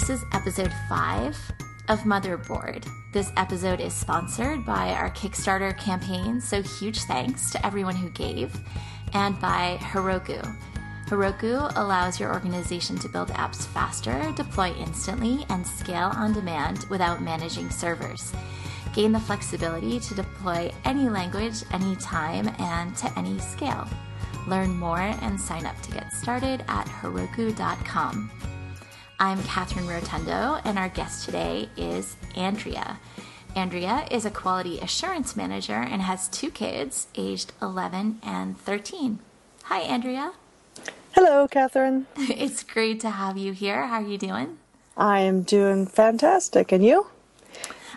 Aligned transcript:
This 0.00 0.22
is 0.22 0.26
episode 0.32 0.72
five 0.88 1.38
of 1.88 2.00
Motherboard. 2.00 2.90
This 3.12 3.30
episode 3.36 3.80
is 3.80 3.92
sponsored 3.92 4.64
by 4.64 4.94
our 4.94 5.10
Kickstarter 5.10 5.76
campaign, 5.76 6.40
so 6.40 6.62
huge 6.62 7.00
thanks 7.00 7.50
to 7.50 7.66
everyone 7.66 7.94
who 7.94 8.08
gave, 8.08 8.58
and 9.12 9.38
by 9.42 9.76
Heroku. 9.78 10.40
Heroku 11.06 11.70
allows 11.76 12.18
your 12.18 12.32
organization 12.32 12.98
to 12.98 13.10
build 13.10 13.28
apps 13.28 13.66
faster, 13.66 14.32
deploy 14.36 14.72
instantly, 14.78 15.44
and 15.50 15.66
scale 15.66 16.12
on 16.14 16.32
demand 16.32 16.86
without 16.88 17.20
managing 17.20 17.68
servers. 17.68 18.32
Gain 18.94 19.12
the 19.12 19.20
flexibility 19.20 20.00
to 20.00 20.14
deploy 20.14 20.72
any 20.86 21.10
language, 21.10 21.62
anytime, 21.74 22.50
and 22.58 22.96
to 22.96 23.18
any 23.18 23.38
scale. 23.38 23.86
Learn 24.48 24.70
more 24.70 24.98
and 24.98 25.38
sign 25.38 25.66
up 25.66 25.78
to 25.82 25.92
get 25.92 26.10
started 26.14 26.64
at 26.68 26.86
Heroku.com. 26.86 28.30
I'm 29.22 29.42
Catherine 29.42 29.86
Rotundo, 29.86 30.62
and 30.64 30.78
our 30.78 30.88
guest 30.88 31.26
today 31.26 31.68
is 31.76 32.16
Andrea. 32.34 32.98
Andrea 33.54 34.06
is 34.10 34.24
a 34.24 34.30
quality 34.30 34.78
assurance 34.78 35.36
manager 35.36 35.74
and 35.74 36.00
has 36.00 36.26
two 36.26 36.50
kids, 36.50 37.06
aged 37.14 37.52
11 37.60 38.20
and 38.22 38.58
13. 38.58 39.18
Hi, 39.64 39.80
Andrea. 39.80 40.32
Hello, 41.12 41.46
Catherine. 41.46 42.06
It's 42.16 42.62
great 42.62 42.98
to 43.00 43.10
have 43.10 43.36
you 43.36 43.52
here. 43.52 43.88
How 43.88 43.96
are 43.96 44.08
you 44.08 44.16
doing? 44.16 44.56
I 44.96 45.20
am 45.20 45.42
doing 45.42 45.86
fantastic. 45.86 46.72
And 46.72 46.82
you? 46.82 47.08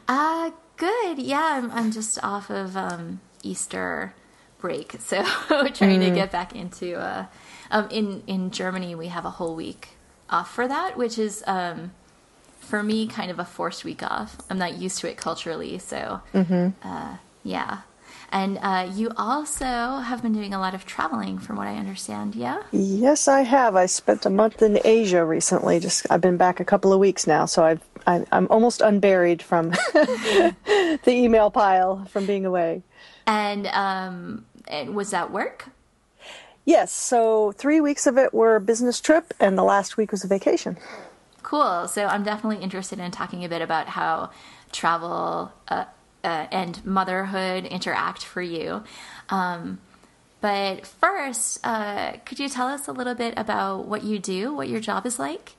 Uh, 0.10 0.52
good. 0.76 1.20
Yeah, 1.20 1.52
I'm, 1.54 1.72
I'm 1.72 1.92
just 1.94 2.22
off 2.22 2.50
of 2.50 2.76
um, 2.76 3.22
Easter 3.44 4.14
break, 4.60 4.98
so 5.00 5.24
trying 5.48 6.02
mm. 6.02 6.10
to 6.10 6.12
get 6.12 6.34
back 6.34 6.54
into. 6.54 7.00
Uh, 7.00 7.28
um, 7.72 7.88
in 7.90 8.24
in 8.28 8.52
Germany, 8.52 8.94
we 8.94 9.08
have 9.08 9.24
a 9.24 9.30
whole 9.30 9.56
week 9.56 9.96
off 10.34 10.54
for 10.54 10.68
that, 10.68 10.98
which 10.98 11.18
is 11.18 11.44
um, 11.48 11.92
for 12.60 12.82
me 12.84 13.08
kind 13.08 13.30
of 13.32 13.40
a 13.40 13.46
forced 13.46 13.86
week 13.86 14.04
off. 14.04 14.38
I'm 14.50 14.58
not 14.58 14.78
used 14.78 15.00
to 15.00 15.10
it 15.10 15.16
culturally, 15.16 15.78
so 15.78 16.22
mm-hmm. 16.34 16.70
uh, 16.88 17.18
yeah. 17.44 17.82
And 18.32 18.58
uh, 18.64 18.90
you 18.92 19.12
also 19.16 19.66
have 19.66 20.24
been 20.24 20.34
doing 20.34 20.56
a 20.56 20.60
lot 20.60 20.74
of 20.74 20.88
traveling, 20.88 21.38
from 21.38 21.56
what 21.56 21.68
I 21.68 21.76
understand. 21.76 22.34
Yeah. 22.34 22.64
Yes, 22.72 23.28
I 23.28 23.42
have. 23.42 23.76
I 23.76 23.86
spent 23.86 24.26
a 24.26 24.32
month 24.32 24.64
in 24.64 24.80
Asia 24.84 25.24
recently. 25.24 25.80
Just 25.80 26.08
I've 26.10 26.22
been 26.22 26.38
back 26.38 26.60
a 26.60 26.66
couple 26.66 26.92
of 26.92 27.00
weeks 27.00 27.28
now, 27.28 27.46
so 27.46 27.64
I've 27.64 27.82
I, 28.08 28.26
am 28.32 28.48
almost 28.50 28.82
unburied 28.82 29.44
from 29.44 29.70
the 29.94 30.56
email 31.08 31.52
pile 31.52 32.06
from 32.06 32.26
being 32.26 32.46
away. 32.48 32.82
And 33.28 33.68
um, 33.68 34.46
was 34.88 35.12
that 35.12 35.32
work? 35.32 35.68
Yes. 36.66 36.92
So 36.94 37.52
three 37.54 37.82
weeks 37.82 38.08
of 38.08 38.18
it 38.18 38.34
were 38.34 38.56
a 38.56 38.62
business 38.62 39.02
trip, 39.02 39.34
and 39.40 39.58
the 39.58 39.64
last 39.64 39.98
week 39.98 40.12
was 40.12 40.24
a 40.24 40.28
vacation. 40.28 40.78
Cool. 41.42 41.88
So 41.88 42.06
I'm 42.06 42.24
definitely 42.24 42.64
interested 42.64 43.00
in 43.00 43.12
talking 43.12 43.44
a 43.44 43.50
bit 43.50 43.62
about 43.62 43.88
how 43.88 44.32
travel 44.72 45.52
uh, 45.68 45.86
uh, 46.24 46.48
and 46.52 46.84
motherhood 46.86 47.66
interact 47.66 48.24
for 48.24 48.42
you. 48.42 48.84
Um, 49.30 49.80
but 50.40 50.88
first, 50.88 51.60
uh, 51.64 52.14
could 52.26 52.40
you 52.40 52.50
tell 52.50 52.68
us 52.68 52.88
a 52.88 52.92
little 52.92 53.16
bit 53.16 53.34
about 53.38 53.88
what 53.88 54.04
you 54.04 54.20
do, 54.20 54.54
what 54.54 54.70
your 54.70 54.80
job 54.80 55.06
is 55.06 55.20
like? 55.20 55.54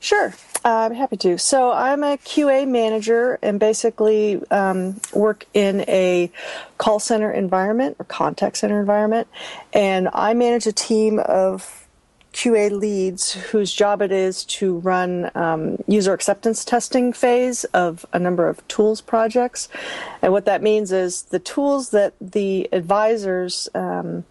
Sure, 0.00 0.32
uh, 0.64 0.68
I'm 0.68 0.94
happy 0.94 1.16
to. 1.18 1.38
So 1.38 1.72
I'm 1.72 2.04
a 2.04 2.16
QA 2.18 2.68
manager 2.68 3.38
and 3.42 3.58
basically 3.58 4.40
um, 4.50 5.00
work 5.12 5.46
in 5.54 5.80
a 5.88 6.30
call 6.78 7.00
center 7.00 7.32
environment 7.32 7.96
or 7.98 8.04
contact 8.04 8.58
center 8.58 8.78
environment, 8.78 9.26
and 9.72 10.08
I 10.12 10.34
manage 10.34 10.66
a 10.66 10.72
team 10.72 11.18
of 11.18 11.88
QA 12.32 12.70
leads 12.70 13.32
whose 13.32 13.72
job 13.72 14.00
it 14.00 14.12
is 14.12 14.44
to 14.44 14.78
run 14.78 15.30
um, 15.34 15.82
user 15.88 16.12
acceptance 16.12 16.64
testing 16.64 17.12
phase 17.12 17.64
of 17.64 18.06
a 18.12 18.18
number 18.18 18.48
of 18.48 18.66
tools 18.68 19.00
projects. 19.00 19.68
And 20.22 20.32
what 20.32 20.44
that 20.44 20.62
means 20.62 20.92
is 20.92 21.22
the 21.22 21.40
tools 21.40 21.90
that 21.90 22.14
the 22.20 22.68
advisors 22.70 23.68
um, 23.74 24.24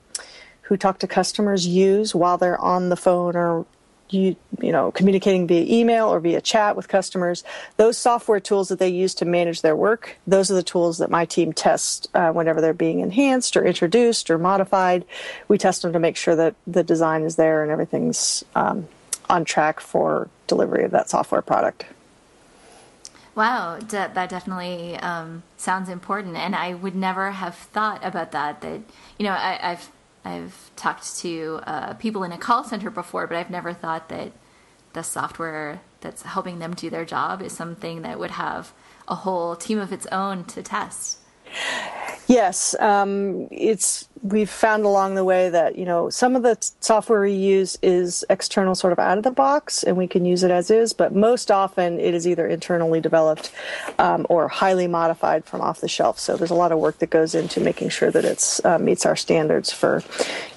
who 0.62 0.78
talk 0.78 1.00
to 1.00 1.08
customers 1.08 1.68
use 1.68 2.16
while 2.16 2.38
they're 2.38 2.62
on 2.62 2.88
the 2.88 2.96
phone 2.96 3.36
or 3.36 3.66
you 4.10 4.36
you 4.62 4.72
know 4.72 4.92
communicating 4.92 5.48
via 5.48 5.64
email 5.64 6.08
or 6.08 6.20
via 6.20 6.42
chat 6.42 6.76
with 6.76 6.88
customers 6.88 7.44
those 7.78 7.98
software 7.98 8.40
tools 8.40 8.70
that 8.70 8.80
they 8.80 8.88
use 8.88 9.14
to 9.14 9.26
manage 9.26 9.62
their 9.62 9.76
work 9.76 10.18
those 10.26 10.50
are 10.50 10.56
the 10.56 10.64
tools 10.64 10.98
that 10.98 11.10
my 11.10 11.26
team 11.26 11.52
tests 11.54 12.08
uh, 12.14 12.32
whenever 12.32 12.62
they're 12.62 12.74
being 12.74 13.00
enhanced 13.00 13.58
or 13.58 13.66
introduced 13.66 14.30
or 14.30 14.38
modified 14.38 15.06
we 15.48 15.58
test 15.58 15.82
them 15.82 15.94
to 15.94 16.00
make 16.00 16.16
sure 16.16 16.36
that 16.36 16.56
the 16.66 16.84
design 16.84 17.24
is 17.24 17.36
there 17.36 17.64
and 17.64 17.72
everything's 17.72 18.44
um, 18.56 18.88
on 19.30 19.44
track 19.44 19.80
for 19.80 20.30
delivery 20.48 20.84
of 20.84 20.92
that 20.92 21.10
software 21.10 21.42
product 21.42 21.86
Wow, 23.36 23.78
that 23.90 24.16
definitely 24.16 24.96
um, 24.98 25.44
sounds 25.58 25.90
important, 25.90 26.36
and 26.38 26.56
I 26.56 26.74
would 26.74 26.96
never 26.96 27.30
have 27.30 27.54
thought 27.54 28.04
about 28.04 28.32
that. 28.32 28.62
That 28.62 28.82
you 29.20 29.26
know, 29.26 29.32
I, 29.32 29.60
have 29.62 29.92
I've 30.28 30.72
talked 30.76 31.18
to 31.20 31.62
uh, 31.66 31.94
people 31.94 32.24
in 32.24 32.34
a 32.34 32.38
call 32.38 32.64
center 32.66 32.90
before, 32.90 33.28
but 33.28 33.38
I've 33.38 33.50
never 33.50 33.74
thought 33.74 34.10
that 34.10 34.34
the 34.92 35.02
software 35.02 35.80
that's 36.02 36.24
helping 36.24 36.60
them 36.60 36.74
do 36.74 36.90
their 36.90 37.06
job 37.06 37.42
is 37.42 37.54
something 37.54 38.02
that 38.02 38.20
would 38.20 38.32
have 38.32 38.74
a 39.08 39.16
whole 39.16 39.56
team 39.56 39.80
of 39.80 39.94
its 39.94 40.06
own 40.08 40.44
to 40.46 40.62
test. 40.62 41.20
Yes, 42.28 42.76
um, 42.82 43.48
it's 43.52 44.10
we've 44.22 44.50
found 44.50 44.84
along 44.84 45.16
the 45.16 45.24
way 45.24 45.50
that 45.50 45.78
you 45.78 45.86
know 45.86 46.10
some 46.10 46.36
of 46.36 46.44
the 46.44 46.58
software 46.82 47.22
we 47.22 47.32
use 47.32 47.78
is 47.82 48.26
external, 48.30 48.76
sort 48.76 48.92
of 48.92 49.00
out 49.00 49.18
of 49.18 49.24
the 49.24 49.32
box, 49.32 49.84
and 49.84 49.96
we 49.96 50.08
can 50.08 50.26
use 50.26 50.44
it 50.44 50.52
as 50.52 50.70
is. 50.70 50.92
But 50.92 51.16
most 51.16 51.52
often, 51.52 52.02
it 52.02 52.14
is 52.14 52.28
either 52.28 52.46
internally 52.46 53.00
developed 53.00 53.54
um, 53.98 54.26
or 54.30 54.50
highly 54.50 54.88
modified 54.88 55.46
from 55.46 55.62
off 55.62 55.80
the 55.80 55.88
shelf. 55.88 56.20
So 56.20 56.36
there's 56.36 56.52
a 56.52 56.56
lot 56.56 56.74
of 56.74 56.80
work 56.80 57.00
that 57.00 57.10
goes 57.10 57.34
into 57.34 57.62
making 57.62 57.90
sure 57.90 58.12
that 58.12 58.26
it 58.26 58.60
uh, 58.66 58.78
meets 58.78 59.06
our 59.06 59.16
standards 59.16 59.72
for, 59.72 60.04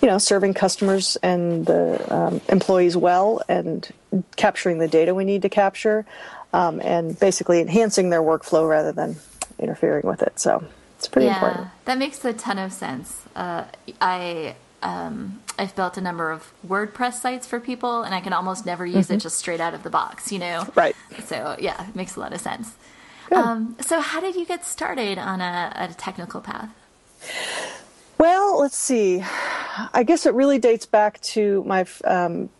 you 0.03 0.09
know, 0.09 0.19
serving 0.19 0.55
customers 0.55 1.17
and 1.23 1.67
the 1.67 2.05
um, 2.13 2.41
employees 2.49 2.97
well, 2.97 3.43
and 3.49 3.89
capturing 4.35 4.79
the 4.79 4.89
data 4.89 5.15
we 5.15 5.25
need 5.25 5.43
to 5.43 5.49
capture, 5.49 6.05
um, 6.53 6.81
and 6.83 7.17
basically 7.21 7.61
enhancing 7.61 8.11
their 8.11 8.23
workflow 8.23 8.69
rather 8.69 8.91
than 8.91 9.15
interfering 9.61 10.05
with 10.05 10.23
it. 10.23 10.41
So. 10.41 10.65
It's 11.01 11.09
pretty 11.09 11.29
yeah, 11.29 11.37
important. 11.37 11.69
That 11.87 11.97
makes 11.97 12.23
a 12.27 12.35
ton 12.35 12.59
of 12.59 12.75
sense. 12.75 13.23
Uh, 13.35 13.65
I 14.03 14.55
um, 14.83 15.41
I've 15.59 15.75
built 15.75 15.97
a 15.97 16.03
number 16.03 16.31
of 16.31 16.53
WordPress 16.69 17.15
sites 17.15 17.47
for 17.47 17.59
people, 17.59 18.03
and 18.03 18.15
I 18.15 18.21
can 18.21 18.35
almost 18.35 18.67
never 18.67 18.85
use 18.85 19.07
mm-hmm. 19.07 19.15
it 19.15 19.21
just 19.21 19.39
straight 19.39 19.61
out 19.61 19.73
of 19.73 19.83
the 19.83 19.89
box. 19.89 20.31
You 20.31 20.41
know, 20.41 20.69
right? 20.75 20.95
So 21.25 21.57
yeah, 21.59 21.89
it 21.89 21.97
makes 21.97 22.17
a 22.17 22.21
lot 22.21 22.35
of 22.35 22.41
sense. 22.43 22.75
Um, 23.33 23.77
so 23.81 24.01
how 24.01 24.21
did 24.21 24.35
you 24.35 24.45
get 24.45 24.67
started 24.67 25.17
on 25.17 25.41
a, 25.41 25.73
a 25.75 25.89
technical 25.95 26.43
path? 26.43 26.69
Well, 28.19 28.61
let's 28.61 28.77
see. 28.77 29.25
I 29.95 30.03
guess 30.03 30.27
it 30.27 30.35
really 30.35 30.59
dates 30.59 30.85
back 30.85 31.19
to 31.23 31.65
my 31.65 31.87
um, 32.05 32.51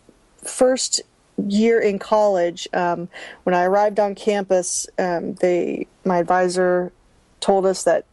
first 0.43 1.01
year 1.37 1.79
in 1.79 1.99
college. 1.99 2.67
Um, 2.73 3.07
when 3.43 3.53
I 3.53 3.65
arrived 3.65 3.99
on 3.99 4.15
campus, 4.15 4.87
um, 4.97 5.35
they 5.35 5.85
my 6.05 6.17
advisor 6.17 6.91
told 7.39 7.67
us 7.67 7.83
that 7.83 8.05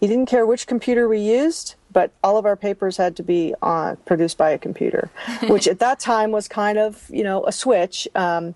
he 0.00 0.06
didn't 0.06 0.26
care 0.26 0.46
which 0.46 0.66
computer 0.66 1.08
we 1.08 1.18
used, 1.18 1.74
but 1.92 2.10
all 2.22 2.36
of 2.36 2.44
our 2.44 2.56
papers 2.56 2.96
had 2.96 3.16
to 3.16 3.22
be 3.22 3.54
uh, 3.62 3.94
produced 4.04 4.36
by 4.36 4.50
a 4.50 4.58
computer, 4.58 5.10
which 5.44 5.66
at 5.66 5.78
that 5.78 6.00
time 6.00 6.30
was 6.30 6.48
kind 6.48 6.78
of, 6.78 7.08
you 7.10 7.24
know, 7.24 7.44
a 7.46 7.52
switch. 7.52 8.06
Um, 8.14 8.54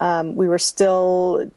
um, 0.00 0.34
we 0.34 0.48
were 0.48 0.58
still 0.58 1.50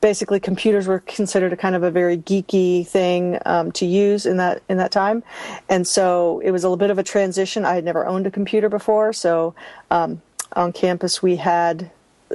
basically 0.00 0.38
computers 0.38 0.86
were 0.86 1.00
considered 1.00 1.52
a 1.52 1.56
kind 1.56 1.74
of 1.74 1.82
a 1.82 1.90
very 1.90 2.16
geeky 2.16 2.86
thing 2.86 3.38
um, 3.44 3.72
to 3.72 3.84
use 3.84 4.26
in 4.26 4.36
that 4.36 4.62
in 4.68 4.78
that 4.78 4.92
time, 4.92 5.22
and 5.68 5.86
so 5.86 6.40
it 6.40 6.50
was 6.50 6.64
a 6.64 6.68
little 6.68 6.76
bit 6.76 6.90
of 6.90 6.98
a 6.98 7.02
transition. 7.02 7.64
I 7.64 7.74
had 7.74 7.84
never 7.84 8.06
owned 8.06 8.26
a 8.26 8.30
computer 8.30 8.68
before, 8.68 9.12
so 9.12 9.54
um, 9.90 10.22
on 10.54 10.72
campus 10.72 11.22
we 11.22 11.36
had 11.36 11.90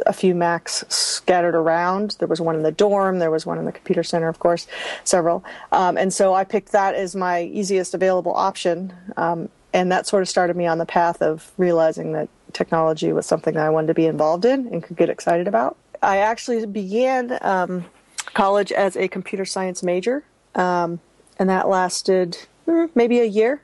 a 0.05 0.13
few 0.13 0.35
Macs 0.35 0.83
scattered 0.89 1.55
around. 1.55 2.15
There 2.19 2.27
was 2.27 2.41
one 2.41 2.55
in 2.55 2.63
the 2.63 2.71
dorm, 2.71 3.19
there 3.19 3.31
was 3.31 3.45
one 3.45 3.57
in 3.57 3.65
the 3.65 3.71
computer 3.71 4.03
center, 4.03 4.27
of 4.27 4.39
course, 4.39 4.67
several. 5.03 5.43
Um, 5.71 5.97
and 5.97 6.13
so 6.13 6.33
I 6.33 6.43
picked 6.43 6.71
that 6.71 6.95
as 6.95 7.15
my 7.15 7.43
easiest 7.43 7.93
available 7.93 8.33
option. 8.33 8.93
Um, 9.17 9.49
and 9.73 9.91
that 9.91 10.05
sort 10.05 10.21
of 10.21 10.29
started 10.29 10.55
me 10.55 10.67
on 10.67 10.77
the 10.77 10.85
path 10.85 11.21
of 11.21 11.51
realizing 11.57 12.13
that 12.13 12.29
technology 12.53 13.11
was 13.11 13.25
something 13.25 13.55
that 13.55 13.65
I 13.65 13.69
wanted 13.69 13.87
to 13.87 13.93
be 13.95 14.05
involved 14.05 14.45
in 14.45 14.67
and 14.67 14.83
could 14.83 14.95
get 14.95 15.09
excited 15.09 15.47
about. 15.47 15.77
I 16.01 16.17
actually 16.17 16.65
began 16.65 17.39
um, 17.41 17.85
college 18.33 18.71
as 18.71 18.95
a 18.95 19.07
computer 19.07 19.45
science 19.45 19.81
major, 19.81 20.23
um, 20.53 20.99
and 21.39 21.49
that 21.49 21.67
lasted 21.67 22.37
hmm, 22.65 22.85
maybe 22.93 23.19
a 23.19 23.25
year. 23.25 23.62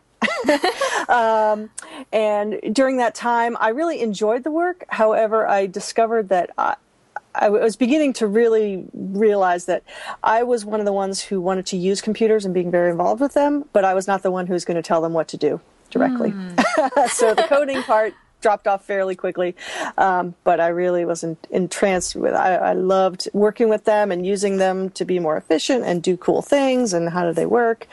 Um, 1.10 1.70
and 2.12 2.60
during 2.74 2.98
that 2.98 3.16
time, 3.16 3.58
I 3.60 3.70
really 3.70 4.02
enjoyed 4.02 4.44
the 4.44 4.52
work. 4.52 4.86
However, 4.90 5.48
I 5.48 5.66
discovered 5.66 6.30
that 6.30 6.50
I, 6.58 6.76
I 7.36 7.50
was 7.50 7.76
beginning 7.76 8.14
to 8.14 8.28
really 8.28 8.86
realize 8.94 9.66
that 9.66 9.84
I 10.24 10.44
was 10.44 10.66
one 10.66 10.80
of 10.80 10.86
the 10.86 10.94
ones 10.94 11.22
who 11.22 11.40
wanted 11.40 11.66
to 11.68 11.78
use 11.78 12.02
computers 12.02 12.46
and 12.46 12.54
being 12.54 12.72
very 12.72 12.92
involved 12.92 13.22
with 13.22 13.34
them, 13.34 13.66
but 13.74 13.86
I 13.86 13.94
was 13.94 14.08
not 14.08 14.24
the 14.24 14.32
one 14.32 14.48
who 14.48 14.54
was 14.54 14.66
going 14.66 14.76
to 14.76 14.84
tell 14.84 15.02
them 15.02 15.14
what 15.14 15.28
to 15.30 15.38
do 15.38 15.62
directly. 15.90 16.32
Mm. 16.32 17.10
so 17.10 17.34
the 17.34 17.44
coding 17.44 17.82
part 17.84 18.14
dropped 18.42 18.68
off 18.68 18.86
fairly 18.86 19.16
quickly. 19.16 19.56
Um, 19.98 20.36
but 20.44 20.60
I 20.60 20.68
really 20.68 21.06
was 21.06 21.24
in, 21.24 21.38
entranced 21.50 22.16
with. 22.16 22.34
I, 22.34 22.56
I 22.56 22.74
loved 22.74 23.28
working 23.34 23.70
with 23.70 23.86
them 23.86 24.12
and 24.12 24.26
using 24.26 24.58
them 24.58 24.90
to 24.92 25.06
be 25.06 25.20
more 25.20 25.38
efficient 25.38 25.84
and 25.84 26.02
do 26.02 26.18
cool 26.18 26.42
things 26.42 26.94
and 26.94 27.10
how 27.10 27.26
do 27.26 27.34
they 27.34 27.46
work. 27.46 27.88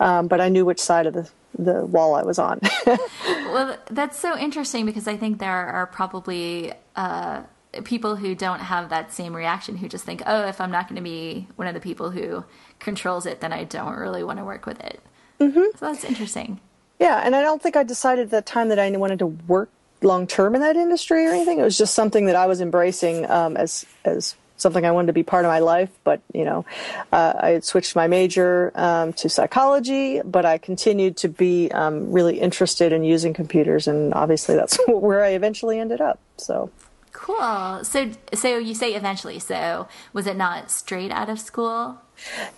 Um, 0.00 0.28
but 0.28 0.40
I 0.40 0.48
knew 0.48 0.64
which 0.64 0.80
side 0.80 1.06
of 1.06 1.14
the 1.14 1.30
the 1.58 1.84
wall 1.84 2.14
I 2.14 2.22
was 2.22 2.38
on. 2.38 2.60
well, 2.86 3.76
that's 3.90 4.18
so 4.18 4.38
interesting 4.38 4.86
because 4.86 5.06
I 5.06 5.16
think 5.16 5.38
there 5.38 5.50
are 5.50 5.86
probably 5.86 6.72
uh, 6.96 7.42
people 7.84 8.16
who 8.16 8.34
don't 8.34 8.60
have 8.60 8.90
that 8.90 9.12
same 9.12 9.34
reaction 9.34 9.76
who 9.76 9.88
just 9.88 10.04
think, 10.04 10.22
oh, 10.26 10.46
if 10.46 10.60
I'm 10.60 10.70
not 10.70 10.88
going 10.88 10.96
to 10.96 11.02
be 11.02 11.48
one 11.56 11.68
of 11.68 11.74
the 11.74 11.80
people 11.80 12.10
who 12.10 12.44
controls 12.78 13.26
it, 13.26 13.40
then 13.40 13.52
I 13.52 13.64
don't 13.64 13.96
really 13.96 14.22
want 14.22 14.38
to 14.38 14.44
work 14.44 14.66
with 14.66 14.80
it. 14.80 15.00
Mm-hmm. 15.40 15.76
So 15.78 15.86
that's 15.86 16.04
interesting. 16.04 16.60
Yeah, 16.98 17.20
and 17.24 17.34
I 17.34 17.42
don't 17.42 17.60
think 17.60 17.76
I 17.76 17.82
decided 17.82 18.26
at 18.26 18.30
that 18.30 18.46
time 18.46 18.68
that 18.68 18.78
I 18.78 18.90
wanted 18.92 19.18
to 19.20 19.26
work 19.26 19.70
long 20.02 20.26
term 20.26 20.54
in 20.54 20.60
that 20.60 20.76
industry 20.76 21.26
or 21.26 21.30
anything. 21.30 21.58
It 21.58 21.62
was 21.62 21.78
just 21.78 21.94
something 21.94 22.26
that 22.26 22.36
I 22.36 22.46
was 22.46 22.60
embracing 22.60 23.28
um, 23.30 23.56
as 23.56 23.86
as 24.04 24.36
something 24.56 24.84
I 24.84 24.90
wanted 24.90 25.08
to 25.08 25.12
be 25.12 25.22
part 25.22 25.44
of 25.44 25.50
my 25.50 25.58
life. 25.58 25.90
But 26.04 26.20
you 26.32 26.44
know, 26.44 26.64
uh, 27.12 27.34
I 27.38 27.48
had 27.50 27.64
switched 27.64 27.96
my 27.96 28.06
major 28.06 28.72
um, 28.74 29.12
to 29.14 29.28
psychology, 29.28 30.20
but 30.24 30.44
I 30.44 30.58
continued 30.58 31.16
to 31.18 31.28
be 31.28 31.70
um, 31.72 32.12
really 32.12 32.40
interested 32.40 32.92
in 32.92 33.04
using 33.04 33.34
computers, 33.34 33.86
and 33.86 34.14
obviously 34.14 34.54
that's 34.54 34.78
where 34.88 35.24
I 35.24 35.30
eventually 35.30 35.78
ended 35.78 36.00
up. 36.00 36.18
So. 36.36 36.70
Cool. 37.12 37.84
So, 37.84 38.10
so 38.34 38.58
you 38.58 38.74
say 38.74 38.94
eventually. 38.94 39.38
So, 39.38 39.86
was 40.12 40.26
it 40.26 40.36
not 40.36 40.70
straight 40.72 41.12
out 41.12 41.28
of 41.28 41.38
school? 41.38 42.00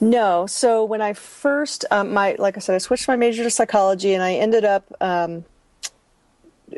No. 0.00 0.46
So 0.46 0.84
when 0.84 1.02
I 1.02 1.12
first, 1.12 1.84
um, 1.90 2.14
my 2.14 2.36
like 2.38 2.56
I 2.56 2.60
said, 2.60 2.74
I 2.74 2.78
switched 2.78 3.08
my 3.08 3.16
major 3.16 3.42
to 3.42 3.50
psychology, 3.50 4.14
and 4.14 4.22
I 4.22 4.34
ended 4.34 4.64
up 4.64 4.84
um, 5.00 5.44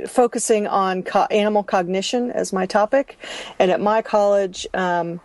focusing 0.06 0.66
on 0.66 1.02
co- 1.02 1.26
animal 1.30 1.62
cognition 1.62 2.30
as 2.30 2.52
my 2.52 2.66
topic. 2.66 3.18
And 3.58 3.70
at 3.70 3.80
my 3.80 4.02
college, 4.02 4.66
um, 4.74 5.20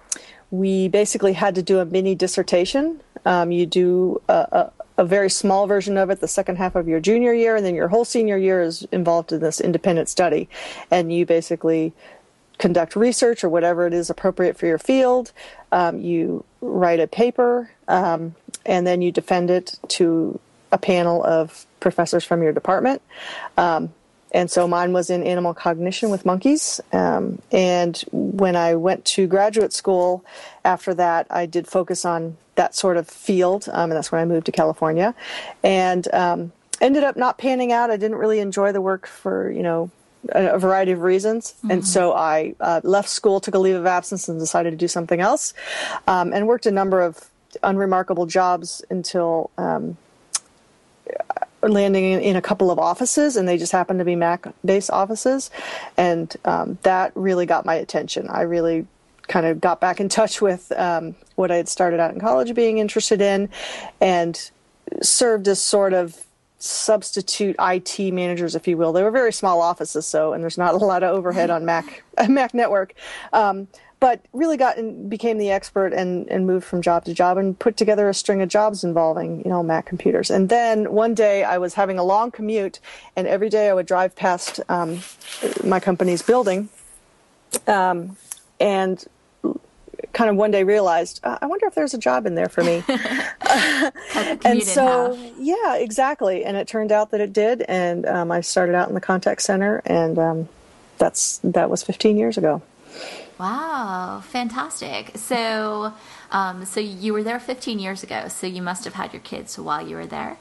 we 0.52 0.88
basically 0.90 1.34
had 1.34 1.56
to 1.56 1.64
do 1.64 1.80
a 1.80 1.86
mini 1.86 2.16
dissertation. 2.16 3.02
Um, 3.26 3.52
you 3.52 3.66
do 3.66 4.22
a, 4.28 4.34
a, 4.34 4.72
a, 5.04 5.06
very 5.06 5.30
small 5.30 5.68
version 5.68 5.98
of 5.98 6.10
it 6.10 6.20
the 6.20 6.28
second 6.28 6.58
half 6.58 6.76
of 6.76 6.88
your 6.88 7.00
junior 7.00 7.34
year, 7.34 7.56
and 7.56 7.66
then 7.66 7.76
your 7.76 7.88
whole 7.88 8.04
senior 8.04 8.38
year 8.38 8.62
is 8.62 8.84
involved 8.92 9.32
in 9.32 9.40
this 9.40 9.62
independent 9.62 10.10
study. 10.10 10.50
And 10.90 11.14
you 11.14 11.26
basically 11.26 11.94
conduct 12.58 12.96
research 12.96 13.44
or 13.44 13.50
whatever 13.50 13.88
it 13.88 13.94
is 13.94 14.10
appropriate 14.10 14.58
for 14.58 14.68
your 14.68 14.78
field. 14.78 15.32
Um, 15.72 16.00
you 16.00 16.44
write 16.62 17.00
a 17.00 17.08
paper, 17.08 17.72
um, 17.88 18.36
and 18.66 18.86
then 18.86 19.02
you 19.02 19.12
defend 19.12 19.50
it 19.50 19.80
to 19.90 20.40
a 20.72 20.78
panel 20.78 21.24
of 21.24 21.66
professors 21.80 22.24
from 22.24 22.42
your 22.42 22.54
department. 22.54 23.02
Um, 23.58 23.94
and 24.32 24.50
so 24.50 24.68
mine 24.68 24.94
was 24.94 25.10
in 25.10 25.24
animal 25.24 25.54
cognition 25.54 26.10
with 26.10 26.26
monkeys. 26.26 26.80
Um, 26.94 27.42
and 27.52 27.98
when 28.12 28.56
I 28.56 28.76
went 28.76 29.06
to 29.06 29.28
graduate 29.28 29.74
school 29.74 30.24
after 30.64 30.94
that, 30.94 31.28
I 31.30 31.46
did 31.46 31.68
focus 31.68 32.06
on 32.06 32.38
that 32.56 32.76
sort 32.76 32.98
of 32.98 33.08
field, 33.08 33.68
um, 33.72 33.92
and 33.92 33.94
that's 33.94 34.12
when 34.12 34.22
I 34.22 34.26
moved 34.26 34.46
to 34.46 34.52
California. 34.52 35.14
And 35.64 36.12
um, 36.14 36.52
ended 36.80 37.04
up 37.04 37.18
not 37.18 37.38
panning 37.38 37.72
out. 37.72 37.92
I 37.92 37.98
didn't 37.98 38.18
really 38.18 38.40
enjoy 38.40 38.72
the 38.72 38.82
work 38.82 39.08
for, 39.08 39.52
you 39.52 39.64
know, 39.64 39.92
a, 40.30 40.58
variety 40.60 40.92
of 40.92 41.02
reasons. 41.02 41.54
Mm-hmm. 41.58 41.72
And 41.72 41.88
so 41.88 42.14
I 42.14 42.56
uh, 42.60 42.82
left 42.84 43.10
school, 43.10 43.40
took 43.40 43.56
a 43.56 43.60
leave 43.60 43.76
of 43.76 43.86
absence, 43.86 44.30
and 44.30 44.40
decided 44.40 44.72
to 44.72 44.78
do 44.78 44.88
something 44.88 45.20
else, 45.20 45.54
um, 46.08 46.34
and 46.34 46.48
worked 46.48 46.66
a 46.66 46.72
number 46.72 47.02
of 47.02 47.30
unremarkable 47.64 48.26
jobs 48.26 48.84
until 48.90 49.50
um, 49.58 49.98
landing 51.62 52.06
in, 52.06 52.20
in, 52.22 52.36
a 52.36 52.42
couple 52.42 52.72
of 52.72 52.80
offices, 52.80 53.36
and 53.36 53.48
they 53.48 53.58
just 53.58 53.72
happened 53.72 54.00
to 54.00 54.06
be 54.06 54.16
Mac 54.16 54.48
based 54.66 54.92
offices. 54.92 55.52
And 55.98 56.36
um, 56.46 56.78
that 56.84 57.12
really 57.16 57.46
got 57.46 57.66
my 57.66 57.76
attention. 57.76 58.28
I 58.30 58.42
really 58.42 58.88
kind 59.28 59.46
of 59.46 59.62
got 59.62 59.80
back 59.80 60.00
in 60.00 60.10
touch 60.10 60.42
with 60.42 60.72
um, 60.74 61.16
what 61.36 61.52
I 61.52 61.56
had 61.56 61.70
started 61.70 62.00
out 62.00 62.14
in 62.14 62.20
college 62.20 62.54
being 62.54 62.80
interested 62.80 63.22
in 63.22 63.50
and 64.00 64.52
served 65.02 65.48
as 65.48 65.62
sort 65.62 65.94
of 65.94 66.26
substitute 66.60 67.56
IT 67.60 68.14
managers, 68.14 68.56
if 68.56 68.68
you 68.68 68.78
will. 68.78 68.94
They 68.94 69.04
were 69.04 69.12
very 69.12 69.34
small 69.34 69.62
offices, 69.62 70.06
so 70.06 70.34
and 70.34 70.44
there's 70.44 70.58
not 70.58 70.74
a 70.74 70.78
lot 70.78 71.04
of 71.04 71.16
overhead 71.16 71.50
on 71.50 71.66
Mac 71.66 72.04
Mac 72.30 72.54
network. 72.54 72.94
Um, 73.34 73.68
but 74.02 74.20
really 74.34 74.58
got 74.58 74.78
and 74.78 75.10
became 75.10 75.38
the 75.38 75.52
expert 75.52 75.94
and, 75.94 76.28
and 76.28 76.46
moved 76.46 76.66
from 76.66 76.82
job 76.82 77.06
to 77.06 77.14
job 77.14 77.38
and 77.38 77.58
put 77.58 77.78
together 77.78 78.10
a 78.10 78.14
string 78.14 78.42
of 78.42 78.50
jobs 78.50 78.84
involving 78.84 79.38
you 79.46 79.50
know 79.50 79.64
Mac 79.64 79.86
computers. 79.86 80.30
And 80.30 80.50
then 80.50 80.92
one 80.92 81.14
day 81.14 81.46
I 81.46 81.60
was 81.60 81.76
having 81.76 81.98
a 81.98 82.04
long 82.04 82.32
commute, 82.32 82.80
and 83.16 83.28
every 83.28 83.48
day 83.48 83.70
I 83.70 83.74
would 83.74 83.86
drive 83.86 84.16
past 84.16 84.60
um, 84.68 85.00
my 85.64 85.80
company's 85.80 86.24
building, 86.24 86.68
um, 87.68 88.18
and 88.60 89.06
kind 90.14 90.32
of 90.32 90.36
one 90.36 90.50
day 90.50 90.64
realized 90.64 91.20
I 91.24 91.46
wonder 91.46 91.68
if 91.68 91.76
there's 91.76 91.94
a 91.94 92.00
job 92.00 92.26
in 92.26 92.34
there 92.34 92.50
for 92.50 92.64
me. 92.64 92.84
and 94.44 94.64
so 94.64 95.14
yeah, 95.38 95.76
exactly. 95.76 96.44
And 96.44 96.58
it 96.58 96.68
turned 96.68 96.92
out 96.92 97.12
that 97.12 97.22
it 97.22 97.34
did, 97.34 97.62
and 97.68 98.08
um, 98.08 98.32
I 98.32 98.42
started 98.42 98.74
out 98.74 98.90
in 98.90 98.96
the 98.96 99.02
contact 99.02 99.44
center, 99.44 99.84
and 99.86 100.18
um, 100.18 100.50
that's 100.98 101.38
that 101.44 101.70
was 101.70 101.84
15 101.84 102.18
years 102.18 102.40
ago. 102.40 102.64
Wow, 103.42 104.22
fantastic. 104.24 105.14
So, 105.16 105.94
um, 106.32 106.64
so 106.64 106.80
you 106.80 107.12
were 107.12 107.24
there 107.24 107.40
15 107.40 107.80
years 107.80 108.04
ago. 108.04 108.28
So 108.28 108.46
you 108.46 108.62
must 108.62 108.84
have 108.84 108.94
had 108.94 109.14
your 109.14 109.22
kids 109.24 109.58
while 109.58 109.86
you 109.86 109.96
were 109.96 110.06
there. 110.06 110.38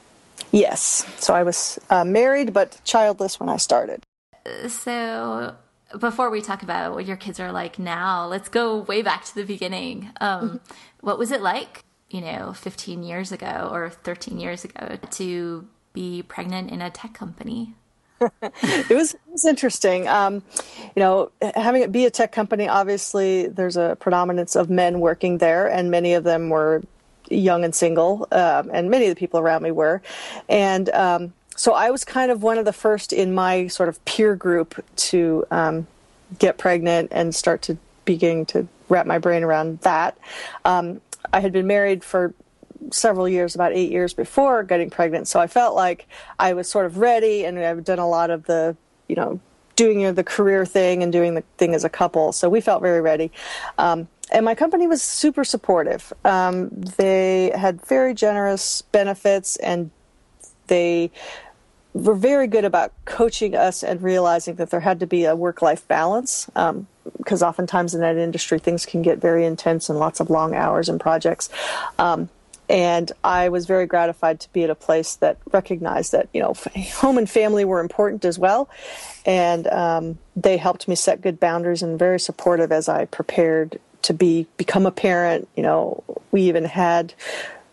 Yes. 0.52 1.06
So 1.19 1.32
I 1.32 1.43
was 1.43 1.79
uh, 1.88 2.05
married 2.05 2.52
but 2.52 2.79
childless 2.85 3.41
when 3.41 3.49
I 3.49 3.56
started. 3.56 4.02
So 4.69 5.55
before 5.99 6.29
we 6.29 6.43
talk 6.43 6.62
about 6.62 6.93
what 6.93 7.06
your 7.06 7.17
kids 7.17 7.41
are 7.41 7.52
like 7.52 7.79
now, 7.79 8.26
let's 8.26 8.50
go 8.50 8.82
way 8.82 9.00
back 9.00 9.25
to 9.25 9.35
the 9.35 9.44
beginning. 9.44 10.11
Um, 10.20 10.43
mm-hmm. 10.43 10.56
What 11.00 11.19
was 11.19 11.31
it 11.31 11.41
like, 11.41 11.85
you 12.11 12.20
know, 12.20 12.52
15 12.52 13.02
years 13.02 13.32
ago 13.32 13.70
or 13.73 13.88
13 13.88 14.38
years 14.38 14.62
ago 14.62 14.99
to 15.12 15.67
be 15.94 16.23
pregnant 16.23 16.70
in 16.70 16.82
a 16.82 16.91
tech 16.91 17.14
company? 17.14 17.76
It 18.20 18.90
was 18.90 19.14
it 19.14 19.20
was 19.31 19.44
interesting. 19.44 20.06
Um, 20.08 20.43
you 20.94 21.00
know, 21.00 21.31
having 21.55 21.82
it 21.82 21.93
be 21.93 22.06
a 22.06 22.11
tech 22.11 22.32
company, 22.32 22.69
obviously 22.69 23.46
there's 23.46 23.76
a 23.76 23.96
predominance 24.00 24.56
of 24.56 24.70
men 24.70 25.00
working 25.00 25.38
there, 25.38 25.67
and 25.67 25.90
many 25.90 26.14
of 26.14 26.25
them 26.25 26.50
were 26.50 26.82
young 27.28 27.64
and 27.64 27.75
single, 27.75 28.26
um, 28.32 28.70
and 28.72 28.90
many 28.90 29.06
of 29.06 29.11
the 29.11 29.19
people 29.19 29.40
around 29.40 29.62
me 29.62 29.71
were, 29.71 30.02
and 30.49 30.88
um, 30.90 31.33
so 31.56 31.75
I 31.75 31.90
was 31.90 32.04
kind 32.04 32.30
of 32.30 32.42
one 32.42 32.59
of 32.59 32.64
the 32.64 32.73
first 32.73 33.12
in 33.12 33.35
my 33.35 33.66
sort 33.66 33.88
of 33.88 34.02
peer 34.04 34.35
group 34.35 34.83
to 34.97 35.47
um, 35.50 35.87
get 36.38 36.59
pregnant 36.59 37.09
and 37.12 37.35
start 37.35 37.62
to 37.62 37.76
begin 38.04 38.47
to 38.47 38.66
wrap 38.88 39.06
my 39.06 39.18
brain 39.18 39.42
around 39.42 39.80
that. 39.80 40.16
Um, 40.64 41.00
I 41.33 41.40
had 41.40 41.52
been 41.52 41.66
married 41.66 42.02
for 42.02 42.35
several 42.90 43.28
years, 43.28 43.54
about 43.54 43.72
eight 43.72 43.90
years 43.90 44.12
before 44.12 44.62
getting 44.62 44.90
pregnant. 44.90 45.28
So 45.28 45.40
I 45.40 45.46
felt 45.46 45.75
like 45.75 46.06
I 46.38 46.52
was 46.52 46.68
sort 46.68 46.87
of 46.87 46.99
ready, 46.99 47.44
and 47.44 47.58
I've 47.58 47.84
done 47.84 47.99
a 47.99 48.08
lot 48.08 48.30
of 48.30 48.44
the, 48.46 48.76
you 49.08 49.16
know, 49.16 49.40
doing 49.76 50.12
the 50.14 50.25
career 50.25 50.66
thing 50.66 51.02
and 51.02 51.12
doing 51.12 51.34
the 51.34 51.42
thing 51.56 51.75
as 51.75 51.84
a 51.84 51.88
couple. 51.88 52.32
So 52.32 52.49
we 52.49 52.60
felt 52.60 52.82
very 52.82 53.00
ready. 53.00 53.30
Um, 53.78 54.08
and 54.32 54.44
my 54.44 54.54
company 54.54 54.87
was 54.87 55.02
super 55.02 55.44
supportive. 55.44 56.12
Um, 56.25 56.68
they 56.96 57.50
had 57.56 57.84
very 57.87 58.14
generous 58.14 58.82
benefits, 58.82 59.56
and 59.56 59.90
they 60.66 61.10
were 61.92 62.14
very 62.14 62.46
good 62.46 62.64
about 62.64 62.92
coaching 63.04 63.56
us 63.56 63.82
and 63.82 64.00
realizing 64.02 64.54
that 64.56 64.70
there 64.70 64.80
had 64.80 65.00
to 65.00 65.06
be 65.06 65.25
a 65.25 65.34
work-life 65.34 65.87
balance. 65.88 66.46
because 67.16 67.42
um, 67.42 67.49
oftentimes 67.49 67.94
in 67.94 68.00
that 68.00 68.16
industry, 68.16 68.58
things 68.58 68.87
can 68.87 69.02
get 69.02 69.18
very 69.18 69.44
intense 69.44 69.88
and 69.88 69.99
lots 69.99 70.20
of 70.20 70.30
long 70.30 70.54
hours 70.54 70.88
and 70.88 71.00
projects. 71.00 71.49
Um, 71.99 72.28
and 72.70 73.10
I 73.24 73.48
was 73.48 73.66
very 73.66 73.86
gratified 73.86 74.38
to 74.40 74.52
be 74.52 74.62
at 74.62 74.70
a 74.70 74.76
place 74.76 75.16
that 75.16 75.38
recognized 75.52 76.12
that 76.12 76.28
you 76.32 76.40
know 76.40 76.54
home 76.94 77.18
and 77.18 77.28
family 77.28 77.64
were 77.64 77.80
important 77.80 78.24
as 78.24 78.38
well, 78.38 78.70
and 79.26 79.66
um, 79.66 80.18
they 80.36 80.56
helped 80.56 80.86
me 80.86 80.94
set 80.94 81.20
good 81.20 81.40
boundaries 81.40 81.82
and 81.82 81.98
very 81.98 82.20
supportive 82.20 82.70
as 82.70 82.88
I 82.88 83.06
prepared 83.06 83.80
to 84.02 84.14
be 84.14 84.46
become 84.56 84.86
a 84.86 84.92
parent. 84.92 85.48
You 85.56 85.64
know, 85.64 86.04
we 86.30 86.42
even 86.42 86.64
had 86.64 87.12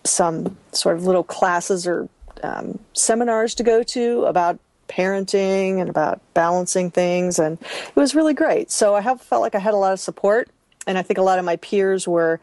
some 0.03 0.57
sort 0.71 0.97
of 0.97 1.05
little 1.05 1.23
classes 1.23 1.85
or 1.85 2.09
um, 2.41 2.79
seminars 2.93 3.53
to 3.55 3.63
go 3.63 3.83
to 3.83 4.25
about 4.25 4.57
parenting 4.87 5.79
and 5.79 5.89
about 5.89 6.21
balancing 6.33 6.89
things, 6.89 7.37
and 7.37 7.61
it 7.61 7.95
was 7.95 8.15
really 8.15 8.33
great. 8.33 8.71
So 8.71 8.95
I 8.95 9.01
have 9.01 9.21
felt 9.21 9.43
like 9.43 9.53
I 9.53 9.59
had 9.59 9.75
a 9.75 9.77
lot 9.77 9.93
of 9.93 9.99
support 9.99 10.49
and 10.87 10.97
I 10.97 11.01
think 11.03 11.17
a 11.17 11.21
lot 11.21 11.37
of 11.37 11.45
my 11.45 11.57
peers 11.57 12.07
were 12.07 12.39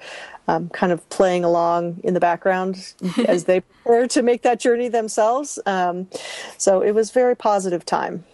um, 0.47 0.69
kind 0.69 0.93
of 0.93 1.09
playing 1.09 1.43
along 1.43 2.01
in 2.05 2.15
the 2.15 2.21
background 2.21 2.95
as 3.27 3.45
they 3.45 3.61
prepare 3.61 4.07
to 4.09 4.23
make 4.23 4.43
that 4.43 4.61
journey 4.61 4.89
themselves. 4.89 5.59
Um, 5.67 6.09
so 6.59 6.83
it 6.83 6.93
was 6.93 7.11
very 7.11 7.35
positive 7.35 7.85
time. 7.85 8.25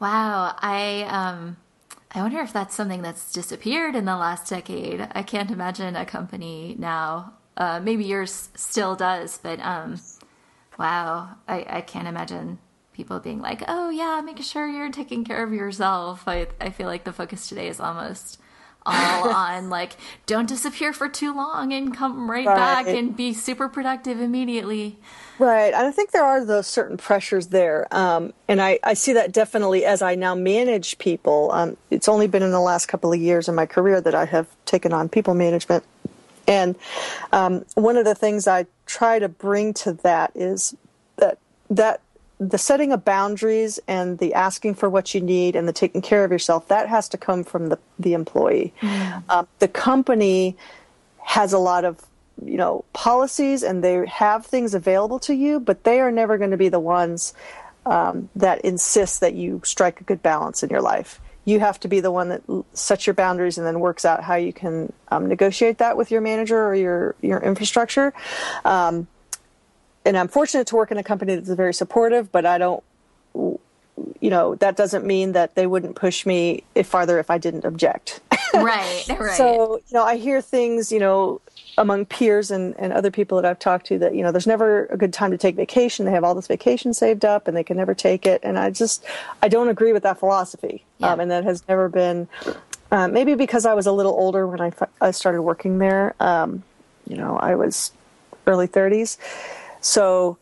Wow, 0.00 0.56
I 0.58 1.02
um, 1.08 1.56
I 2.10 2.22
wonder 2.22 2.40
if 2.40 2.52
that's 2.52 2.74
something 2.74 3.02
that's 3.02 3.32
disappeared 3.32 3.94
in 3.94 4.04
the 4.04 4.16
last 4.16 4.50
decade. 4.50 5.06
I 5.12 5.22
can't 5.22 5.50
imagine 5.50 5.94
a 5.94 6.04
company 6.04 6.74
now. 6.78 7.34
Uh, 7.56 7.80
maybe 7.80 8.04
yours 8.04 8.48
still 8.54 8.96
does, 8.96 9.38
but 9.38 9.60
um, 9.60 10.00
wow, 10.78 11.36
I, 11.46 11.66
I 11.68 11.80
can't 11.82 12.08
imagine 12.08 12.58
people 12.92 13.20
being 13.20 13.40
like, 13.40 13.62
"Oh 13.68 13.90
yeah, 13.90 14.20
make 14.24 14.42
sure 14.42 14.66
you're 14.66 14.90
taking 14.90 15.24
care 15.24 15.44
of 15.44 15.52
yourself." 15.52 16.26
I 16.26 16.48
I 16.60 16.70
feel 16.70 16.86
like 16.86 17.04
the 17.04 17.12
focus 17.12 17.48
today 17.48 17.68
is 17.68 17.78
almost 17.78 18.40
all 18.84 19.28
on 19.30 19.70
like 19.70 19.96
don't 20.26 20.48
disappear 20.48 20.92
for 20.92 21.08
too 21.08 21.34
long 21.34 21.72
and 21.72 21.96
come 21.96 22.30
right, 22.30 22.46
right, 22.46 22.56
back 22.56 22.86
and 22.86 23.16
be 23.16 23.32
super 23.32 23.68
productive 23.68 24.20
immediately. 24.20 24.98
Right. 25.38 25.72
And 25.74 25.86
I 25.86 25.90
think 25.90 26.10
there 26.10 26.24
are 26.24 26.44
those 26.44 26.66
certain 26.66 26.96
pressures 26.96 27.48
there. 27.48 27.86
Um, 27.90 28.32
and 28.48 28.60
I, 28.60 28.78
I 28.84 28.94
see 28.94 29.12
that 29.14 29.32
definitely 29.32 29.84
as 29.84 30.02
I 30.02 30.14
now 30.14 30.34
manage 30.34 30.98
people. 30.98 31.50
Um, 31.52 31.76
it's 31.90 32.08
only 32.08 32.26
been 32.26 32.42
in 32.42 32.52
the 32.52 32.60
last 32.60 32.86
couple 32.86 33.12
of 33.12 33.20
years 33.20 33.48
in 33.48 33.54
my 33.54 33.66
career 33.66 34.00
that 34.00 34.14
I 34.14 34.26
have 34.26 34.46
taken 34.66 34.92
on 34.92 35.08
people 35.08 35.34
management. 35.34 35.84
And 36.46 36.76
um, 37.32 37.64
one 37.74 37.96
of 37.96 38.04
the 38.04 38.14
things 38.14 38.46
I 38.46 38.66
try 38.86 39.18
to 39.18 39.28
bring 39.28 39.74
to 39.74 39.92
that 39.94 40.32
is 40.34 40.76
that 41.16 41.38
that 41.70 42.00
the 42.38 42.58
setting 42.58 42.92
of 42.92 43.04
boundaries 43.04 43.78
and 43.86 44.18
the 44.18 44.34
asking 44.34 44.74
for 44.74 44.88
what 44.88 45.14
you 45.14 45.20
need 45.20 45.54
and 45.54 45.68
the 45.68 45.72
taking 45.72 46.02
care 46.02 46.24
of 46.24 46.32
yourself 46.32 46.68
that 46.68 46.88
has 46.88 47.08
to 47.10 47.18
come 47.18 47.44
from 47.44 47.68
the 47.68 47.78
the 47.98 48.14
employee. 48.14 48.72
Mm. 48.80 49.22
Um, 49.28 49.48
the 49.58 49.68
company 49.68 50.56
has 51.24 51.52
a 51.52 51.58
lot 51.58 51.84
of 51.84 52.04
you 52.44 52.56
know 52.56 52.84
policies 52.92 53.62
and 53.62 53.82
they 53.84 54.04
have 54.06 54.44
things 54.46 54.74
available 54.74 55.18
to 55.20 55.34
you, 55.34 55.60
but 55.60 55.84
they 55.84 56.00
are 56.00 56.10
never 56.10 56.38
going 56.38 56.50
to 56.50 56.56
be 56.56 56.68
the 56.68 56.80
ones 56.80 57.34
um, 57.86 58.28
that 58.36 58.60
insist 58.62 59.20
that 59.20 59.34
you 59.34 59.60
strike 59.64 60.00
a 60.00 60.04
good 60.04 60.22
balance 60.22 60.62
in 60.62 60.70
your 60.70 60.82
life. 60.82 61.20
You 61.44 61.58
have 61.58 61.80
to 61.80 61.88
be 61.88 62.00
the 62.00 62.12
one 62.12 62.28
that 62.28 62.42
sets 62.72 63.06
your 63.06 63.14
boundaries 63.14 63.58
and 63.58 63.66
then 63.66 63.80
works 63.80 64.04
out 64.04 64.22
how 64.22 64.36
you 64.36 64.52
can 64.52 64.92
um, 65.08 65.26
negotiate 65.26 65.78
that 65.78 65.96
with 65.96 66.10
your 66.10 66.20
manager 66.20 66.64
or 66.64 66.74
your 66.74 67.14
your 67.20 67.40
infrastructure. 67.40 68.12
Um, 68.64 69.06
and 70.04 70.16
I'm 70.16 70.28
fortunate 70.28 70.66
to 70.68 70.76
work 70.76 70.90
in 70.90 70.98
a 70.98 71.02
company 71.02 71.34
that's 71.34 71.50
very 71.50 71.74
supportive, 71.74 72.32
but 72.32 72.44
I 72.44 72.58
don't, 72.58 72.82
you 73.34 74.30
know, 74.30 74.54
that 74.56 74.76
doesn't 74.76 75.04
mean 75.04 75.32
that 75.32 75.54
they 75.54 75.66
wouldn't 75.66 75.96
push 75.96 76.26
me 76.26 76.64
if 76.74 76.86
farther 76.86 77.18
if 77.18 77.30
I 77.30 77.38
didn't 77.38 77.64
object. 77.64 78.20
right, 78.54 79.04
right. 79.08 79.36
So, 79.36 79.76
you 79.76 79.94
know, 79.94 80.04
I 80.04 80.16
hear 80.16 80.40
things, 80.40 80.90
you 80.90 80.98
know, 80.98 81.40
among 81.78 82.04
peers 82.06 82.50
and, 82.50 82.74
and 82.78 82.92
other 82.92 83.10
people 83.10 83.40
that 83.40 83.48
I've 83.48 83.58
talked 83.58 83.86
to 83.86 83.98
that, 83.98 84.14
you 84.14 84.22
know, 84.22 84.30
there's 84.30 84.46
never 84.46 84.86
a 84.86 84.96
good 84.96 85.12
time 85.12 85.30
to 85.30 85.38
take 85.38 85.56
vacation. 85.56 86.04
They 86.04 86.12
have 86.12 86.24
all 86.24 86.34
this 86.34 86.46
vacation 86.46 86.92
saved 86.92 87.24
up 87.24 87.48
and 87.48 87.56
they 87.56 87.64
can 87.64 87.76
never 87.76 87.94
take 87.94 88.26
it. 88.26 88.40
And 88.42 88.58
I 88.58 88.70
just, 88.70 89.04
I 89.42 89.48
don't 89.48 89.68
agree 89.68 89.92
with 89.92 90.02
that 90.02 90.18
philosophy. 90.18 90.84
Yeah. 90.98 91.12
Um, 91.12 91.20
and 91.20 91.30
that 91.30 91.44
has 91.44 91.66
never 91.68 91.88
been, 91.88 92.28
uh, 92.90 93.08
maybe 93.08 93.34
because 93.34 93.64
I 93.64 93.74
was 93.74 93.86
a 93.86 93.92
little 93.92 94.12
older 94.12 94.46
when 94.46 94.60
I, 94.60 94.72
I 95.00 95.12
started 95.12 95.42
working 95.42 95.78
there. 95.78 96.14
Um, 96.20 96.62
you 97.06 97.16
know, 97.16 97.36
I 97.38 97.54
was 97.54 97.92
early 98.46 98.68
30s 98.68 99.16
so 99.82 100.38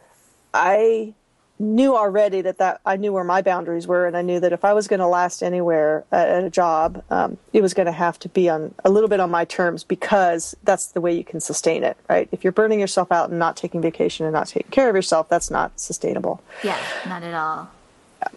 I 0.55 1.15
knew 1.61 1.95
already 1.95 2.41
that, 2.41 2.57
that 2.59 2.81
I 2.87 2.97
knew 2.97 3.13
where 3.13 3.23
my 3.25 3.43
boundaries 3.43 3.87
were, 3.87 4.07
and 4.07 4.17
I 4.17 4.23
knew 4.23 4.41
that 4.41 4.53
if 4.53 4.65
I 4.65 4.73
was 4.73 4.89
going 4.89 5.01
to 5.01 5.07
last 5.07 5.43
anywhere 5.43 6.05
at, 6.11 6.43
a 6.45 6.51
job, 6.51 7.05
um, 7.11 7.37
it 7.53 7.61
was 7.61 7.75
going 7.75 7.87
to 7.87 7.93
have 7.93 8.19
to 8.21 8.29
be 8.31 8.49
on 8.49 8.75
a 8.85 8.91
little 8.91 9.09
bit 9.09 9.21
on 9.21 9.31
my 9.31 9.45
terms 9.45 9.85
because 9.85 10.57
that's 10.65 10.87
the 10.87 11.01
way 11.01 11.15
you 11.15 11.23
can 11.23 11.39
sustain 11.41 11.85
it, 11.85 11.99
right? 12.09 12.29
If 12.33 12.45
you're 12.45 12.53
burning 12.53 12.81
yourself 12.81 13.13
out 13.13 13.29
and 13.29 13.39
not 13.39 13.57
taking 13.57 13.83
vacation 13.83 14.25
and 14.25 14.33
not 14.33 14.49
taking 14.49 14.71
care 14.71 14.89
of 14.89 14.97
yourself, 14.97 15.29
that's 15.29 15.51
not 15.51 15.79
sustainable. 15.79 16.43
Yeah, 16.65 16.79
not 17.07 17.23
at 17.23 17.35
all. 17.35 17.71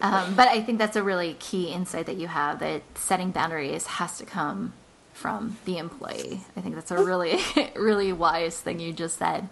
Um, 0.01 0.35
but 0.35 0.49
I 0.49 0.61
think 0.61 0.77
that's 0.77 0.95
a 0.95 1.03
really 1.03 1.35
key 1.39 1.69
insight 1.71 2.05
that 2.07 2.17
you 2.17 2.27
have 2.27 2.59
that 2.59 2.83
setting 2.95 3.31
boundaries 3.31 3.85
has 3.85 4.17
to 4.17 4.25
come 4.25 4.73
from 5.13 5.57
the 5.65 5.77
employee. 5.77 6.41
I 6.57 6.61
think 6.61 6.75
that's 6.75 6.91
a 6.91 7.01
really, 7.01 7.39
really 7.75 8.11
wise 8.11 8.59
thing 8.59 8.79
you 8.79 8.91
just 8.91 9.17
said. 9.17 9.47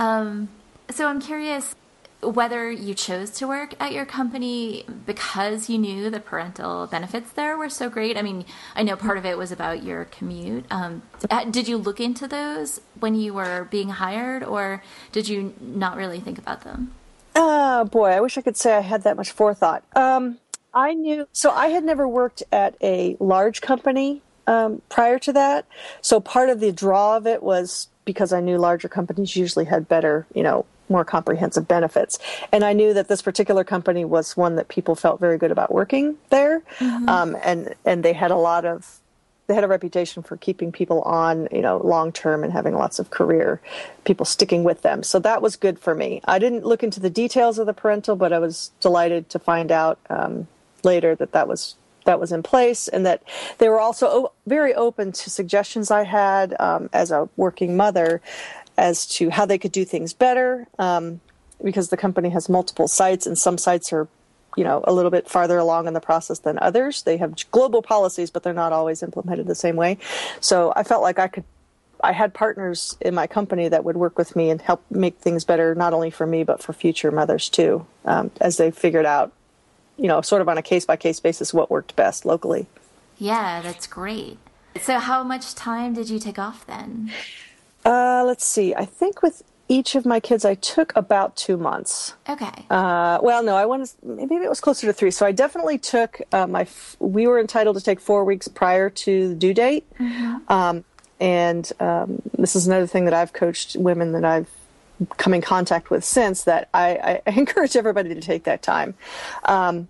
Um, 0.00 0.48
so 0.88 1.06
I'm 1.06 1.20
curious 1.20 1.76
whether 2.22 2.70
you 2.70 2.94
chose 2.94 3.30
to 3.30 3.46
work 3.46 3.74
at 3.78 3.92
your 3.92 4.04
company 4.04 4.84
because 5.06 5.70
you 5.70 5.78
knew 5.78 6.10
the 6.10 6.20
parental 6.20 6.86
benefits 6.86 7.30
there 7.32 7.56
were 7.56 7.68
so 7.68 7.88
great. 7.88 8.16
I 8.16 8.22
mean, 8.22 8.44
I 8.74 8.82
know 8.82 8.96
part 8.96 9.18
of 9.18 9.24
it 9.24 9.38
was 9.38 9.52
about 9.52 9.82
your 9.82 10.06
commute. 10.06 10.64
Um, 10.70 11.02
did 11.50 11.68
you 11.68 11.76
look 11.76 12.00
into 12.00 12.26
those 12.26 12.80
when 12.98 13.14
you 13.14 13.34
were 13.34 13.68
being 13.70 13.90
hired, 13.90 14.42
or 14.42 14.82
did 15.12 15.28
you 15.28 15.54
not 15.60 15.96
really 15.96 16.20
think 16.20 16.38
about 16.38 16.62
them? 16.62 16.92
Oh 17.36 17.84
boy, 17.84 18.10
I 18.10 18.20
wish 18.20 18.36
I 18.36 18.42
could 18.42 18.56
say 18.56 18.76
I 18.76 18.80
had 18.80 19.02
that 19.04 19.16
much 19.16 19.30
forethought. 19.30 19.84
Um, 19.94 20.38
I 20.74 20.94
knew 20.94 21.26
so 21.32 21.50
I 21.50 21.68
had 21.68 21.84
never 21.84 22.06
worked 22.06 22.42
at 22.52 22.74
a 22.82 23.16
large 23.18 23.60
company 23.60 24.22
um, 24.46 24.82
prior 24.88 25.18
to 25.20 25.32
that. 25.32 25.66
So 26.00 26.20
part 26.20 26.48
of 26.48 26.60
the 26.60 26.72
draw 26.72 27.16
of 27.16 27.26
it 27.26 27.42
was 27.42 27.88
because 28.10 28.32
I 28.32 28.40
knew 28.40 28.58
larger 28.58 28.88
companies 28.88 29.36
usually 29.36 29.66
had 29.66 29.86
better, 29.86 30.26
you 30.34 30.42
know, 30.42 30.66
more 30.88 31.04
comprehensive 31.04 31.68
benefits. 31.68 32.18
And 32.50 32.64
I 32.64 32.72
knew 32.72 32.92
that 32.94 33.06
this 33.06 33.22
particular 33.22 33.62
company 33.62 34.04
was 34.04 34.36
one 34.36 34.56
that 34.56 34.66
people 34.66 34.96
felt 34.96 35.20
very 35.20 35.38
good 35.38 35.52
about 35.52 35.72
working 35.72 36.16
there. 36.30 36.60
Mm-hmm. 36.80 37.08
Um, 37.08 37.36
and, 37.44 37.74
and 37.84 38.04
they 38.04 38.12
had 38.12 38.32
a 38.32 38.36
lot 38.36 38.64
of, 38.64 38.98
they 39.46 39.54
had 39.54 39.62
a 39.62 39.68
reputation 39.68 40.24
for 40.24 40.36
keeping 40.36 40.72
people 40.72 41.02
on, 41.02 41.46
you 41.52 41.62
know, 41.62 41.78
long 41.78 42.10
term 42.10 42.42
and 42.42 42.52
having 42.52 42.74
lots 42.74 42.98
of 42.98 43.10
career 43.10 43.60
people 44.04 44.26
sticking 44.26 44.64
with 44.64 44.82
them. 44.82 45.04
So 45.04 45.20
that 45.20 45.40
was 45.40 45.54
good 45.54 45.78
for 45.78 45.94
me. 45.94 46.20
I 46.24 46.40
didn't 46.40 46.66
look 46.66 46.82
into 46.82 46.98
the 46.98 47.10
details 47.10 47.60
of 47.60 47.66
the 47.66 47.74
parental, 47.74 48.16
but 48.16 48.32
I 48.32 48.40
was 48.40 48.72
delighted 48.80 49.28
to 49.30 49.38
find 49.38 49.70
out 49.70 50.00
um, 50.08 50.48
later 50.82 51.14
that 51.14 51.30
that 51.32 51.46
was 51.46 51.76
that 52.10 52.20
was 52.20 52.32
in 52.32 52.42
place, 52.42 52.88
and 52.88 53.06
that 53.06 53.22
they 53.58 53.68
were 53.68 53.80
also 53.80 54.32
very 54.46 54.74
open 54.74 55.12
to 55.12 55.30
suggestions 55.30 55.90
I 55.90 56.04
had 56.04 56.54
um, 56.58 56.90
as 56.92 57.10
a 57.10 57.28
working 57.36 57.76
mother 57.76 58.20
as 58.76 59.06
to 59.16 59.30
how 59.30 59.46
they 59.46 59.58
could 59.58 59.72
do 59.72 59.84
things 59.84 60.12
better. 60.12 60.66
Um, 60.78 61.20
because 61.62 61.90
the 61.90 61.96
company 61.96 62.30
has 62.30 62.48
multiple 62.48 62.88
sites, 62.88 63.26
and 63.26 63.36
some 63.38 63.58
sites 63.58 63.92
are, 63.92 64.08
you 64.56 64.64
know, 64.64 64.82
a 64.84 64.92
little 64.92 65.10
bit 65.10 65.28
farther 65.28 65.58
along 65.58 65.86
in 65.86 65.94
the 65.94 66.00
process 66.00 66.38
than 66.38 66.58
others. 66.58 67.02
They 67.02 67.18
have 67.18 67.34
global 67.50 67.82
policies, 67.82 68.30
but 68.30 68.42
they're 68.42 68.54
not 68.54 68.72
always 68.72 69.02
implemented 69.02 69.46
the 69.46 69.54
same 69.54 69.76
way. 69.76 69.98
So 70.40 70.72
I 70.74 70.82
felt 70.82 71.02
like 71.02 71.18
I 71.18 71.28
could 71.28 71.44
I 72.02 72.12
had 72.12 72.32
partners 72.32 72.96
in 73.00 73.14
my 73.14 73.26
company 73.26 73.68
that 73.68 73.84
would 73.84 73.96
work 73.96 74.16
with 74.16 74.34
me 74.34 74.50
and 74.50 74.60
help 74.60 74.82
make 74.90 75.18
things 75.18 75.44
better, 75.44 75.74
not 75.74 75.92
only 75.92 76.10
for 76.10 76.26
me, 76.26 76.44
but 76.44 76.62
for 76.62 76.72
future 76.72 77.10
mothers 77.10 77.48
too, 77.48 77.86
um, 78.04 78.30
as 78.40 78.56
they 78.56 78.70
figured 78.70 79.06
out 79.06 79.32
you 80.00 80.08
know, 80.08 80.22
sort 80.22 80.40
of 80.40 80.48
on 80.48 80.56
a 80.56 80.62
case 80.62 80.86
by 80.86 80.96
case 80.96 81.20
basis 81.20 81.52
what 81.52 81.70
worked 81.70 81.94
best 81.94 82.24
locally. 82.24 82.66
Yeah, 83.18 83.60
that's 83.60 83.86
great. 83.86 84.38
So, 84.80 84.98
how 84.98 85.22
much 85.22 85.54
time 85.54 85.92
did 85.92 86.08
you 86.08 86.18
take 86.18 86.38
off 86.38 86.66
then? 86.66 87.12
Uh, 87.84 88.22
let's 88.24 88.44
see. 88.44 88.74
I 88.74 88.86
think 88.86 89.22
with 89.22 89.42
each 89.68 89.94
of 89.94 90.06
my 90.06 90.18
kids, 90.18 90.44
I 90.44 90.54
took 90.54 90.94
about 90.96 91.36
two 91.36 91.56
months. 91.56 92.14
Okay. 92.28 92.66
Uh, 92.70 93.18
well, 93.22 93.42
no, 93.42 93.56
I 93.56 93.66
wanted 93.66 93.90
maybe 94.02 94.36
it 94.36 94.48
was 94.48 94.60
closer 94.60 94.86
to 94.86 94.92
three. 94.92 95.10
So 95.10 95.26
I 95.26 95.32
definitely 95.32 95.76
took 95.76 96.20
uh, 96.32 96.46
my. 96.46 96.66
We 96.98 97.26
were 97.26 97.38
entitled 97.38 97.76
to 97.76 97.82
take 97.82 98.00
four 98.00 98.24
weeks 98.24 98.48
prior 98.48 98.88
to 98.88 99.28
the 99.28 99.34
due 99.34 99.52
date, 99.52 99.84
mm-hmm. 99.98 100.50
um, 100.50 100.84
and 101.20 101.70
um, 101.78 102.22
this 102.38 102.56
is 102.56 102.66
another 102.66 102.86
thing 102.86 103.04
that 103.04 103.14
I've 103.14 103.34
coached 103.34 103.76
women 103.76 104.12
that 104.12 104.24
I've 104.24 104.48
come 105.16 105.34
in 105.34 105.40
contact 105.40 105.90
with 105.90 106.04
since 106.04 106.44
that 106.44 106.68
I, 106.74 107.20
I 107.26 107.30
encourage 107.36 107.76
everybody 107.76 108.14
to 108.14 108.20
take 108.20 108.44
that 108.44 108.62
time. 108.62 108.94
Um, 109.44 109.88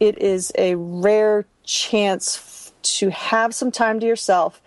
it 0.00 0.18
is 0.18 0.52
a 0.56 0.74
rare 0.74 1.46
chance 1.64 2.72
to 2.82 3.10
have 3.10 3.54
some 3.54 3.70
time 3.70 4.00
to 4.00 4.06
yourself 4.06 4.60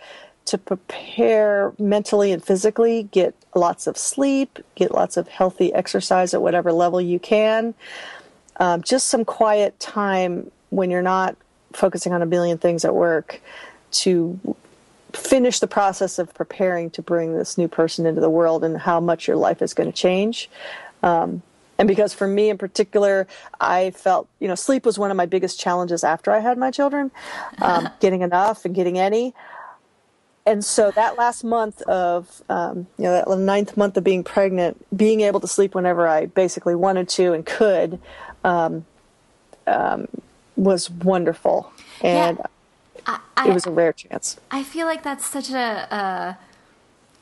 to 0.46 0.58
prepare 0.58 1.74
mentally 1.78 2.32
and 2.32 2.44
physically, 2.44 3.04
get 3.12 3.36
lots 3.56 3.86
of 3.86 3.98
sleep, 3.98 4.60
get 4.76 4.92
lots 4.92 5.16
of 5.16 5.28
healthy 5.28 5.72
exercise 5.74 6.34
at 6.34 6.42
whatever 6.42 6.74
level 6.74 7.00
you 7.00 7.20
can. 7.20 7.76
Um, 8.58 8.82
just 8.82 9.08
some 9.08 9.24
quiet 9.24 9.80
time 9.80 10.50
when 10.72 10.90
you're 10.90 11.04
not 11.04 11.38
focusing 11.74 12.14
on 12.14 12.22
a 12.22 12.26
billion 12.26 12.58
things 12.58 12.84
at 12.84 12.96
work 12.96 13.42
to 13.92 14.40
finish 15.14 15.60
the 15.60 15.68
process 15.68 16.20
of 16.20 16.34
preparing 16.34 16.90
to 16.92 17.02
bring 17.02 17.38
this 17.38 17.58
new 17.58 17.68
person 17.68 18.06
into 18.06 18.22
the 18.22 18.30
world 18.30 18.64
and 18.64 18.78
how 18.78 19.00
much 19.00 19.28
your 19.28 19.38
life 19.38 19.62
is 19.62 19.74
going 19.74 19.92
to 19.92 19.96
change. 19.96 20.50
Um, 21.04 21.42
and 21.78 21.88
because 21.88 22.14
for 22.14 22.28
me 22.28 22.50
in 22.50 22.58
particular, 22.58 23.26
I 23.60 23.92
felt, 23.92 24.28
you 24.40 24.48
know, 24.48 24.56
sleep 24.56 24.86
was 24.86 25.00
one 25.00 25.12
of 25.12 25.18
my 25.18 25.26
biggest 25.26 25.60
challenges 25.60 26.04
after 26.04 26.32
I 26.32 26.40
had 26.40 26.58
my 26.58 26.72
children, 26.72 27.10
um, 27.62 27.90
getting 28.00 28.22
enough 28.22 28.66
and 28.66 28.76
getting 28.76 29.00
any. 29.00 29.34
And 30.46 30.66
so 30.66 30.92
that 30.92 31.18
last 31.18 31.44
month 31.44 31.82
of, 31.84 32.42
um, 32.50 32.88
you 32.98 33.06
know, 33.06 33.14
that 33.14 33.40
ninth 33.40 33.78
month 33.78 33.96
of 33.98 34.04
being 34.04 34.24
pregnant, 34.24 34.84
being 34.96 35.22
able 35.22 35.40
to 35.40 35.48
sleep 35.48 35.76
whenever 35.76 36.08
I 36.08 36.26
basically 36.26 36.76
wanted 36.76 37.08
to 37.10 37.34
and 37.34 37.46
could, 37.46 38.00
um, 38.44 38.86
um 39.68 40.08
was 40.56 40.90
wonderful. 40.90 41.72
And 42.02 42.38
yeah 42.38 42.46
I, 43.10 43.20
I, 43.38 43.50
it 43.50 43.54
was 43.54 43.66
a 43.66 43.72
rare 43.72 43.94
chance. 43.94 44.40
I 44.52 44.64
feel 44.64 44.86
like 44.86 45.04
that's 45.04 45.26
such 45.26 45.50
a, 45.50 45.58
a 45.96 46.38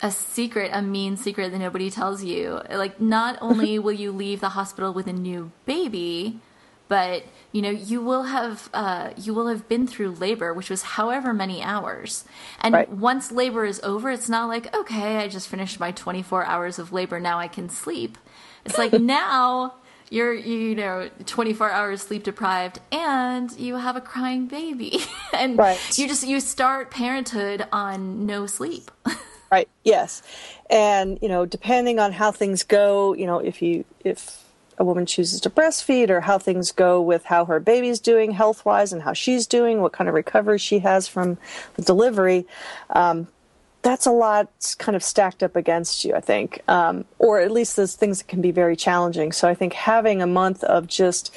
a 0.01 0.12
secret, 0.12 0.70
a 0.74 0.82
mean 0.82 1.17
secret 1.17 1.51
that 1.51 1.58
nobody 1.58 1.89
tells 1.89 2.24
you. 2.24 2.62
Like, 2.70 3.01
not 3.01 3.38
only 3.41 3.79
will 3.79 3.94
you 3.94 4.12
leave 4.12 4.41
the 4.41 4.50
hospital 4.50 4.94
with 4.94 5.08
a 5.08 5.13
new 5.13 5.51
baby, 5.65 6.39
but 6.88 7.24
you 7.51 7.62
know 7.62 7.70
you 7.70 8.01
will 8.01 8.24
have 8.24 8.70
uh, 8.74 9.12
you 9.17 9.34
will 9.34 9.48
have 9.48 9.67
been 9.67 9.88
through 9.88 10.12
labor, 10.12 10.53
which 10.53 10.70
was 10.70 10.84
however 10.84 11.34
many 11.34 11.62
hours. 11.63 12.25
And 12.60 12.74
right. 12.74 12.89
once 12.89 13.32
labor 13.32 13.65
is 13.65 13.79
over, 13.84 14.10
it's 14.10 14.29
not 14.29 14.48
like 14.48 14.74
okay, 14.75 15.17
I 15.17 15.27
just 15.27 15.48
finished 15.48 15.79
my 15.79 15.91
24 15.91 16.46
hours 16.46 16.79
of 16.79 16.91
labor. 16.91 17.20
Now 17.20 17.39
I 17.39 17.48
can 17.48 17.70
sleep. 17.70 18.17
It's 18.65 18.77
like 18.77 18.94
now 19.01 19.75
you're 20.09 20.33
you 20.33 20.75
know 20.75 21.09
24 21.25 21.71
hours 21.71 22.01
sleep 22.01 22.23
deprived 22.23 22.79
and 22.91 23.51
you 23.59 23.75
have 23.75 23.95
a 23.95 24.01
crying 24.01 24.47
baby. 24.47 24.99
And 25.33 25.57
right. 25.57 25.79
you 25.99 26.07
just 26.07 26.25
you 26.25 26.39
start 26.39 26.89
parenthood 26.89 27.67
on 27.71 28.25
no 28.25 28.45
sleep. 28.47 28.91
Right 29.49 29.69
yes. 29.85 30.23
And 30.69 31.19
you 31.21 31.29
know 31.29 31.45
depending 31.45 31.99
on 31.99 32.11
how 32.11 32.31
things 32.31 32.63
go 32.63 33.13
you 33.13 33.25
know 33.25 33.39
if 33.39 33.61
you 33.61 33.85
if 34.03 34.43
a 34.77 34.83
woman 34.83 35.05
chooses 35.05 35.39
to 35.41 35.49
breastfeed 35.49 36.09
or 36.09 36.21
how 36.21 36.37
things 36.37 36.71
go 36.71 37.01
with 37.01 37.23
how 37.25 37.45
her 37.45 37.59
baby's 37.59 37.99
doing 37.99 38.31
health 38.31 38.65
wise 38.65 38.91
and 38.91 39.01
how 39.01 39.13
she's 39.13 39.47
doing 39.47 39.81
what 39.81 39.93
kind 39.93 40.07
of 40.07 40.13
recovery 40.13 40.59
she 40.59 40.79
has 40.79 41.07
from 41.07 41.37
the 41.75 41.81
delivery 41.81 42.45
um, 42.89 43.27
that's 43.88 44.06
a 44.06 44.12
lot 44.12 44.75
kind 44.79 44.98
of 44.98 45.03
stacked 45.03 45.41
up 45.41 45.56
against 45.56 46.03
you, 46.03 46.13
I 46.13 46.20
think, 46.20 46.62
um, 46.67 47.06
or 47.20 47.39
at 47.39 47.51
least 47.51 47.77
those 47.77 47.96
things 47.96 48.17
that 48.17 48.27
can 48.27 48.41
be 48.41 48.51
very 48.51 48.75
challenging. 48.75 49.32
So 49.32 49.48
I 49.48 49.53
think 49.53 49.72
having 49.72 50.22
a 50.22 50.27
month 50.27 50.62
of 50.65 50.88
just 50.88 51.34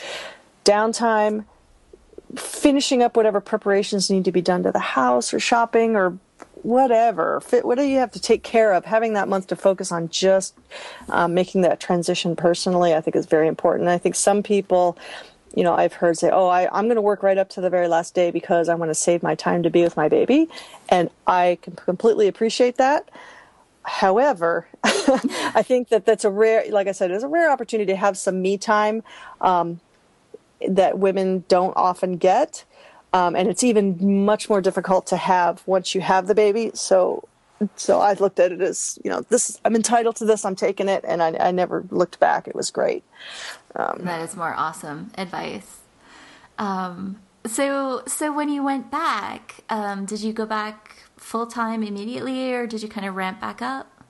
downtime, 0.64 1.44
finishing 2.36 3.04
up 3.04 3.16
whatever 3.16 3.40
preparations 3.40 4.10
need 4.10 4.24
to 4.24 4.32
be 4.32 4.42
done 4.42 4.64
to 4.64 4.72
the 4.72 4.80
house 4.80 5.32
or 5.32 5.38
shopping 5.38 5.94
or 5.94 6.18
whatever, 6.62 7.40
fit, 7.40 7.64
what 7.64 7.78
do 7.78 7.84
you 7.84 7.98
have 7.98 8.10
to 8.12 8.20
take 8.20 8.42
care 8.42 8.72
of? 8.72 8.84
Having 8.84 9.12
that 9.12 9.28
month 9.28 9.46
to 9.46 9.56
focus 9.56 9.92
on 9.92 10.08
just 10.08 10.58
um, 11.08 11.34
making 11.34 11.60
that 11.60 11.78
transition 11.78 12.34
personally, 12.34 12.94
I 12.94 13.00
think 13.00 13.14
is 13.14 13.26
very 13.26 13.46
important. 13.46 13.88
I 13.88 13.98
think 13.98 14.16
some 14.16 14.42
people 14.42 14.98
you 15.54 15.64
know, 15.64 15.74
I've 15.74 15.94
heard 15.94 16.16
say, 16.16 16.30
"Oh, 16.30 16.48
I, 16.48 16.68
I'm 16.76 16.86
going 16.86 16.96
to 16.96 17.02
work 17.02 17.22
right 17.22 17.38
up 17.38 17.48
to 17.50 17.60
the 17.60 17.70
very 17.70 17.88
last 17.88 18.14
day 18.14 18.30
because 18.30 18.68
I 18.68 18.74
want 18.74 18.90
to 18.90 18.94
save 18.94 19.22
my 19.22 19.34
time 19.34 19.62
to 19.64 19.70
be 19.70 19.82
with 19.82 19.96
my 19.96 20.08
baby," 20.08 20.48
and 20.88 21.10
I 21.26 21.58
can 21.62 21.74
completely 21.74 22.28
appreciate 22.28 22.76
that. 22.76 23.08
However, 23.82 24.68
I 24.84 25.62
think 25.62 25.88
that 25.88 26.04
that's 26.04 26.24
a 26.24 26.30
rare, 26.30 26.64
like 26.70 26.86
I 26.86 26.92
said, 26.92 27.10
it's 27.10 27.24
a 27.24 27.28
rare 27.28 27.50
opportunity 27.50 27.90
to 27.92 27.96
have 27.96 28.16
some 28.18 28.42
me 28.42 28.58
time 28.58 29.02
um, 29.40 29.80
that 30.68 30.98
women 30.98 31.44
don't 31.48 31.74
often 31.76 32.16
get, 32.16 32.64
um, 33.12 33.34
and 33.34 33.48
it's 33.48 33.64
even 33.64 34.24
much 34.24 34.48
more 34.48 34.60
difficult 34.60 35.06
to 35.08 35.16
have 35.16 35.62
once 35.66 35.94
you 35.94 36.02
have 36.02 36.26
the 36.26 36.34
baby. 36.34 36.70
So, 36.74 37.26
so 37.76 38.00
I 38.00 38.14
looked 38.14 38.40
at 38.40 38.52
it 38.52 38.60
as, 38.60 38.98
you 39.04 39.10
know, 39.10 39.20
this 39.28 39.60
I'm 39.64 39.76
entitled 39.76 40.16
to 40.16 40.24
this. 40.24 40.44
I'm 40.44 40.56
taking 40.56 40.88
it, 40.88 41.04
and 41.06 41.22
I, 41.22 41.36
I 41.38 41.50
never 41.50 41.84
looked 41.90 42.18
back. 42.18 42.48
It 42.48 42.54
was 42.54 42.70
great. 42.70 43.04
Um, 43.76 44.00
that 44.02 44.22
is 44.22 44.36
more 44.36 44.54
awesome 44.54 45.12
advice. 45.18 45.78
Um, 46.58 47.20
so, 47.46 48.02
so 48.06 48.32
when 48.32 48.48
you 48.48 48.62
went 48.62 48.90
back, 48.90 49.60
um, 49.68 50.04
did 50.04 50.20
you 50.20 50.32
go 50.32 50.46
back 50.46 51.04
full 51.16 51.46
time 51.46 51.82
immediately, 51.82 52.52
or 52.52 52.66
did 52.66 52.82
you 52.82 52.88
kind 52.88 53.06
of 53.06 53.14
ramp 53.14 53.40
back 53.40 53.60
up? 53.60 54.04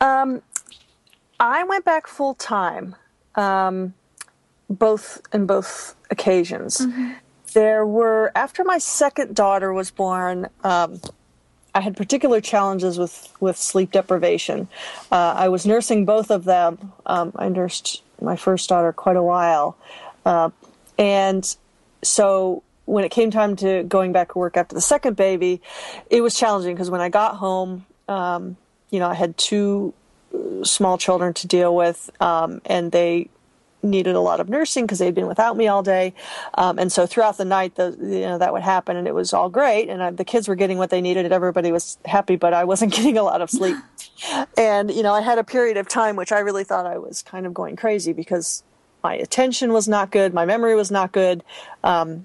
Um, 0.00 0.42
I 1.38 1.64
went 1.64 1.84
back 1.84 2.06
full 2.06 2.34
time, 2.34 2.96
um, 3.34 3.94
both 4.70 5.20
in 5.32 5.46
both 5.46 5.96
occasions. 6.10 6.78
Mm-hmm. 6.78 7.12
There 7.52 7.86
were 7.86 8.32
after 8.34 8.64
my 8.64 8.78
second 8.78 9.36
daughter 9.36 9.72
was 9.72 9.90
born. 9.90 10.48
I 11.74 11.80
had 11.80 11.96
particular 11.96 12.40
challenges 12.40 12.98
with, 12.98 13.32
with 13.40 13.56
sleep 13.56 13.90
deprivation. 13.90 14.68
Uh, 15.10 15.34
I 15.36 15.48
was 15.48 15.66
nursing 15.66 16.04
both 16.04 16.30
of 16.30 16.44
them. 16.44 16.92
Um, 17.04 17.32
I 17.36 17.48
nursed 17.48 18.02
my 18.20 18.36
first 18.36 18.68
daughter 18.68 18.92
quite 18.92 19.16
a 19.16 19.22
while. 19.22 19.76
Uh, 20.24 20.50
and 20.98 21.56
so 22.02 22.62
when 22.84 23.04
it 23.04 23.10
came 23.10 23.30
time 23.30 23.56
to 23.56 23.82
going 23.84 24.12
back 24.12 24.32
to 24.32 24.38
work 24.38 24.56
after 24.56 24.74
the 24.74 24.80
second 24.80 25.16
baby, 25.16 25.60
it 26.10 26.20
was 26.20 26.34
challenging 26.34 26.74
because 26.74 26.90
when 26.90 27.00
I 27.00 27.08
got 27.08 27.36
home, 27.36 27.86
um, 28.08 28.56
you 28.90 29.00
know, 29.00 29.08
I 29.08 29.14
had 29.14 29.36
two 29.36 29.94
small 30.62 30.98
children 30.98 31.34
to 31.34 31.46
deal 31.46 31.74
with, 31.74 32.10
um, 32.20 32.60
and 32.66 32.92
they 32.92 33.28
needed 33.84 34.16
a 34.16 34.20
lot 34.20 34.40
of 34.40 34.48
nursing 34.48 34.84
because 34.84 34.98
they'd 34.98 35.14
been 35.14 35.26
without 35.26 35.56
me 35.56 35.68
all 35.68 35.82
day. 35.82 36.14
Um, 36.54 36.78
and 36.78 36.90
so 36.90 37.06
throughout 37.06 37.36
the 37.36 37.44
night, 37.44 37.76
the, 37.76 37.96
you 38.00 38.22
know, 38.22 38.38
that 38.38 38.52
would 38.52 38.62
happen 38.62 38.96
and 38.96 39.06
it 39.06 39.14
was 39.14 39.32
all 39.32 39.48
great. 39.48 39.88
And 39.88 40.02
I, 40.02 40.10
the 40.10 40.24
kids 40.24 40.48
were 40.48 40.54
getting 40.54 40.78
what 40.78 40.90
they 40.90 41.00
needed 41.00 41.24
and 41.24 41.34
everybody 41.34 41.70
was 41.70 41.98
happy, 42.04 42.36
but 42.36 42.52
I 42.52 42.64
wasn't 42.64 42.92
getting 42.96 43.18
a 43.18 43.22
lot 43.22 43.42
of 43.42 43.50
sleep. 43.50 43.76
and, 44.56 44.90
you 44.90 45.02
know, 45.02 45.12
I 45.12 45.20
had 45.20 45.38
a 45.38 45.44
period 45.44 45.76
of 45.76 45.88
time 45.88 46.16
which 46.16 46.32
I 46.32 46.40
really 46.40 46.64
thought 46.64 46.86
I 46.86 46.98
was 46.98 47.22
kind 47.22 47.46
of 47.46 47.54
going 47.54 47.76
crazy 47.76 48.12
because 48.12 48.64
my 49.02 49.14
attention 49.14 49.72
was 49.72 49.86
not 49.86 50.10
good. 50.10 50.32
My 50.32 50.46
memory 50.46 50.74
was 50.74 50.90
not 50.90 51.12
good. 51.12 51.44
Um, 51.84 52.24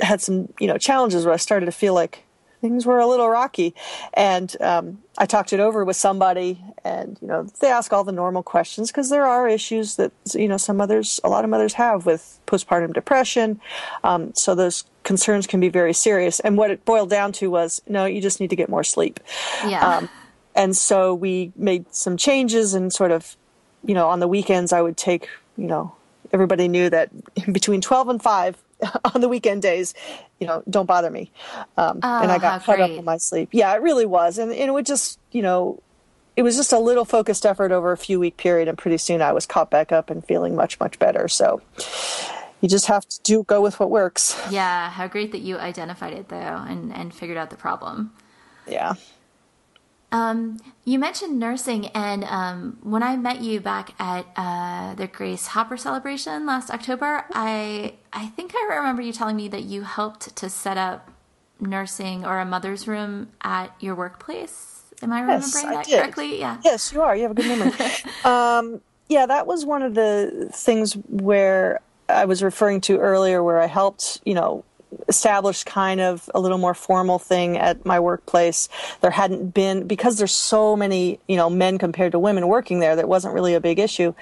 had 0.00 0.20
some, 0.20 0.52
you 0.60 0.66
know, 0.66 0.78
challenges 0.78 1.24
where 1.24 1.34
I 1.34 1.38
started 1.38 1.66
to 1.66 1.72
feel 1.72 1.92
like 1.92 2.24
things 2.60 2.86
were 2.86 2.98
a 2.98 3.06
little 3.06 3.28
rocky. 3.28 3.74
And 4.14 4.54
um, 4.60 4.98
I 5.18 5.26
talked 5.26 5.52
it 5.52 5.60
over 5.60 5.84
with 5.84 5.96
somebody, 5.96 6.62
and 6.84 7.18
you 7.20 7.28
know, 7.28 7.44
they 7.60 7.68
ask 7.68 7.92
all 7.92 8.04
the 8.04 8.12
normal 8.12 8.42
questions 8.42 8.90
because 8.90 9.10
there 9.10 9.26
are 9.26 9.48
issues 9.48 9.96
that 9.96 10.12
you 10.34 10.48
know 10.48 10.56
some 10.56 10.76
mothers, 10.76 11.20
a 11.24 11.28
lot 11.28 11.44
of 11.44 11.50
mothers 11.50 11.74
have 11.74 12.06
with 12.06 12.40
postpartum 12.46 12.92
depression. 12.92 13.60
Um, 14.04 14.34
so 14.34 14.54
those 14.54 14.84
concerns 15.02 15.46
can 15.46 15.60
be 15.60 15.68
very 15.68 15.92
serious. 15.92 16.40
And 16.40 16.56
what 16.56 16.70
it 16.70 16.84
boiled 16.84 17.10
down 17.10 17.32
to 17.32 17.50
was, 17.50 17.80
no, 17.88 18.04
you 18.04 18.20
just 18.20 18.40
need 18.40 18.50
to 18.50 18.56
get 18.56 18.68
more 18.68 18.84
sleep. 18.84 19.20
Yeah. 19.66 19.86
Um, 19.86 20.08
and 20.54 20.76
so 20.76 21.14
we 21.14 21.52
made 21.56 21.92
some 21.94 22.16
changes, 22.16 22.74
and 22.74 22.92
sort 22.92 23.12
of, 23.12 23.36
you 23.84 23.94
know, 23.94 24.08
on 24.08 24.20
the 24.20 24.28
weekends 24.28 24.72
I 24.72 24.82
would 24.82 24.96
take, 24.96 25.28
you 25.56 25.66
know, 25.66 25.94
everybody 26.32 26.68
knew 26.68 26.90
that 26.90 27.10
between 27.52 27.80
12 27.80 28.08
and 28.08 28.22
5 28.22 28.56
on 29.14 29.20
the 29.20 29.28
weekend 29.28 29.62
days, 29.62 29.94
you 30.38 30.46
know, 30.46 30.62
don't 30.68 30.86
bother 30.86 31.10
me. 31.10 31.30
Um, 31.76 32.00
oh, 32.02 32.22
and 32.22 32.30
I 32.30 32.38
got 32.38 32.62
caught 32.62 32.76
great. 32.76 32.92
up 32.92 32.98
in 32.98 33.04
my 33.04 33.16
sleep. 33.16 33.50
Yeah, 33.52 33.74
it 33.74 33.82
really 33.82 34.06
was. 34.06 34.38
And, 34.38 34.50
and 34.50 34.68
it 34.68 34.72
would 34.72 34.86
just, 34.86 35.18
you 35.32 35.42
know, 35.42 35.82
it 36.36 36.42
was 36.42 36.56
just 36.56 36.72
a 36.72 36.78
little 36.78 37.04
focused 37.04 37.44
effort 37.44 37.72
over 37.72 37.92
a 37.92 37.96
few 37.96 38.18
week 38.20 38.36
period. 38.36 38.68
And 38.68 38.78
pretty 38.78 38.98
soon 38.98 39.22
I 39.22 39.32
was 39.32 39.46
caught 39.46 39.70
back 39.70 39.92
up 39.92 40.10
and 40.10 40.24
feeling 40.24 40.54
much, 40.54 40.78
much 40.80 40.98
better. 40.98 41.28
So 41.28 41.60
you 42.60 42.68
just 42.68 42.86
have 42.86 43.06
to 43.06 43.20
do, 43.22 43.42
go 43.44 43.60
with 43.60 43.80
what 43.80 43.90
works. 43.90 44.40
Yeah. 44.50 44.90
How 44.90 45.06
great 45.08 45.32
that 45.32 45.40
you 45.40 45.58
identified 45.58 46.12
it 46.12 46.28
though 46.28 46.36
and, 46.36 46.94
and 46.94 47.12
figured 47.12 47.38
out 47.38 47.50
the 47.50 47.56
problem. 47.56 48.12
Yeah. 48.66 48.94
Um, 50.12 50.58
you 50.84 50.98
mentioned 50.98 51.38
nursing, 51.38 51.86
and 51.88 52.24
um, 52.24 52.78
when 52.82 53.02
I 53.02 53.16
met 53.16 53.40
you 53.42 53.60
back 53.60 53.94
at 54.00 54.26
uh, 54.36 54.94
the 54.94 55.06
Grace 55.06 55.48
Hopper 55.48 55.76
celebration 55.76 56.46
last 56.46 56.70
October, 56.70 57.26
I 57.32 57.94
I 58.12 58.26
think 58.26 58.52
I 58.54 58.74
remember 58.74 59.02
you 59.02 59.12
telling 59.12 59.36
me 59.36 59.48
that 59.48 59.62
you 59.62 59.82
helped 59.82 60.34
to 60.34 60.50
set 60.50 60.76
up 60.76 61.10
nursing 61.60 62.24
or 62.24 62.40
a 62.40 62.44
mother's 62.44 62.88
room 62.88 63.28
at 63.42 63.74
your 63.78 63.94
workplace. 63.94 64.82
Am 65.02 65.12
I 65.12 65.20
remembering 65.20 65.44
yes, 65.44 65.62
that 65.62 65.76
I 65.76 65.82
did. 65.82 65.98
correctly? 66.00 66.40
Yeah. 66.40 66.58
Yes, 66.64 66.92
you 66.92 67.02
are. 67.02 67.16
You 67.16 67.22
have 67.22 67.30
a 67.30 67.34
good 67.34 67.58
memory. 67.58 67.72
um, 68.24 68.80
yeah, 69.08 69.26
that 69.26 69.46
was 69.46 69.64
one 69.64 69.82
of 69.82 69.94
the 69.94 70.50
things 70.52 70.94
where 70.94 71.80
I 72.08 72.24
was 72.24 72.42
referring 72.42 72.80
to 72.82 72.98
earlier, 72.98 73.42
where 73.42 73.60
I 73.60 73.66
helped, 73.66 74.20
you 74.24 74.34
know, 74.34 74.64
established 75.08 75.66
kind 75.66 76.00
of 76.00 76.30
a 76.34 76.40
little 76.40 76.58
more 76.58 76.74
formal 76.74 77.18
thing 77.18 77.56
at 77.58 77.84
my 77.84 78.00
workplace. 78.00 78.68
There 79.00 79.10
hadn't 79.10 79.54
been 79.54 79.86
because 79.86 80.18
there's 80.18 80.32
so 80.32 80.76
many 80.76 81.18
you 81.28 81.36
know 81.36 81.50
men 81.50 81.78
compared 81.78 82.12
to 82.12 82.18
women 82.18 82.48
working 82.48 82.80
there. 82.80 82.96
That 82.96 83.08
wasn't 83.08 83.34
really 83.34 83.54
a 83.54 83.60
big 83.60 83.78
issue. 83.78 84.14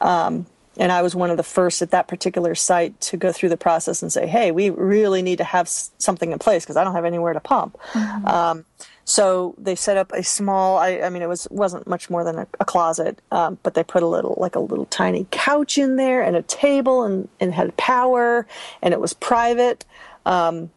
Um, 0.00 0.46
and 0.78 0.90
I 0.90 1.02
was 1.02 1.14
one 1.14 1.30
of 1.30 1.36
the 1.36 1.42
first 1.42 1.82
at 1.82 1.90
that 1.90 2.08
particular 2.08 2.54
site 2.54 2.98
to 3.02 3.16
go 3.16 3.30
through 3.30 3.50
the 3.50 3.56
process 3.56 4.02
and 4.02 4.12
say, 4.12 4.26
"Hey, 4.26 4.50
we 4.50 4.70
really 4.70 5.22
need 5.22 5.38
to 5.38 5.44
have 5.44 5.68
something 5.68 6.32
in 6.32 6.38
place 6.38 6.64
because 6.64 6.76
I 6.76 6.84
don't 6.84 6.94
have 6.94 7.04
anywhere 7.04 7.34
to 7.34 7.40
pump." 7.40 7.76
Mm-hmm. 7.92 8.26
Um, 8.26 8.64
so 9.04 9.54
they 9.58 9.74
set 9.74 9.96
up 9.96 10.12
a 10.12 10.22
small. 10.22 10.78
I, 10.78 11.00
I, 11.00 11.10
mean, 11.10 11.22
it 11.22 11.28
was 11.28 11.46
wasn't 11.50 11.86
much 11.86 12.08
more 12.08 12.24
than 12.24 12.38
a, 12.38 12.46
a 12.60 12.64
closet, 12.64 13.20
um, 13.30 13.58
but 13.62 13.74
they 13.74 13.82
put 13.82 14.02
a 14.02 14.06
little, 14.06 14.36
like 14.38 14.54
a 14.54 14.60
little 14.60 14.86
tiny 14.86 15.26
couch 15.30 15.76
in 15.76 15.96
there 15.96 16.22
and 16.22 16.36
a 16.36 16.42
table, 16.42 17.02
and 17.02 17.28
and 17.40 17.52
had 17.52 17.76
power, 17.76 18.46
and 18.80 18.94
it 18.94 19.00
was 19.00 19.12
private. 19.12 19.84
Um, 20.24 20.70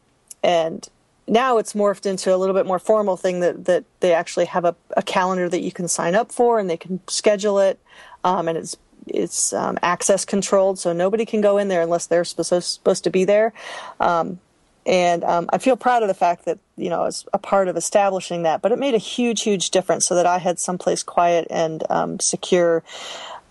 and 0.43 0.87
now 1.27 1.57
it's 1.57 1.73
morphed 1.73 2.05
into 2.05 2.33
a 2.33 2.37
little 2.37 2.53
bit 2.53 2.65
more 2.65 2.79
formal 2.79 3.17
thing 3.17 3.39
that, 3.39 3.65
that 3.65 3.83
they 3.99 4.13
actually 4.13 4.45
have 4.45 4.65
a, 4.65 4.75
a 4.95 5.01
calendar 5.01 5.49
that 5.49 5.61
you 5.61 5.71
can 5.71 5.87
sign 5.87 6.15
up 6.15 6.31
for 6.31 6.59
and 6.59 6.69
they 6.69 6.77
can 6.77 6.99
schedule 7.07 7.59
it. 7.59 7.79
Um, 8.23 8.47
and 8.47 8.57
it's 8.57 8.77
it's 9.07 9.53
um, 9.53 9.77
access 9.83 10.25
controlled, 10.25 10.79
so 10.79 10.91
nobody 10.91 11.25
can 11.25 11.39
go 11.39 11.59
in 11.59 11.67
there 11.67 11.81
unless 11.81 12.07
they're 12.07 12.23
supposed 12.23 13.03
to 13.03 13.09
be 13.11 13.23
there. 13.23 13.53
Um, 13.99 14.39
and 14.85 15.23
um, 15.23 15.47
I 15.51 15.57
feel 15.59 15.75
proud 15.75 16.01
of 16.01 16.07
the 16.07 16.15
fact 16.15 16.45
that 16.45 16.59
you 16.75 16.89
know 16.89 17.01
I 17.01 17.05
was 17.05 17.25
a 17.33 17.37
part 17.37 17.67
of 17.67 17.77
establishing 17.77 18.43
that. 18.43 18.61
But 18.61 18.71
it 18.71 18.79
made 18.79 18.95
a 18.95 18.99
huge, 18.99 19.43
huge 19.43 19.69
difference 19.69 20.05
so 20.05 20.15
that 20.15 20.25
I 20.25 20.39
had 20.39 20.59
someplace 20.59 21.03
quiet 21.03 21.47
and 21.49 21.83
um, 21.89 22.19
secure 22.19 22.83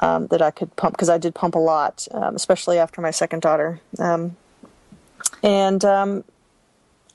um, 0.01 0.27
that 0.29 0.43
I 0.43 0.51
could 0.51 0.75
pump 0.77 0.95
because 0.95 1.09
I 1.09 1.19
did 1.19 1.35
pump 1.35 1.55
a 1.55 1.61
lot, 1.61 2.07
especially 2.13 2.79
after 2.79 3.01
my 3.01 3.11
second 3.11 3.43
daughter. 3.43 3.81
And 5.45 5.85
um, 5.85 6.25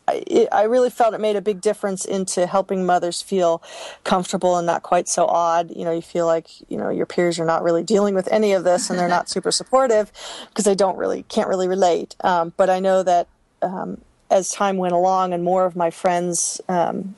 I, 0.07 0.47
I, 0.51 0.63
really 0.63 0.91
felt 0.91 1.15
it 1.15 1.19
made 1.19 1.35
a 1.35 1.41
big 1.41 1.61
difference 1.61 2.05
into 2.05 2.45
helping 2.45 2.85
mothers 2.85 3.23
feel 3.23 3.61
comfortable 4.03 4.55
and 4.55 4.67
not 4.67 4.83
quite 4.83 5.07
so 5.07 5.25
odd. 5.25 5.75
You 5.75 5.83
know, 5.83 5.91
you 5.91 6.03
feel 6.03 6.27
like 6.27 6.47
you 6.69 6.77
know 6.77 6.89
your 6.89 7.07
peers 7.07 7.39
are 7.39 7.45
not 7.45 7.63
really 7.63 7.83
dealing 7.83 8.13
with 8.13 8.31
any 8.31 8.53
of 8.53 8.63
this, 8.63 8.89
and 8.89 8.99
they're 8.99 9.09
not 9.09 9.29
super 9.35 9.51
supportive 9.51 10.11
because 10.49 10.63
they 10.63 10.75
don't 10.75 10.95
really 10.95 11.23
can't 11.23 11.49
really 11.49 11.67
relate. 11.67 12.15
Um, 12.21 12.53
but 12.55 12.69
I 12.69 12.79
know 12.79 13.01
that 13.01 13.27
um, 13.63 13.99
as 14.29 14.51
time 14.51 14.77
went 14.77 14.93
along, 14.93 15.33
and 15.33 15.43
more 15.43 15.65
of 15.65 15.75
my 15.75 15.89
friends 15.89 16.61
um, 16.69 17.15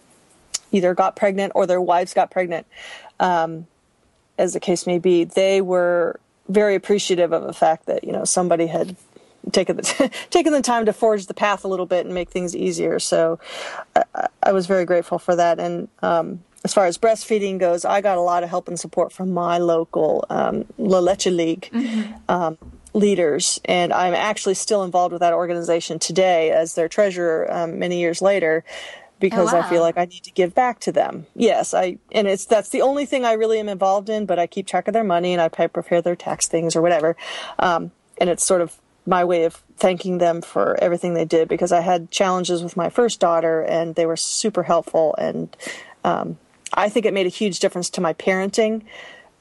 either 0.71 0.93
got 0.93 1.17
pregnant 1.17 1.51
or 1.55 1.67
their 1.67 1.81
wives 1.81 2.13
got 2.13 2.31
pregnant, 2.31 2.65
um, 3.19 3.67
as 4.37 4.53
the 4.53 4.61
case 4.61 4.87
may 4.87 4.97
be, 4.97 5.25
they 5.25 5.59
were 5.59 6.21
very 6.47 6.75
appreciative 6.75 7.33
of 7.33 7.43
the 7.43 7.53
fact 7.53 7.85
that 7.87 8.05
you 8.05 8.13
know 8.13 8.23
somebody 8.23 8.67
had 8.67 8.95
taken 9.51 9.77
the 9.77 10.11
taken 10.29 10.53
the 10.53 10.61
time 10.61 10.85
to 10.85 10.93
forge 10.93 11.27
the 11.27 11.33
path 11.33 11.63
a 11.63 11.67
little 11.67 11.85
bit 11.85 12.05
and 12.05 12.13
make 12.13 12.29
things 12.29 12.55
easier. 12.55 12.99
So 12.99 13.39
I, 13.95 14.27
I 14.43 14.51
was 14.51 14.67
very 14.67 14.85
grateful 14.85 15.19
for 15.19 15.35
that. 15.35 15.59
And 15.59 15.87
um, 16.01 16.43
as 16.63 16.73
far 16.73 16.85
as 16.85 16.97
breastfeeding 16.97 17.59
goes, 17.59 17.85
I 17.85 18.01
got 18.01 18.17
a 18.17 18.21
lot 18.21 18.43
of 18.43 18.49
help 18.49 18.67
and 18.67 18.79
support 18.79 19.11
from 19.11 19.31
my 19.31 19.57
local 19.57 20.25
um, 20.29 20.65
La 20.77 20.99
Leche 20.99 21.27
League. 21.27 21.69
Mm-hmm. 21.71 22.13
Um, 22.29 22.57
leaders, 22.93 23.57
and 23.63 23.93
I'm 23.93 24.13
actually 24.13 24.55
still 24.55 24.83
involved 24.83 25.13
with 25.13 25.21
that 25.21 25.31
organization 25.31 25.97
today 25.97 26.51
as 26.51 26.75
their 26.75 26.89
treasurer 26.89 27.47
um, 27.49 27.79
many 27.79 28.01
years 28.01 28.21
later 28.21 28.65
because 29.21 29.53
oh, 29.53 29.57
wow. 29.57 29.65
I 29.65 29.69
feel 29.69 29.81
like 29.81 29.97
I 29.97 30.05
need 30.05 30.23
to 30.23 30.31
give 30.31 30.53
back 30.53 30.79
to 30.81 30.91
them. 30.91 31.27
Yes, 31.33 31.73
I 31.73 31.99
and 32.11 32.27
it's 32.27 32.43
that's 32.43 32.69
the 32.69 32.81
only 32.81 33.05
thing 33.05 33.23
I 33.23 33.33
really 33.33 33.59
am 33.59 33.69
involved 33.69 34.09
in, 34.09 34.25
but 34.25 34.39
I 34.39 34.47
keep 34.47 34.67
track 34.67 34.89
of 34.89 34.93
their 34.93 35.05
money 35.05 35.31
and 35.31 35.41
I 35.41 35.47
prepare 35.47 36.01
their 36.01 36.17
tax 36.17 36.47
things 36.47 36.75
or 36.75 36.81
whatever. 36.81 37.15
Um, 37.59 37.91
and 38.17 38.29
it's 38.29 38.43
sort 38.43 38.61
of 38.61 38.77
my 39.05 39.23
way 39.23 39.45
of 39.45 39.63
thanking 39.77 40.19
them 40.19 40.41
for 40.41 40.77
everything 40.81 41.13
they 41.13 41.25
did 41.25 41.47
because 41.47 41.71
I 41.71 41.81
had 41.81 42.11
challenges 42.11 42.63
with 42.63 42.77
my 42.77 42.89
first 42.89 43.19
daughter 43.19 43.61
and 43.61 43.95
they 43.95 44.05
were 44.05 44.17
super 44.17 44.63
helpful 44.63 45.15
and 45.17 45.55
um, 46.03 46.37
I 46.73 46.89
think 46.89 47.05
it 47.05 47.13
made 47.13 47.25
a 47.25 47.29
huge 47.29 47.59
difference 47.59 47.89
to 47.91 48.01
my 48.01 48.13
parenting. 48.13 48.83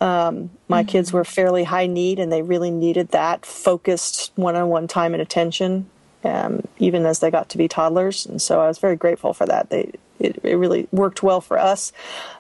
Um, 0.01 0.51
my 0.67 0.83
mm-hmm. 0.83 0.89
kids 0.89 1.13
were 1.13 1.25
fairly 1.25 1.65
high 1.65 1.87
need 1.87 2.19
and 2.19 2.33
they 2.33 2.43
really 2.43 2.71
needed 2.71 3.11
that 3.11 3.45
focused 3.45 4.33
one-on-one 4.37 4.89
time 4.89 5.13
and 5.13 5.23
attention 5.23 5.91
um, 6.25 6.63
even 6.79 7.07
as 7.07 7.21
they 7.21 7.31
got 7.31 7.49
to 7.51 7.59
be 7.59 7.69
toddlers. 7.69 8.27
And 8.27 8.41
so 8.41 8.61
I 8.61 8.69
was 8.69 8.79
very 8.79 8.97
grateful 8.97 9.33
for 9.35 9.47
that. 9.47 9.71
They 9.71 9.93
it, 10.19 10.39
it 10.45 10.55
really 10.57 10.87
worked 10.93 11.23
well 11.23 11.41
for 11.41 11.59
us. 11.59 11.93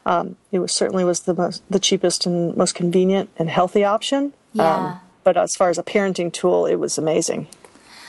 Um, 0.04 0.36
it 0.52 0.58
was 0.58 0.70
certainly 0.70 1.04
was 1.04 1.20
the 1.20 1.34
most 1.34 1.62
the 1.70 1.78
cheapest 1.78 2.26
and 2.26 2.54
most 2.56 2.74
convenient 2.74 3.30
and 3.38 3.48
healthy 3.48 3.84
option. 3.84 4.34
Yeah. 4.52 4.98
But 5.32 5.36
as 5.36 5.54
far 5.54 5.70
as 5.70 5.78
a 5.78 5.84
parenting 5.84 6.32
tool, 6.32 6.66
it 6.66 6.74
was 6.74 6.98
amazing. 6.98 7.46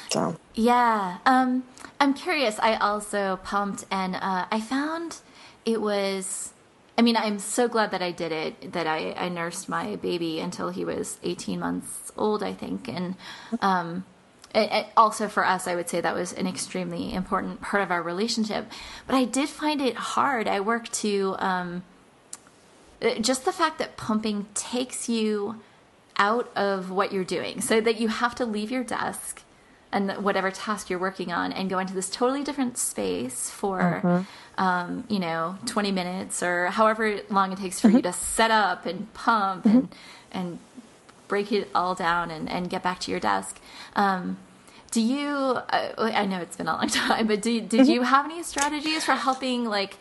So 0.10 0.38
yeah, 0.56 1.20
um, 1.28 1.64
I'm 2.00 2.16
curious. 2.16 2.58
I 2.58 2.78
also 2.78 3.38
pumped, 3.44 3.86
and 3.92 4.16
uh, 4.16 4.46
I 4.52 4.60
found 4.60 5.18
it 5.64 5.82
was. 5.82 6.52
I 6.98 7.04
mean, 7.04 7.16
I'm 7.16 7.38
so 7.38 7.68
glad 7.68 7.92
that 7.92 8.02
I 8.02 8.10
did 8.10 8.32
it. 8.32 8.74
That 8.74 8.88
I, 8.88 9.14
I 9.14 9.30
nursed 9.30 9.70
my 9.70 9.98
baby 9.98 10.40
until 10.40 10.72
he 10.72 10.84
was 10.84 11.20
18 11.22 11.60
months 11.60 12.12
old, 12.18 12.42
I 12.42 12.54
think, 12.54 12.88
and 12.88 13.14
um, 13.62 14.04
it, 14.56 14.72
it 14.72 14.88
also 14.98 15.28
for 15.28 15.46
us, 15.46 15.68
I 15.68 15.76
would 15.76 15.90
say 15.90 16.02
that 16.02 16.16
was 16.16 16.34
an 16.34 16.48
extremely 16.48 17.14
important 17.14 17.62
part 17.62 17.84
of 17.84 17.92
our 17.92 18.02
relationship. 18.02 18.66
But 19.06 19.16
I 19.16 19.26
did 19.26 19.48
find 19.48 19.80
it 19.80 19.96
hard. 19.96 20.48
I 20.48 20.60
work 20.60 20.90
to 21.04 21.36
um, 21.38 21.84
just 23.22 23.46
the 23.46 23.52
fact 23.52 23.78
that 23.78 23.96
pumping 23.96 24.48
takes 24.56 25.08
you 25.08 25.62
out 26.18 26.52
of 26.56 26.92
what 26.92 27.12
you're 27.12 27.24
doing, 27.24 27.62
so 27.62 27.82
that 27.82 28.00
you 28.00 28.08
have 28.08 28.36
to 28.36 28.46
leave 28.46 28.72
your 28.72 28.84
desk 28.84 29.44
and 29.94 30.12
whatever 30.24 30.52
task 30.52 30.90
you're 30.90 31.00
working 31.00 31.32
on 31.32 31.52
and 31.52 31.70
go 31.70 31.78
into 31.78 31.94
this 31.94 32.10
totally 32.10 32.44
different 32.44 32.78
space 32.78 33.50
for 33.50 34.02
mm-hmm. 34.02 34.64
um, 34.64 35.04
you 35.10 35.20
know 35.20 35.58
20 35.66 35.92
minutes 35.92 36.42
or 36.42 36.68
however 36.68 37.20
long 37.30 37.52
it 37.52 37.58
takes 37.58 37.82
for 37.82 37.90
mm-hmm. 37.90 37.98
you 37.98 38.04
to 38.04 38.14
set 38.14 38.52
up 38.52 38.86
and 38.86 39.14
pump 39.14 39.66
mm-hmm. 39.66 39.80
and 39.80 39.96
and 40.32 40.60
break 41.32 41.50
it 41.54 41.70
all 41.74 41.96
down 41.96 42.30
and, 42.30 42.50
and 42.50 42.70
get 42.70 42.84
back 42.84 43.00
to 43.00 43.10
your 43.10 43.20
desk. 43.20 43.58
Um, 43.96 44.38
do 44.92 45.00
you? 45.00 45.30
Uh, 45.30 45.94
I 45.98 46.26
know 46.26 46.42
it's 46.42 46.58
been 46.58 46.68
a 46.68 46.76
long 46.76 46.88
time, 46.90 47.28
but 47.28 47.42
do, 47.42 47.62
did 47.62 47.72
mm-hmm. 47.82 47.90
you 47.90 48.02
have 48.02 48.26
any 48.26 48.44
strategies 48.44 49.06
for 49.06 49.14
helping 49.14 49.64
like 49.64 49.96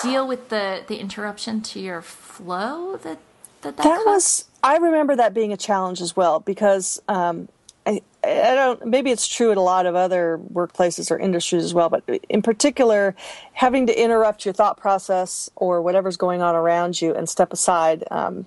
deal 0.00 0.26
with 0.26 0.48
the 0.48 0.84
the 0.86 0.98
interruption 0.98 1.60
to 1.62 1.80
your 1.80 2.00
flow 2.00 2.96
that 2.98 3.18
that 3.62 3.76
that, 3.76 3.84
that 3.84 4.02
was? 4.06 4.46
I 4.62 4.76
remember 4.76 5.16
that 5.16 5.34
being 5.34 5.52
a 5.52 5.56
challenge 5.56 6.00
as 6.00 6.14
well 6.14 6.40
because 6.40 7.00
um, 7.08 7.48
I, 7.86 8.02
I 8.22 8.54
don't. 8.54 8.86
Maybe 8.86 9.10
it's 9.10 9.26
true 9.26 9.50
at 9.50 9.56
a 9.56 9.62
lot 9.62 9.86
of 9.86 9.94
other 9.94 10.38
workplaces 10.52 11.10
or 11.10 11.18
industries 11.18 11.64
as 11.64 11.74
well, 11.74 11.88
but 11.88 12.04
in 12.28 12.42
particular, 12.42 13.14
having 13.52 13.86
to 13.86 14.02
interrupt 14.02 14.44
your 14.44 14.54
thought 14.54 14.76
process 14.76 15.50
or 15.56 15.80
whatever's 15.80 16.16
going 16.16 16.42
on 16.42 16.54
around 16.54 17.00
you 17.00 17.14
and 17.14 17.28
step 17.28 17.52
aside 17.52 18.04
um, 18.10 18.46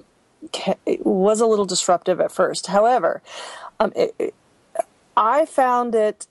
was 1.00 1.42
a 1.42 1.46
little 1.46 1.66
disruptive 1.66 2.20
at 2.20 2.32
first. 2.32 2.68
However, 2.68 3.22
um, 3.80 3.92
it, 3.96 4.14
it, 4.20 4.36
I 5.18 5.46
found 5.46 5.96
it 5.96 6.28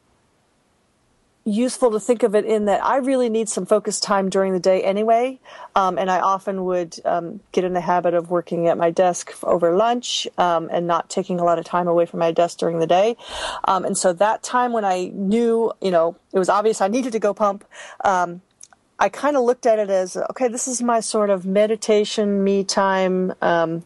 useful 1.45 1.91
to 1.91 2.01
think 2.01 2.23
of 2.23 2.35
it 2.35 2.45
in 2.45 2.67
that 2.67 2.85
I 2.85 2.97
really 2.97 3.29
need 3.29 3.49
some 3.49 3.67
focused 3.67 4.03
time 4.03 4.31
during 4.31 4.53
the 4.53 4.61
day 4.61 4.83
anyway. 4.83 5.41
Um, 5.75 5.99
and 5.99 6.11
I 6.11 6.21
often 6.21 6.65
would 6.65 6.99
um, 7.05 7.41
get 7.53 7.65
in 7.65 7.73
the 7.73 7.81
habit 7.81 8.15
of 8.15 8.31
working 8.31 8.69
at 8.69 8.79
my 8.79 8.91
desk 8.91 9.33
over 9.43 9.75
lunch 9.75 10.29
um, 10.39 10.69
and 10.73 10.87
not 10.87 11.11
taking 11.11 11.41
a 11.41 11.45
lot 11.45 11.59
of 11.59 11.65
time 11.65 11.89
away 11.89 12.07
from 12.07 12.21
my 12.21 12.31
desk 12.31 12.59
during 12.59 12.79
the 12.79 12.87
day. 12.87 13.17
Um, 13.65 13.85
and 13.85 13.97
so 13.97 14.13
that 14.13 14.43
time 14.43 14.73
when 14.73 14.85
I 14.85 15.11
knew, 15.13 15.73
you 15.81 15.91
know, 15.91 16.17
it 16.33 16.39
was 16.39 16.49
obvious 16.49 16.81
I 16.81 16.89
needed 16.89 17.13
to 17.13 17.19
go 17.19 17.35
pump, 17.35 17.65
um, 18.05 18.43
I 19.03 19.09
kind 19.09 19.37
of 19.37 19.43
looked 19.43 19.67
at 19.67 19.81
it 19.81 19.91
as 19.91 20.17
okay, 20.17 20.47
this 20.47 20.69
is 20.69 20.81
my 20.81 21.01
sort 21.01 21.29
of 21.29 21.45
meditation, 21.45 22.45
me 22.45 22.63
time, 22.63 23.35
um, 23.43 23.85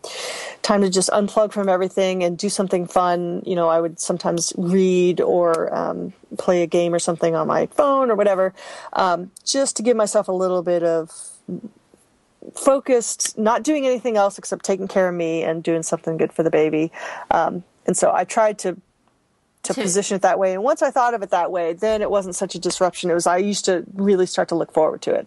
time 0.61 0.83
to 0.83 0.91
just 0.91 1.09
unplug 1.09 1.55
from 1.55 1.71
everything 1.71 2.23
and 2.23 2.37
do 2.37 2.51
something 2.51 2.87
fun. 2.87 3.43
You 3.47 3.57
know, 3.57 3.67
I 3.67 3.81
would 3.81 3.99
sometimes 3.99 4.53
read 4.59 5.23
or 5.23 5.75
um, 5.75 6.13
play 6.37 6.63
a 6.63 6.67
game 6.67 6.93
or 6.93 6.99
something 6.99 7.35
on 7.35 7.47
my 7.47 7.65
phone 7.65 8.11
or 8.11 8.15
whatever, 8.15 8.53
um, 8.93 9.31
just 9.43 9.75
to 9.77 9.83
give 9.83 9.97
myself 9.97 10.29
a 10.29 10.33
little 10.33 10.63
bit 10.63 10.83
of 10.83 11.11
focused, 12.55 13.39
not 13.39 13.63
doing 13.63 13.87
anything 13.87 14.19
else 14.19 14.37
except 14.37 14.67
taking 14.67 14.87
care 14.87 15.09
of 15.09 15.15
me 15.15 15.43
and 15.43 15.63
doing 15.63 15.83
something 15.83 16.19
good 16.19 16.31
for 16.31 16.43
the 16.43 16.51
baby. 16.51 16.93
Um, 17.31 17.65
and 17.87 17.97
so 17.97 18.13
I 18.13 18.25
tried 18.25 18.59
to 18.61 18.77
to, 19.67 19.75
to 19.75 19.83
position 19.83 20.17
it 20.17 20.23
that 20.23 20.39
way. 20.39 20.55
And 20.55 20.63
once 20.63 20.83
I 20.83 20.91
thought 20.91 21.15
of 21.15 21.23
it 21.23 21.31
that 21.31 21.51
way, 21.51 21.73
then 21.73 22.03
it 22.03 22.11
wasn't 22.11 22.35
such 22.35 22.55
a 22.55 22.59
disruption. 22.59 23.11
It 23.11 23.15
was 23.15 23.27
I 23.27 23.39
used 23.39 23.65
to 23.67 23.85
really 23.95 24.27
start 24.27 24.49
to 24.49 24.55
look 24.55 24.73
forward 24.73 25.03
to 25.03 25.15
it. 25.15 25.27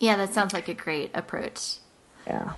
Yeah, 0.00 0.16
that 0.16 0.34
sounds 0.34 0.52
like 0.52 0.68
a 0.68 0.74
great 0.74 1.10
approach. 1.14 1.76
Yeah. 2.26 2.52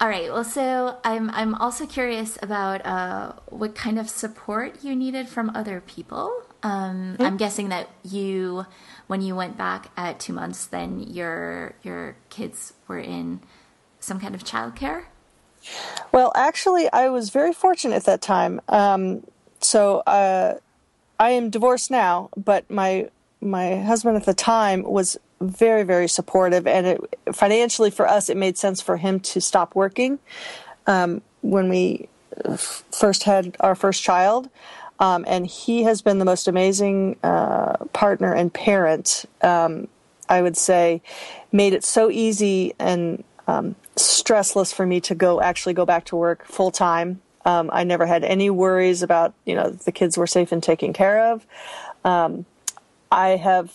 All 0.00 0.08
right. 0.08 0.32
Well, 0.32 0.44
so 0.44 0.98
I'm 1.04 1.30
I'm 1.30 1.54
also 1.54 1.86
curious 1.86 2.36
about 2.42 2.84
uh, 2.84 3.32
what 3.46 3.74
kind 3.74 3.98
of 3.98 4.10
support 4.10 4.82
you 4.82 4.94
needed 4.96 5.28
from 5.28 5.50
other 5.54 5.80
people. 5.80 6.42
Um, 6.62 7.14
mm-hmm. 7.14 7.22
I'm 7.22 7.36
guessing 7.36 7.68
that 7.68 7.90
you, 8.02 8.66
when 9.06 9.20
you 9.20 9.36
went 9.36 9.56
back 9.56 9.90
at 9.96 10.18
two 10.18 10.32
months, 10.32 10.66
then 10.66 11.00
your 11.00 11.74
your 11.82 12.16
kids 12.28 12.72
were 12.88 12.98
in 12.98 13.40
some 14.00 14.18
kind 14.18 14.34
of 14.34 14.42
childcare. 14.42 15.04
Well, 16.12 16.32
actually, 16.34 16.90
I 16.92 17.08
was 17.08 17.30
very 17.30 17.52
fortunate 17.52 17.96
at 17.96 18.04
that 18.04 18.20
time. 18.20 18.60
Um, 18.68 19.24
so 19.64 19.98
uh, 20.00 20.58
I 21.18 21.30
am 21.30 21.50
divorced 21.50 21.90
now, 21.90 22.30
but 22.36 22.70
my 22.70 23.08
my 23.40 23.76
husband 23.76 24.16
at 24.16 24.24
the 24.24 24.34
time 24.34 24.82
was 24.82 25.18
very 25.40 25.82
very 25.82 26.08
supportive, 26.08 26.66
and 26.66 26.86
it, 26.86 27.00
financially 27.32 27.90
for 27.90 28.08
us, 28.08 28.28
it 28.28 28.36
made 28.36 28.58
sense 28.58 28.80
for 28.80 28.96
him 28.96 29.20
to 29.20 29.40
stop 29.40 29.74
working 29.74 30.18
um, 30.86 31.22
when 31.42 31.68
we 31.68 32.08
first 32.90 33.24
had 33.24 33.56
our 33.60 33.74
first 33.74 34.02
child. 34.02 34.48
Um, 35.00 35.24
and 35.26 35.44
he 35.44 35.82
has 35.82 36.02
been 36.02 36.20
the 36.20 36.24
most 36.24 36.46
amazing 36.46 37.16
uh, 37.24 37.76
partner 37.92 38.32
and 38.32 38.54
parent. 38.54 39.24
Um, 39.42 39.88
I 40.28 40.40
would 40.40 40.56
say, 40.56 41.02
made 41.52 41.72
it 41.74 41.84
so 41.84 42.10
easy 42.10 42.74
and 42.78 43.24
um, 43.46 43.74
stressless 43.96 44.72
for 44.72 44.86
me 44.86 45.00
to 45.02 45.14
go 45.14 45.40
actually 45.40 45.74
go 45.74 45.84
back 45.84 46.04
to 46.06 46.16
work 46.16 46.46
full 46.46 46.70
time 46.70 47.20
um, 47.44 47.70
I 47.72 47.84
never 47.84 48.06
had 48.06 48.24
any 48.24 48.50
worries 48.50 49.02
about, 49.02 49.34
you 49.44 49.54
know, 49.54 49.70
the 49.70 49.92
kids 49.92 50.16
were 50.16 50.26
safe 50.26 50.52
and 50.52 50.62
taken 50.62 50.92
care 50.92 51.32
of. 51.32 51.46
Um, 52.04 52.46
I 53.10 53.30
have 53.30 53.72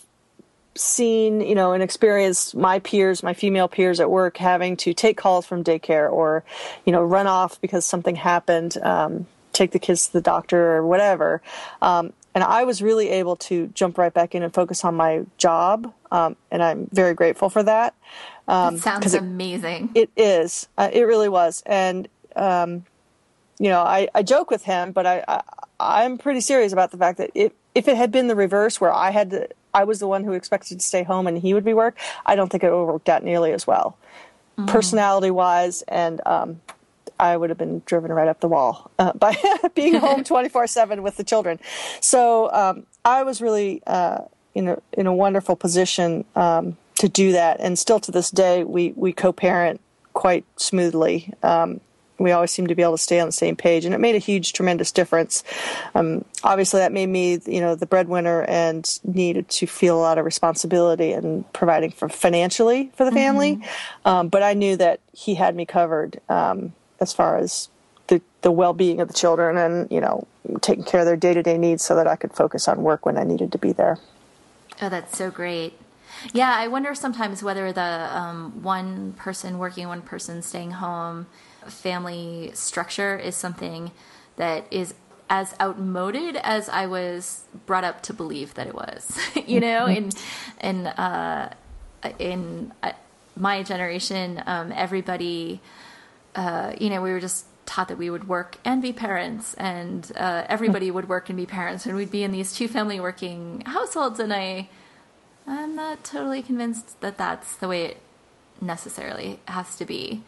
seen, 0.75 1.41
you 1.41 1.55
know, 1.55 1.73
and 1.73 1.83
experienced 1.83 2.55
my 2.55 2.79
peers, 2.79 3.21
my 3.21 3.33
female 3.33 3.67
peers 3.67 3.99
at 3.99 4.09
work 4.09 4.37
having 4.37 4.77
to 4.77 4.93
take 4.93 5.17
calls 5.17 5.45
from 5.45 5.63
daycare 5.63 6.11
or, 6.11 6.43
you 6.85 6.91
know, 6.91 7.03
run 7.03 7.27
off 7.27 7.59
because 7.59 7.85
something 7.85 8.15
happened, 8.15 8.77
um, 8.81 9.27
take 9.51 9.71
the 9.71 9.79
kids 9.79 10.07
to 10.07 10.13
the 10.13 10.21
doctor 10.21 10.73
or 10.73 10.85
whatever. 10.85 11.41
Um, 11.81 12.13
and 12.33 12.43
I 12.43 12.63
was 12.63 12.81
really 12.81 13.09
able 13.09 13.35
to 13.37 13.67
jump 13.67 13.97
right 13.97 14.13
back 14.13 14.35
in 14.35 14.43
and 14.43 14.53
focus 14.53 14.85
on 14.85 14.95
my 14.95 15.25
job. 15.37 15.91
Um, 16.11 16.37
and 16.51 16.63
I'm 16.63 16.87
very 16.91 17.13
grateful 17.13 17.49
for 17.49 17.63
that. 17.63 17.93
Um, 18.47 18.75
that 18.75 18.83
sounds 18.83 19.13
amazing. 19.13 19.89
It, 19.95 20.09
it 20.15 20.21
is. 20.21 20.67
Uh, 20.77 20.89
it 20.93 21.01
really 21.01 21.29
was. 21.29 21.61
And, 21.65 22.07
um, 22.35 22.85
you 23.59 23.69
know, 23.69 23.81
I, 23.81 24.07
I 24.15 24.23
joke 24.23 24.49
with 24.49 24.63
him, 24.63 24.91
but 24.93 25.05
I, 25.05 25.41
I 25.79 26.03
am 26.03 26.17
pretty 26.17 26.41
serious 26.41 26.73
about 26.73 26.91
the 26.91 26.97
fact 26.97 27.17
that 27.17 27.31
if 27.35 27.51
if 27.75 27.87
it 27.87 27.97
had 27.97 28.11
been 28.11 28.27
the 28.27 28.35
reverse, 28.35 28.81
where 28.81 28.91
I 28.91 29.11
had 29.11 29.29
to, 29.29 29.47
I 29.73 29.83
was 29.83 29.99
the 29.99 30.07
one 30.07 30.23
who 30.23 30.33
expected 30.33 30.79
to 30.79 30.85
stay 30.85 31.03
home 31.03 31.27
and 31.27 31.37
he 31.37 31.53
would 31.53 31.63
be 31.63 31.73
work, 31.73 31.97
I 32.25 32.35
don't 32.35 32.49
think 32.49 32.63
it 32.63 32.71
would 32.71 32.79
have 32.79 32.87
worked 32.87 33.09
out 33.09 33.23
nearly 33.23 33.51
as 33.51 33.67
well, 33.67 33.97
mm-hmm. 34.57 34.69
personality 34.69 35.29
wise, 35.29 35.83
and 35.83 36.19
um, 36.25 36.61
I 37.19 37.37
would 37.37 37.49
have 37.49 37.57
been 37.57 37.83
driven 37.85 38.11
right 38.11 38.27
up 38.27 38.39
the 38.39 38.47
wall 38.47 38.91
uh, 38.97 39.13
by 39.17 39.37
being 39.75 39.95
home 39.95 40.23
24 40.25 40.67
seven 40.67 41.03
with 41.03 41.17
the 41.17 41.23
children. 41.23 41.59
So 42.01 42.51
um, 42.51 42.85
I 43.05 43.23
was 43.23 43.41
really 43.41 43.81
uh, 43.85 44.19
in 44.55 44.69
a 44.69 44.81
in 44.93 45.05
a 45.05 45.13
wonderful 45.13 45.55
position 45.55 46.25
um, 46.35 46.77
to 46.95 47.07
do 47.07 47.33
that, 47.33 47.59
and 47.59 47.77
still 47.77 47.99
to 47.99 48.11
this 48.11 48.31
day 48.31 48.63
we 48.63 48.93
we 48.95 49.13
co-parent 49.13 49.79
quite 50.13 50.45
smoothly. 50.57 51.33
Um, 51.43 51.81
we 52.19 52.31
always 52.31 52.51
seemed 52.51 52.69
to 52.69 52.75
be 52.75 52.83
able 52.83 52.97
to 52.97 53.03
stay 53.03 53.19
on 53.19 53.27
the 53.27 53.31
same 53.31 53.55
page, 53.55 53.85
and 53.85 53.95
it 53.95 53.99
made 53.99 54.15
a 54.15 54.19
huge, 54.19 54.53
tremendous 54.53 54.91
difference. 54.91 55.43
Um, 55.95 56.25
obviously, 56.43 56.79
that 56.79 56.91
made 56.91 57.07
me, 57.07 57.39
you 57.45 57.61
know, 57.61 57.75
the 57.75 57.85
breadwinner 57.85 58.43
and 58.43 58.99
needed 59.03 59.49
to 59.49 59.65
feel 59.65 59.97
a 59.97 60.01
lot 60.01 60.17
of 60.17 60.25
responsibility 60.25 61.13
and 61.13 61.51
providing 61.53 61.91
for 61.91 62.09
financially 62.09 62.91
for 62.95 63.05
the 63.05 63.11
family. 63.11 63.55
Mm-hmm. 63.55 64.07
Um, 64.07 64.27
but 64.27 64.43
I 64.43 64.53
knew 64.53 64.75
that 64.77 64.99
he 65.13 65.35
had 65.35 65.55
me 65.55 65.65
covered 65.65 66.19
um, 66.29 66.73
as 66.99 67.13
far 67.13 67.37
as 67.37 67.69
the 68.07 68.21
the 68.41 68.51
well 68.51 68.73
being 68.73 68.99
of 68.99 69.07
the 69.07 69.13
children 69.13 69.57
and 69.57 69.89
you 69.91 70.01
know 70.01 70.27
taking 70.61 70.83
care 70.83 71.01
of 71.01 71.05
their 71.05 71.17
day 71.17 71.33
to 71.33 71.41
day 71.41 71.57
needs, 71.57 71.83
so 71.83 71.95
that 71.95 72.07
I 72.07 72.15
could 72.15 72.33
focus 72.33 72.67
on 72.67 72.83
work 72.83 73.05
when 73.05 73.17
I 73.17 73.23
needed 73.23 73.51
to 73.53 73.57
be 73.57 73.71
there. 73.71 73.97
Oh, 74.81 74.89
that's 74.89 75.17
so 75.17 75.31
great. 75.31 75.73
Yeah, 76.33 76.53
I 76.55 76.67
wonder 76.67 76.93
sometimes 76.95 77.43
whether 77.43 77.71
the 77.71 78.09
um, 78.11 78.63
one 78.63 79.13
person 79.13 79.57
working, 79.57 79.87
one 79.87 80.01
person 80.01 80.41
staying 80.41 80.71
home 80.71 81.27
family 81.69 82.51
structure 82.53 83.17
is 83.17 83.35
something 83.35 83.91
that 84.37 84.65
is 84.71 84.93
as 85.29 85.53
outmoded 85.61 86.37
as 86.37 86.69
I 86.69 86.87
was 86.87 87.43
brought 87.65 87.83
up 87.83 88.01
to 88.03 88.13
believe 88.13 88.55
that 88.55 88.67
it 88.67 88.73
was. 88.73 89.17
you 89.47 89.59
know, 89.59 89.85
in 89.85 90.09
in 90.61 90.87
uh, 90.87 91.53
in 92.17 92.73
uh, 92.81 92.93
my 93.35 93.63
generation, 93.63 94.41
um, 94.45 94.71
everybody, 94.75 95.61
uh, 96.35 96.73
you 96.79 96.89
know, 96.89 97.01
we 97.01 97.11
were 97.11 97.19
just 97.19 97.45
taught 97.65 97.87
that 97.89 97.97
we 97.97 98.09
would 98.09 98.27
work 98.27 98.57
and 98.65 98.81
be 98.81 98.91
parents, 98.91 99.53
and 99.53 100.11
uh, 100.15 100.45
everybody 100.49 100.89
would 100.89 101.07
work 101.07 101.29
and 101.29 101.37
be 101.37 101.45
parents, 101.45 101.85
and 101.85 101.95
we'd 101.95 102.11
be 102.11 102.23
in 102.23 102.31
these 102.31 102.53
two 102.53 102.67
family 102.67 102.99
working 102.99 103.61
households. 103.67 104.19
And 104.19 104.33
I, 104.33 104.67
I'm 105.45 105.75
not 105.75 106.03
totally 106.03 106.41
convinced 106.41 106.99
that 107.01 107.17
that's 107.17 107.55
the 107.55 107.67
way 107.67 107.85
it 107.85 107.97
necessarily 108.59 109.39
has 109.45 109.75
to 109.75 109.85
be. 109.85 110.23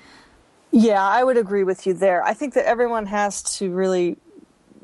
Yeah, 0.72 1.04
I 1.04 1.24
would 1.24 1.38
agree 1.38 1.64
with 1.64 1.86
you 1.86 1.94
there. 1.94 2.24
I 2.24 2.34
think 2.34 2.54
that 2.54 2.66
everyone 2.66 3.06
has 3.08 3.44
to 3.58 3.70
really 3.72 4.18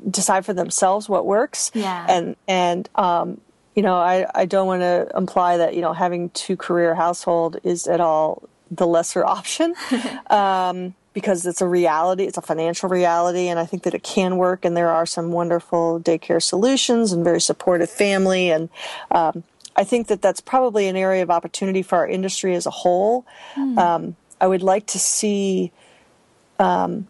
decide 0.08 0.44
for 0.44 0.52
themselves 0.52 1.08
what 1.08 1.26
works. 1.26 1.70
Yeah. 1.74 2.06
And 2.08 2.36
and 2.46 2.88
um, 2.94 3.40
you 3.74 3.82
know, 3.82 3.96
I 3.96 4.26
I 4.34 4.44
don't 4.44 4.66
want 4.66 4.82
to 4.82 5.10
imply 5.16 5.56
that 5.56 5.74
you 5.74 5.80
know 5.80 5.92
having 5.92 6.30
two 6.30 6.56
career 6.56 6.94
household 6.94 7.58
is 7.64 7.86
at 7.86 8.00
all 8.00 8.48
the 8.70 8.86
lesser 8.86 9.24
option. 9.36 9.74
um, 10.30 10.94
because 11.14 11.46
it's 11.46 11.60
a 11.60 11.66
reality, 11.66 12.24
it's 12.24 12.38
a 12.38 12.42
financial 12.42 12.88
reality, 12.88 13.48
and 13.48 13.58
I 13.58 13.66
think 13.66 13.82
that 13.82 13.94
it 13.94 14.04
can 14.04 14.36
work. 14.36 14.64
And 14.64 14.76
there 14.76 14.90
are 14.90 15.04
some 15.04 15.32
wonderful 15.32 15.98
daycare 16.00 16.40
solutions 16.40 17.12
and 17.12 17.24
very 17.24 17.40
supportive 17.40 17.90
family. 17.90 18.50
And 18.52 18.68
um, 19.10 19.42
I 19.74 19.82
think 19.82 20.06
that 20.08 20.22
that's 20.22 20.40
probably 20.40 20.86
an 20.86 20.94
area 20.94 21.24
of 21.24 21.30
opportunity 21.30 21.82
for 21.82 21.98
our 21.98 22.06
industry 22.06 22.54
as 22.54 22.66
a 22.66 22.70
whole. 22.70 23.26
Mm. 23.56 23.78
Um, 23.78 24.16
I 24.40 24.46
would 24.46 24.62
like 24.62 24.86
to 24.88 24.98
see 25.00 25.72
um, 26.58 27.06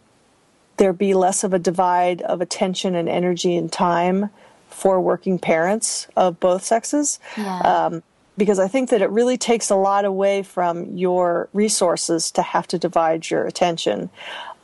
there 0.76 0.92
be 0.92 1.14
less 1.14 1.44
of 1.44 1.52
a 1.52 1.58
divide 1.58 2.22
of 2.22 2.40
attention 2.40 2.94
and 2.94 3.08
energy 3.08 3.56
and 3.56 3.70
time 3.70 4.30
for 4.68 5.00
working 5.00 5.38
parents 5.38 6.06
of 6.16 6.38
both 6.40 6.62
sexes. 6.64 7.18
Yeah. 7.36 7.58
Um, 7.60 8.02
because 8.36 8.60
I 8.60 8.68
think 8.68 8.90
that 8.90 9.02
it 9.02 9.10
really 9.10 9.36
takes 9.36 9.68
a 9.68 9.74
lot 9.74 10.04
away 10.04 10.44
from 10.44 10.96
your 10.96 11.48
resources 11.52 12.30
to 12.32 12.42
have 12.42 12.68
to 12.68 12.78
divide 12.78 13.28
your 13.28 13.44
attention. 13.44 14.10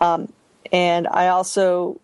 Um, 0.01 0.33
and 0.73 1.09
I 1.09 1.29
also 1.29 2.01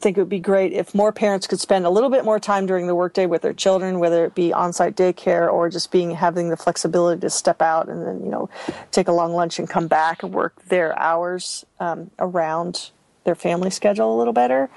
think 0.00 0.16
it 0.16 0.20
would 0.20 0.28
be 0.28 0.40
great 0.40 0.72
if 0.72 0.94
more 0.94 1.12
parents 1.12 1.46
could 1.46 1.60
spend 1.60 1.86
a 1.86 1.90
little 1.90 2.10
bit 2.10 2.24
more 2.24 2.40
time 2.40 2.66
during 2.66 2.86
the 2.86 2.94
workday 2.94 3.26
with 3.26 3.42
their 3.42 3.52
children, 3.52 3.98
whether 3.98 4.24
it 4.24 4.34
be 4.34 4.52
on-site 4.52 4.96
daycare 4.96 5.50
or 5.50 5.68
just 5.68 5.90
being 5.90 6.12
having 6.12 6.48
the 6.48 6.56
flexibility 6.56 7.20
to 7.20 7.30
step 7.30 7.62
out 7.62 7.88
and 7.88 8.06
then 8.06 8.24
you 8.24 8.30
know 8.30 8.48
take 8.90 9.08
a 9.08 9.12
long 9.12 9.32
lunch 9.32 9.58
and 9.58 9.68
come 9.68 9.86
back 9.86 10.22
and 10.22 10.32
work 10.32 10.54
their 10.66 10.98
hours 10.98 11.64
um, 11.78 12.10
around 12.18 12.90
their 13.24 13.34
family 13.34 13.70
schedule 13.70 14.14
a 14.14 14.18
little 14.18 14.32
better. 14.32 14.70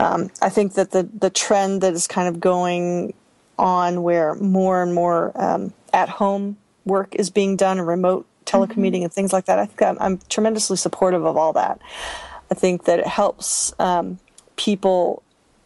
Um, 0.00 0.30
I 0.42 0.48
think 0.48 0.74
that 0.74 0.90
the 0.90 1.04
the 1.04 1.30
trend 1.30 1.82
that 1.82 1.94
is 1.94 2.06
kind 2.06 2.28
of 2.28 2.40
going 2.40 3.14
on 3.58 4.02
where 4.02 4.34
more 4.34 4.82
and 4.82 4.94
more 4.94 5.32
um, 5.34 5.72
at 5.92 6.08
home 6.08 6.56
work 6.84 7.14
is 7.14 7.30
being 7.30 7.56
done 7.56 7.78
and 7.78 7.86
remote 7.86 8.26
telecommuting 8.44 8.96
mm-hmm. 8.96 9.04
and 9.04 9.12
things 9.12 9.32
like 9.32 9.46
that. 9.46 9.58
I 9.58 9.66
think 9.66 9.82
I'm, 9.82 9.96
I'm, 10.00 10.18
tremendously 10.28 10.76
supportive 10.76 11.24
of 11.24 11.36
all 11.36 11.52
that. 11.54 11.80
I 12.50 12.54
think 12.54 12.84
that 12.84 13.00
it 13.00 13.06
helps 13.06 13.74
um, 13.78 14.18
people 14.56 15.22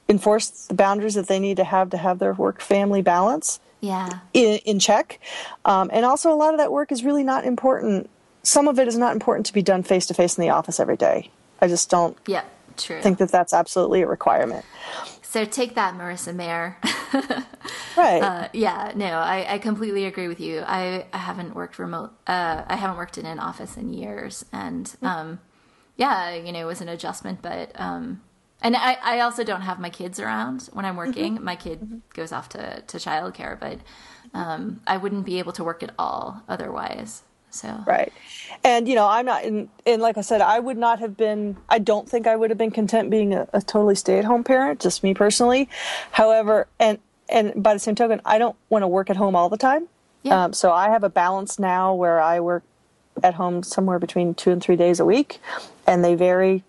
enforce 0.09 0.67
the 0.67 0.75
boundaries 0.75 1.15
that 1.15 1.29
they 1.29 1.39
need 1.39 1.57
to 1.57 1.65
have 1.65 1.91
to 1.91 1.97
have 1.97 2.19
their 2.19 2.35
work 2.35 2.61
family 2.61 3.01
balance 3.01 3.61
yeah. 3.81 4.21
in, 4.33 4.59
in 4.65 4.79
check. 4.79 5.21
Um, 5.65 5.91
and 5.93 6.05
also 6.05 6.33
a 6.33 6.35
lot 6.35 6.55
of 6.55 6.59
that 6.59 6.73
work 6.73 6.93
is 6.93 7.05
really 7.05 7.25
not 7.25 7.45
important. 7.45 8.11
Some 8.43 8.69
of 8.69 8.79
it 8.79 8.89
is 8.89 8.99
not 8.99 9.13
important 9.13 9.47
to 9.47 9.53
be 9.53 9.63
done 9.63 9.83
face 9.83 10.07
to 10.07 10.15
face 10.15 10.37
in 10.37 10.43
the 10.43 10.51
office 10.51 10.81
every 10.81 10.97
day. 10.97 11.31
I 11.61 11.69
just 11.69 11.91
don't 11.91 12.17
yeah 12.27 12.45
true. 12.77 13.01
think 13.03 13.19
that 13.19 13.31
that's 13.31 13.53
absolutely 13.53 14.03
a 14.03 14.07
requirement. 14.07 14.65
So 15.23 15.45
take 15.45 15.75
that 15.75 15.95
marissa 15.95 16.35
mayer. 16.35 16.77
Right. 17.97 18.23
Uh, 18.23 18.49
yeah 18.53 18.93
no 18.95 19.07
I, 19.07 19.55
I, 19.55 19.59
completely 19.59 20.07
agree 20.07 20.29
with 20.29 20.41
you. 20.41 20.61
I, 20.61 21.07
I 21.13 21.19
haven't 21.19 21.55
worked 21.55 21.79
remote 21.79 22.13
uh, 22.27 22.63
i 22.67 22.77
haven't 22.77 22.97
worked 22.97 23.19
in 23.19 23.27
an 23.27 23.39
office 23.39 23.77
in 23.77 23.93
years. 23.93 24.45
And 24.53 24.87
mm. 25.03 25.07
um, 25.07 25.41
yeah 25.97 26.35
you 26.35 26.53
know 26.53 26.61
it 26.61 26.65
was 26.65 26.81
an 26.81 26.89
adjustment 26.89 27.43
but 27.43 27.73
um, 27.75 28.23
and 28.63 28.77
I, 28.77 28.99
I 29.03 29.21
also 29.21 29.45
don't 29.45 29.63
have 29.63 29.79
my 29.79 29.91
kids 29.91 30.21
around 30.21 30.69
when 30.73 30.85
I'm 30.85 30.97
working. 30.97 31.37
Mm-hmm. 31.37 31.45
My 31.45 31.57
kid 31.57 31.81
mm-hmm. 31.81 31.99
goes 32.15 32.33
off 32.33 32.49
to, 32.51 32.83
to 32.87 32.97
childcare, 32.99 33.59
but 33.59 33.79
um, 34.35 34.81
I 34.87 34.97
wouldn't 34.97 35.25
be 35.25 35.39
able 35.39 35.53
to 35.53 35.65
work 35.65 35.83
at 35.83 35.93
all 35.99 36.43
otherwise. 36.49 37.23
So 37.53 37.83
right, 37.85 38.13
and 38.63 38.89
you 38.89 38.95
know 38.95 39.09
I'm 39.09 39.27
not 39.27 39.45
in. 39.45 39.69
And 39.85 40.01
like 40.01 40.17
I 40.17 40.21
said, 40.21 40.41
I 40.41 40.61
would 40.61 40.79
not 40.79 41.01
have 41.01 41.17
been. 41.17 41.57
I 41.69 41.81
don't 41.81 42.09
think 42.09 42.29
I 42.29 42.37
would 42.37 42.51
have 42.51 42.59
been 42.59 42.71
content 42.71 43.11
being 43.11 43.35
a, 43.35 43.49
a 43.53 43.61
totally 43.61 43.97
stay 43.97 44.21
at 44.21 44.25
home 44.25 44.45
parent. 44.45 44.79
Just 44.79 45.03
me 45.03 45.15
personally. 45.15 45.69
However, 46.13 46.69
and 46.79 46.99
and 47.29 47.61
by 47.61 47.75
the 47.75 47.81
same 47.81 47.97
token, 47.97 48.21
I 48.25 48.39
don't 48.39 48.55
want 48.69 48.85
to 48.85 48.89
work 48.89 49.11
at 49.11 49.17
home 49.17 49.35
all 49.35 49.49
the 49.49 49.57
time. 49.57 49.89
Yeah. 50.23 50.45
Um, 50.45 50.53
so 50.53 50.71
I 50.71 50.91
have 50.91 51.03
a 51.03 51.09
balance 51.09 51.59
now 51.59 51.93
where 51.93 52.21
I 52.21 52.39
work 52.39 52.63
at 53.23 53.35
home 53.35 53.65
somewhere 53.65 53.99
between 53.99 54.35
two 54.35 54.51
and 54.51 54.63
three 54.63 54.77
days 54.77 55.01
a 55.01 55.05
week, 55.05 55.41
and 55.89 56.05
they 56.05 56.15
vary 56.15 56.63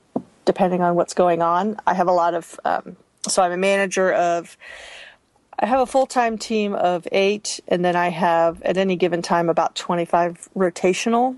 depending 0.45 0.81
on 0.81 0.95
what's 0.95 1.13
going 1.13 1.41
on. 1.41 1.77
I 1.85 1.93
have 1.93 2.07
a 2.07 2.11
lot 2.11 2.33
of, 2.33 2.59
um, 2.65 2.95
so 3.27 3.41
I'm 3.41 3.51
a 3.51 3.57
manager 3.57 4.11
of, 4.13 4.57
I 5.59 5.67
have 5.67 5.79
a 5.79 5.85
full 5.85 6.07
time 6.07 6.37
team 6.37 6.73
of 6.73 7.07
eight, 7.11 7.59
and 7.67 7.85
then 7.85 7.95
I 7.95 8.09
have 8.09 8.61
at 8.63 8.77
any 8.77 8.95
given 8.95 9.21
time 9.21 9.47
about 9.47 9.75
25 9.75 10.49
rotational. 10.55 11.37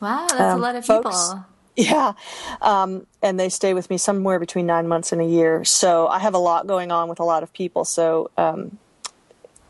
Wow, 0.00 0.26
that's 0.28 0.40
um, 0.40 0.58
a 0.58 0.62
lot 0.62 0.74
of 0.74 0.84
folks. 0.84 1.28
people. 1.28 1.46
Yeah. 1.76 2.12
Um, 2.60 3.06
and 3.22 3.40
they 3.40 3.48
stay 3.48 3.72
with 3.72 3.88
me 3.88 3.96
somewhere 3.96 4.38
between 4.38 4.66
nine 4.66 4.88
months 4.88 5.12
and 5.12 5.22
a 5.22 5.24
year. 5.24 5.64
So 5.64 6.06
I 6.06 6.18
have 6.18 6.34
a 6.34 6.38
lot 6.38 6.66
going 6.66 6.90
on 6.90 7.08
with 7.08 7.18
a 7.18 7.24
lot 7.24 7.42
of 7.42 7.52
people. 7.52 7.84
So 7.84 8.30
um, 8.36 8.78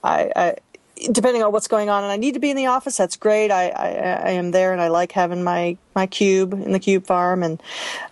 I, 0.03 0.33
I, 0.35 0.57
depending 1.11 1.43
on 1.43 1.53
what's 1.53 1.69
going 1.69 1.89
on 1.89 2.03
and 2.03 2.13
I 2.13 2.17
need 2.17 2.35
to 2.35 2.41
be 2.41 2.51
in 2.51 2.57
the 2.57 2.67
office, 2.67 2.97
that's 2.97 3.17
great. 3.17 3.51
I, 3.51 3.69
I, 3.69 3.89
I 3.89 4.31
am 4.33 4.51
there 4.51 4.73
and 4.73 4.81
I 4.81 4.89
like 4.89 5.13
having 5.13 5.43
my, 5.43 5.77
my 5.95 6.07
cube 6.07 6.53
in 6.53 6.73
the 6.73 6.79
cube 6.79 7.07
farm 7.07 7.43
and 7.43 7.63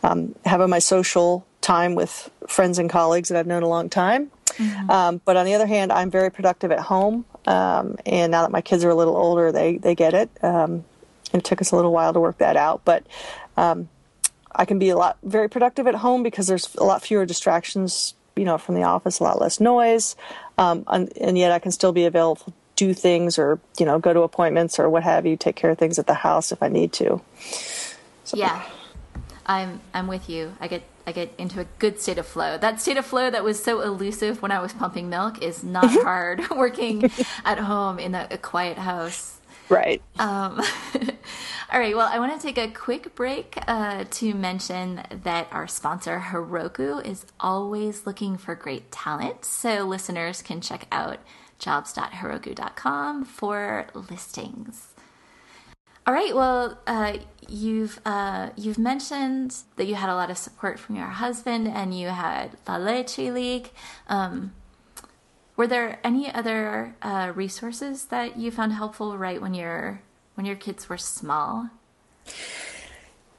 um, 0.02 0.34
having 0.44 0.70
my 0.70 0.78
social 0.78 1.46
time 1.60 1.94
with 1.94 2.30
friends 2.48 2.78
and 2.78 2.88
colleagues 2.88 3.28
that 3.28 3.38
I've 3.38 3.46
known 3.46 3.62
a 3.62 3.68
long 3.68 3.88
time. 3.88 4.30
Mm-hmm. 4.54 4.90
Um, 4.90 5.20
but 5.24 5.36
on 5.36 5.46
the 5.46 5.54
other 5.54 5.66
hand, 5.66 5.92
I'm 5.92 6.10
very 6.10 6.30
productive 6.30 6.72
at 6.72 6.80
home. 6.80 7.24
Um, 7.46 7.96
and 8.04 8.32
now 8.32 8.42
that 8.42 8.50
my 8.50 8.60
kids 8.60 8.84
are 8.84 8.90
a 8.90 8.94
little 8.94 9.16
older, 9.16 9.52
they, 9.52 9.78
they 9.78 9.94
get 9.94 10.14
it. 10.14 10.30
Um, 10.42 10.84
it 11.32 11.44
took 11.44 11.60
us 11.60 11.70
a 11.70 11.76
little 11.76 11.92
while 11.92 12.12
to 12.12 12.20
work 12.20 12.38
that 12.38 12.56
out, 12.56 12.82
but 12.84 13.06
um, 13.56 13.88
I 14.52 14.64
can 14.64 14.78
be 14.78 14.88
a 14.88 14.96
lot 14.96 15.18
very 15.22 15.48
productive 15.48 15.86
at 15.86 15.94
home 15.94 16.22
because 16.22 16.46
there's 16.46 16.74
a 16.74 16.84
lot 16.84 17.02
fewer 17.02 17.24
distractions 17.24 18.14
you 18.36 18.44
know 18.44 18.58
from 18.58 18.74
the 18.74 18.82
office 18.82 19.18
a 19.18 19.22
lot 19.22 19.40
less 19.40 19.60
noise 19.60 20.16
um, 20.56 20.84
and, 20.86 21.12
and, 21.18 21.36
yet 21.36 21.52
i 21.52 21.58
can 21.58 21.72
still 21.72 21.92
be 21.92 22.04
available 22.04 22.52
do 22.80 22.94
things 22.94 23.38
or 23.38 23.60
you 23.78 23.84
know 23.84 23.98
go 23.98 24.14
to 24.14 24.22
appointments 24.22 24.78
or 24.78 24.88
what 24.88 25.02
have 25.02 25.26
you 25.26 25.36
take 25.36 25.54
care 25.54 25.70
of 25.70 25.76
things 25.76 25.98
at 25.98 26.06
the 26.06 26.14
house 26.14 26.50
if 26.50 26.62
i 26.62 26.68
need 26.68 26.92
to. 26.94 27.20
So. 28.24 28.38
yeah. 28.38 28.62
I'm 29.44 29.80
i'm 29.92 30.06
with 30.06 30.30
you. 30.30 30.54
I 30.60 30.66
get 30.68 30.82
i 31.06 31.12
get 31.12 31.34
into 31.36 31.60
a 31.60 31.66
good 31.78 32.00
state 32.00 32.16
of 32.16 32.26
flow. 32.26 32.56
That 32.56 32.80
state 32.80 32.96
of 32.96 33.04
flow 33.04 33.28
that 33.30 33.44
was 33.44 33.62
so 33.62 33.82
elusive 33.82 34.40
when 34.40 34.50
i 34.50 34.60
was 34.60 34.72
pumping 34.72 35.10
milk 35.10 35.42
is 35.42 35.62
not 35.62 35.90
hard 35.90 36.48
working 36.64 37.10
at 37.44 37.58
home 37.58 37.98
in 37.98 38.14
a, 38.14 38.28
a 38.30 38.38
quiet 38.38 38.78
house. 38.78 39.38
Right. 39.68 40.02
Um, 40.18 40.62
all 41.70 41.78
right. 41.78 41.94
Well 41.94 42.08
i 42.10 42.18
want 42.18 42.32
to 42.34 42.40
take 42.40 42.56
a 42.56 42.68
quick 42.68 43.14
break 43.14 43.58
uh, 43.68 44.04
to 44.10 44.32
mention 44.32 45.02
that 45.24 45.48
our 45.52 45.68
sponsor 45.68 46.18
heroku 46.30 47.04
is 47.04 47.26
always 47.40 48.06
looking 48.06 48.38
for 48.38 48.54
great 48.54 48.90
talent. 48.90 49.44
So 49.44 49.84
listeners 49.84 50.40
can 50.40 50.62
check 50.62 50.86
out 50.90 51.18
jobs.heroku.com 51.60 53.24
for 53.24 53.86
listings. 53.94 54.88
All 56.06 56.14
right. 56.14 56.34
Well, 56.34 56.78
uh, 56.86 57.18
you've 57.48 58.00
uh, 58.04 58.50
you've 58.56 58.78
mentioned 58.78 59.56
that 59.76 59.86
you 59.86 59.94
had 59.94 60.08
a 60.08 60.14
lot 60.14 60.30
of 60.30 60.38
support 60.38 60.78
from 60.78 60.96
your 60.96 61.06
husband, 61.06 61.68
and 61.68 61.96
you 61.96 62.08
had 62.08 62.56
La 62.66 62.76
Leche 62.78 63.18
League. 63.18 63.70
Um, 64.08 64.52
were 65.56 65.66
there 65.66 66.00
any 66.02 66.32
other 66.32 66.96
uh, 67.02 67.32
resources 67.34 68.06
that 68.06 68.38
you 68.38 68.50
found 68.50 68.72
helpful 68.72 69.18
right 69.18 69.40
when 69.40 69.54
your 69.54 70.00
when 70.34 70.46
your 70.46 70.56
kids 70.56 70.88
were 70.88 70.98
small? 70.98 71.68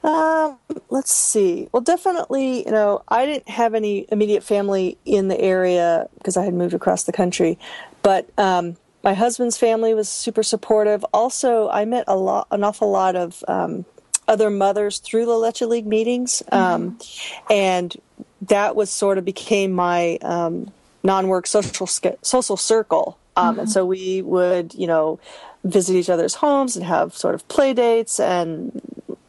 Um, 0.04 0.58
let's 0.90 1.14
see. 1.14 1.68
Well, 1.72 1.82
definitely, 1.82 2.66
you 2.66 2.72
know, 2.72 3.04
I 3.08 3.26
didn't 3.26 3.50
have 3.50 3.74
any 3.74 4.06
immediate 4.10 4.44
family 4.44 4.98
in 5.06 5.28
the 5.28 5.40
area 5.40 6.08
because 6.18 6.38
I 6.38 6.44
had 6.44 6.54
moved 6.54 6.74
across 6.74 7.04
the 7.04 7.12
country, 7.12 7.60
but 8.02 8.30
um, 8.38 8.78
my 9.04 9.14
husband's 9.14 9.58
family 9.58 9.94
was 9.94 10.10
super 10.10 10.44
supportive. 10.44 11.04
Also, 11.14 11.70
I 11.70 11.86
met 11.86 12.06
a 12.08 12.16
lot, 12.16 12.48
an 12.52 12.64
awful 12.64 12.92
lot 12.92 13.16
of 13.16 13.44
um, 13.48 13.86
other 14.28 14.50
mothers 14.50 15.00
through 15.00 15.26
the 15.26 15.38
Leche 15.38 15.62
League 15.62 15.88
meetings, 15.88 16.44
um, 16.52 16.92
mm-hmm. 16.92 17.54
and 17.54 17.98
that 18.42 18.76
was 18.76 18.90
sort 18.90 19.18
of 19.18 19.26
became 19.26 19.72
my 19.72 20.18
um, 20.22 20.72
non-work 21.04 21.48
social 21.48 21.88
social 21.88 22.58
circle. 22.58 23.18
Um, 23.36 23.52
mm-hmm. 23.52 23.60
And 23.62 23.72
so 23.72 23.86
we 23.86 24.22
would, 24.22 24.74
you 24.74 24.88
know, 24.88 25.20
visit 25.64 25.96
each 25.96 26.10
other's 26.10 26.36
homes 26.36 26.76
and 26.76 26.86
have 26.86 27.16
sort 27.16 27.36
of 27.36 27.48
play 27.48 27.74
dates 27.74 28.20
and 28.20 28.82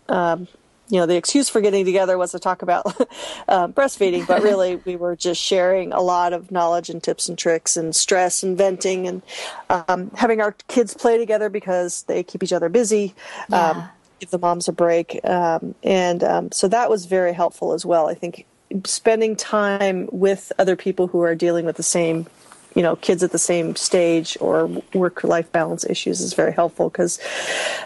um, 0.08 0.48
you 0.92 0.98
know, 0.98 1.06
the 1.06 1.16
excuse 1.16 1.48
for 1.48 1.62
getting 1.62 1.86
together 1.86 2.18
was 2.18 2.32
to 2.32 2.38
talk 2.38 2.60
about 2.60 2.84
uh, 3.48 3.66
breastfeeding, 3.68 4.26
but 4.26 4.42
really 4.42 4.76
we 4.84 4.94
were 4.94 5.16
just 5.16 5.40
sharing 5.40 5.90
a 5.90 6.02
lot 6.02 6.34
of 6.34 6.50
knowledge 6.50 6.90
and 6.90 7.02
tips 7.02 7.30
and 7.30 7.38
tricks 7.38 7.78
and 7.78 7.96
stress 7.96 8.42
and 8.42 8.58
venting 8.58 9.08
and 9.08 9.22
um, 9.70 10.10
having 10.10 10.42
our 10.42 10.52
kids 10.68 10.92
play 10.92 11.16
together 11.16 11.48
because 11.48 12.02
they 12.02 12.22
keep 12.22 12.42
each 12.42 12.52
other 12.52 12.68
busy. 12.68 13.14
Yeah. 13.48 13.70
Um, 13.70 13.88
give 14.20 14.28
the 14.28 14.38
moms 14.38 14.68
a 14.68 14.72
break. 14.72 15.18
Um, 15.24 15.74
and 15.82 16.22
um, 16.22 16.52
so 16.52 16.68
that 16.68 16.90
was 16.90 17.06
very 17.06 17.32
helpful 17.32 17.72
as 17.72 17.86
well. 17.86 18.10
I 18.10 18.14
think 18.14 18.44
spending 18.84 19.34
time 19.34 20.10
with 20.12 20.52
other 20.58 20.76
people 20.76 21.06
who 21.06 21.22
are 21.22 21.34
dealing 21.34 21.64
with 21.64 21.76
the 21.76 21.82
same 21.82 22.26
you 22.74 22.82
know 22.82 22.96
kids 22.96 23.22
at 23.22 23.32
the 23.32 23.38
same 23.38 23.76
stage 23.76 24.36
or 24.40 24.66
work 24.94 25.24
life 25.24 25.50
balance 25.52 25.84
issues 25.84 26.20
is 26.20 26.34
very 26.34 26.52
helpful 26.52 26.88
because 26.88 27.18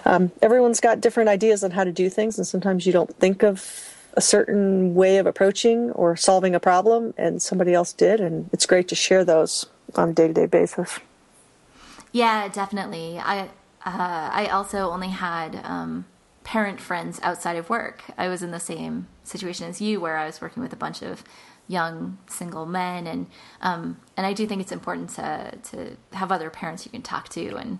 um, 0.04 0.30
everyone's 0.42 0.80
got 0.80 1.00
different 1.00 1.28
ideas 1.28 1.64
on 1.64 1.70
how 1.70 1.84
to 1.84 1.92
do 1.92 2.08
things 2.08 2.38
and 2.38 2.46
sometimes 2.46 2.86
you 2.86 2.92
don't 2.92 3.14
think 3.16 3.42
of 3.42 3.92
a 4.14 4.20
certain 4.20 4.94
way 4.94 5.18
of 5.18 5.26
approaching 5.26 5.90
or 5.92 6.16
solving 6.16 6.54
a 6.54 6.60
problem 6.60 7.12
and 7.18 7.42
somebody 7.42 7.74
else 7.74 7.92
did 7.92 8.20
and 8.20 8.48
it's 8.52 8.66
great 8.66 8.88
to 8.88 8.94
share 8.94 9.24
those 9.24 9.66
on 9.94 10.10
a 10.10 10.12
day-to-day 10.12 10.46
basis. 10.46 10.98
Yeah 12.12 12.48
definitely. 12.48 13.18
I 13.18 13.48
uh, 13.84 14.30
i 14.32 14.46
also 14.46 14.90
only 14.90 15.08
had 15.08 15.60
um, 15.64 16.06
parent 16.44 16.80
friends 16.80 17.20
outside 17.22 17.56
of 17.56 17.68
work. 17.68 18.02
I 18.16 18.28
was 18.28 18.42
in 18.42 18.50
the 18.52 18.60
same 18.60 19.06
situation 19.22 19.66
as 19.68 19.80
you 19.80 20.00
where 20.00 20.16
i 20.16 20.24
was 20.24 20.40
working 20.40 20.62
with 20.62 20.72
a 20.72 20.76
bunch 20.76 21.02
of 21.02 21.24
young 21.68 22.18
single 22.28 22.66
men 22.66 23.06
and 23.06 23.26
um, 23.60 24.00
and 24.16 24.26
I 24.26 24.32
do 24.32 24.46
think 24.46 24.60
it's 24.60 24.72
important 24.72 25.10
to 25.10 25.58
to 25.70 25.96
have 26.12 26.30
other 26.30 26.50
parents 26.50 26.84
you 26.84 26.92
can 26.92 27.02
talk 27.02 27.28
to 27.30 27.56
and 27.56 27.78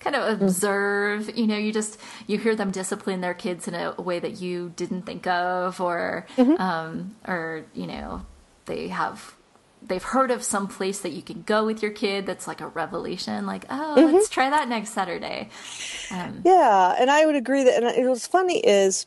kind 0.00 0.16
of 0.16 0.38
mm. 0.38 0.42
observe 0.42 1.36
you 1.36 1.46
know 1.46 1.56
you 1.56 1.72
just 1.72 1.98
you 2.26 2.38
hear 2.38 2.54
them 2.54 2.70
discipline 2.70 3.20
their 3.20 3.34
kids 3.34 3.68
in 3.68 3.74
a 3.74 3.92
way 4.00 4.18
that 4.18 4.40
you 4.40 4.72
didn't 4.76 5.02
think 5.02 5.26
of 5.26 5.80
or 5.80 6.26
mm-hmm. 6.36 6.60
um, 6.60 7.16
or 7.26 7.64
you 7.74 7.86
know 7.86 8.24
they 8.66 8.88
have 8.88 9.34
they've 9.82 10.02
heard 10.02 10.30
of 10.30 10.42
some 10.42 10.66
place 10.66 11.00
that 11.00 11.12
you 11.12 11.22
can 11.22 11.42
go 11.42 11.64
with 11.64 11.82
your 11.82 11.92
kid 11.92 12.26
that's 12.26 12.46
like 12.46 12.60
a 12.60 12.66
revelation 12.66 13.46
like 13.46 13.64
oh 13.70 13.94
mm-hmm. 13.96 14.14
let's 14.14 14.28
try 14.28 14.50
that 14.50 14.68
next 14.68 14.90
saturday 14.90 15.48
um, 16.10 16.42
yeah 16.44 16.94
and 16.98 17.10
i 17.10 17.24
would 17.24 17.36
agree 17.36 17.64
that 17.64 17.82
and 17.82 17.96
it 17.96 18.08
was 18.08 18.26
funny 18.26 18.58
is 18.58 19.06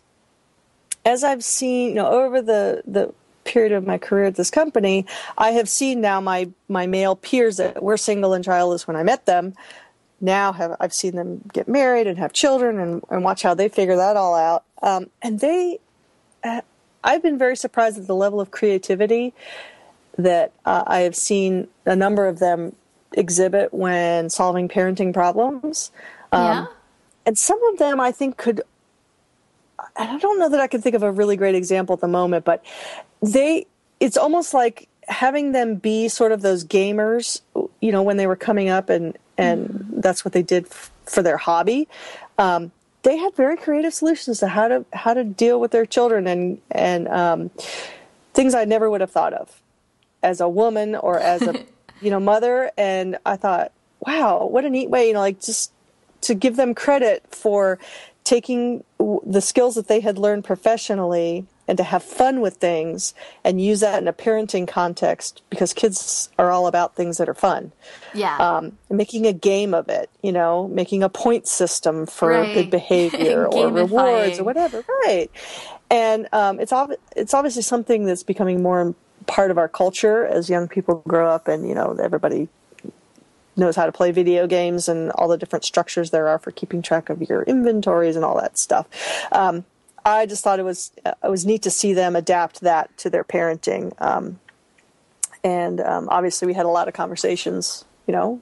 as 1.06 1.24
i've 1.24 1.44
seen 1.44 1.90
you 1.90 1.96
know 1.96 2.08
over 2.08 2.42
the 2.42 2.82
the 2.86 3.14
period 3.52 3.72
of 3.72 3.86
my 3.86 3.98
career 3.98 4.26
at 4.26 4.36
this 4.36 4.50
company, 4.50 5.06
I 5.38 5.52
have 5.52 5.68
seen 5.68 6.02
now 6.02 6.22
my 6.22 6.50
my 6.68 6.88
male 6.88 7.16
peers 7.16 7.58
that 7.58 7.84
were 7.84 7.98
single 7.98 8.34
and 8.34 8.44
childless 8.44 8.88
when 8.88 8.96
I 8.96 9.04
met 9.04 9.26
them. 9.26 9.54
Now 10.22 10.54
have 10.54 10.76
I've 10.80 10.94
seen 10.94 11.16
them 11.16 11.42
get 11.54 11.68
married 11.68 12.08
and 12.08 12.18
have 12.18 12.32
children 12.32 12.80
and, 12.80 13.04
and 13.10 13.24
watch 13.24 13.42
how 13.44 13.54
they 13.54 13.70
figure 13.70 13.98
that 13.98 14.16
all 14.16 14.36
out. 14.36 14.64
Um, 14.82 15.10
and 15.22 15.40
they, 15.40 15.80
uh, 16.44 16.62
I've 17.04 17.24
been 17.24 17.38
very 17.38 17.56
surprised 17.56 17.98
at 17.98 18.08
the 18.08 18.16
level 18.16 18.40
of 18.40 18.52
creativity 18.52 19.34
that 20.18 20.52
uh, 20.66 20.84
I 20.86 21.00
have 21.02 21.16
seen 21.16 21.68
a 21.86 21.96
number 21.96 22.28
of 22.28 22.40
them 22.40 22.76
exhibit 23.14 23.74
when 23.74 24.30
solving 24.30 24.70
parenting 24.70 25.14
problems. 25.14 25.92
Um, 26.32 26.42
yeah. 26.42 26.66
And 27.26 27.38
some 27.38 27.62
of 27.72 27.78
them 27.78 28.00
I 28.00 28.12
think 28.12 28.38
could 28.38 28.62
I 29.96 30.18
don't 30.18 30.40
know 30.40 30.50
that 30.50 30.60
I 30.60 30.68
can 30.68 30.82
think 30.82 30.96
of 30.96 31.04
a 31.04 31.12
really 31.12 31.36
great 31.36 31.56
example 31.56 31.94
at 31.94 32.02
the 32.02 32.08
moment, 32.08 32.46
but 32.46 32.64
they 33.22 33.68
it's 34.00 34.18
almost 34.18 34.54
like 34.54 34.88
having 35.08 35.52
them 35.52 35.76
be 35.76 36.08
sort 36.08 36.32
of 36.32 36.42
those 36.42 36.64
gamers, 36.64 37.42
you 37.82 37.92
know, 37.92 38.02
when 38.02 38.18
they 38.18 38.28
were 38.28 38.36
coming 38.36 38.70
up 38.70 38.90
and 38.90 39.18
and 39.38 39.70
mm-hmm. 39.70 40.00
that's 40.02 40.24
what 40.26 40.34
they 40.34 40.44
did 40.44 40.66
f- 40.66 40.92
for 41.06 41.22
their 41.22 41.38
hobby. 41.38 41.88
Um, 42.38 42.72
they 43.04 43.18
had 43.18 43.36
very 43.36 43.58
creative 43.58 43.94
solutions 43.94 44.40
to 44.40 44.48
how 44.48 44.68
to 44.68 44.86
how 44.94 45.14
to 45.14 45.24
deal 45.24 45.60
with 45.60 45.72
their 45.72 45.86
children 45.86 46.28
and 46.28 46.62
and 46.72 47.08
um, 47.08 47.50
things 48.34 48.54
I 48.54 48.66
never 48.66 48.90
would 48.90 49.02
have 49.02 49.12
thought 49.12 49.34
of 49.34 49.62
as 50.24 50.40
a 50.40 50.48
woman 50.48 50.96
or 50.96 51.20
as 51.20 51.42
a 51.42 51.66
you 52.02 52.10
know 52.10 52.20
mother. 52.20 52.72
And 52.78 53.18
I 53.26 53.36
thought, 53.36 53.72
wow, 54.00 54.46
what 54.46 54.66
a 54.66 54.70
neat 54.70 54.90
way, 54.90 55.08
you 55.08 55.14
know, 55.14 55.20
like 55.20 55.42
just 55.42 55.72
to 56.22 56.36
give 56.36 56.56
them 56.56 56.76
credit 56.76 57.24
for 57.32 57.80
taking 58.24 58.84
the 59.26 59.42
skills 59.42 59.76
that 59.76 59.88
they 59.88 60.00
had 60.00 60.18
learned 60.18 60.44
professionally 60.44 61.46
and 61.68 61.78
to 61.78 61.84
have 61.84 62.04
fun 62.04 62.42
with 62.42 62.56
things 62.56 63.14
and 63.44 63.62
use 63.62 63.80
that 63.80 64.02
in 64.02 64.08
a 64.08 64.14
parenting 64.14 64.68
context 64.68 65.42
because 65.50 65.74
kids 65.74 66.30
are 66.38 66.52
all 66.52 66.68
about 66.68 66.96
things 66.96 67.18
that 67.18 67.30
are 67.30 67.34
fun. 67.34 67.72
Yeah. 68.14 68.38
Um, 68.38 68.78
making 68.90 69.26
a 69.26 69.34
game 69.34 69.74
of 69.74 69.88
it, 69.88 70.10
you 70.22 70.32
know, 70.32 70.68
making 70.68 71.02
a 71.02 71.10
point 71.10 71.48
system 71.48 72.06
for 72.06 72.30
right. 72.30 72.54
good 72.54 72.70
behavior 72.72 73.48
or 73.48 73.72
rewards 73.72 74.40
or 74.40 74.44
whatever. 74.44 74.84
Right. 75.06 75.32
And 75.90 76.28
um, 76.34 76.60
it's 76.60 76.74
ob- 76.74 76.96
it's 77.16 77.34
obviously 77.34 77.62
something 77.62 78.06
that's 78.06 78.24
becoming 78.24 78.62
more 78.62 78.94
part 79.28 79.52
of 79.52 79.58
our 79.58 79.70
culture 79.70 80.26
as 80.26 80.50
young 80.50 80.68
people 80.68 81.04
grow 81.08 81.30
up 81.30 81.48
and 81.48 81.68
you 81.68 81.76
know 81.76 81.96
everybody 82.02 82.50
knows 83.56 83.76
how 83.76 83.86
to 83.86 83.92
play 83.92 84.12
video 84.12 84.48
games 84.48 84.88
and 84.88 85.12
all 85.12 85.28
the 85.28 85.38
different 85.38 85.66
structures 85.66 86.12
there 86.12 86.28
are 86.28 86.40
for 86.40 86.52
keeping 86.52 86.82
track 86.82 87.10
of 87.10 87.22
your 87.22 87.44
inventories 87.44 88.16
and 88.16 88.24
all 88.24 88.40
that 88.40 88.58
stuff. 88.58 88.88
Um, 89.32 89.66
I 90.06 90.26
just 90.26 90.44
thought 90.44 90.60
it 90.60 90.64
was 90.64 90.92
uh, 91.06 91.14
it 91.24 91.30
was 91.30 91.46
neat 91.46 91.62
to 91.64 91.72
see 91.72 91.94
them 91.94 92.16
adapt 92.16 92.62
that 92.62 92.96
to 93.00 93.10
their 93.10 93.24
parenting. 93.24 93.94
Um, 94.02 94.40
and 95.44 95.80
um, 95.82 96.08
obviously, 96.10 96.46
we 96.48 96.54
had 96.54 96.66
a 96.66 96.70
lot 96.70 96.88
of 96.88 96.94
conversations, 96.94 97.86
you 98.08 98.14
know, 98.14 98.42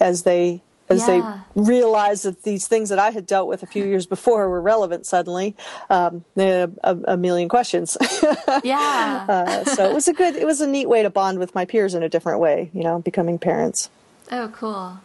as 0.00 0.22
they 0.22 0.62
as 0.90 1.06
yeah. 1.06 1.42
they 1.54 1.60
realized 1.60 2.24
that 2.24 2.42
these 2.44 2.66
things 2.66 2.88
that 2.88 2.98
I 2.98 3.10
had 3.10 3.26
dealt 3.26 3.48
with 3.48 3.62
a 3.62 3.66
few 3.66 3.84
years 3.84 4.06
before 4.06 4.48
were 4.48 4.60
relevant 4.60 5.06
suddenly. 5.06 5.54
Um, 5.90 6.24
they 6.34 6.46
had 6.46 6.78
a, 6.82 6.98
a, 7.08 7.16
million 7.16 7.48
questions. 7.48 7.96
yeah. 8.64 9.26
uh, 9.28 9.64
so 9.64 9.90
it 9.90 9.94
was 9.94 10.08
a 10.08 10.14
good, 10.14 10.36
it 10.36 10.46
was 10.46 10.60
a 10.60 10.66
neat 10.66 10.88
way 10.88 11.02
to 11.02 11.10
bond 11.10 11.38
with 11.38 11.54
my 11.54 11.66
peers 11.66 11.94
in 11.94 12.02
a 12.02 12.08
different 12.08 12.40
way, 12.40 12.70
you 12.72 12.82
know, 12.82 13.00
becoming 13.00 13.38
parents. 13.38 13.90
Oh, 14.30 14.48
cool. 14.48 15.00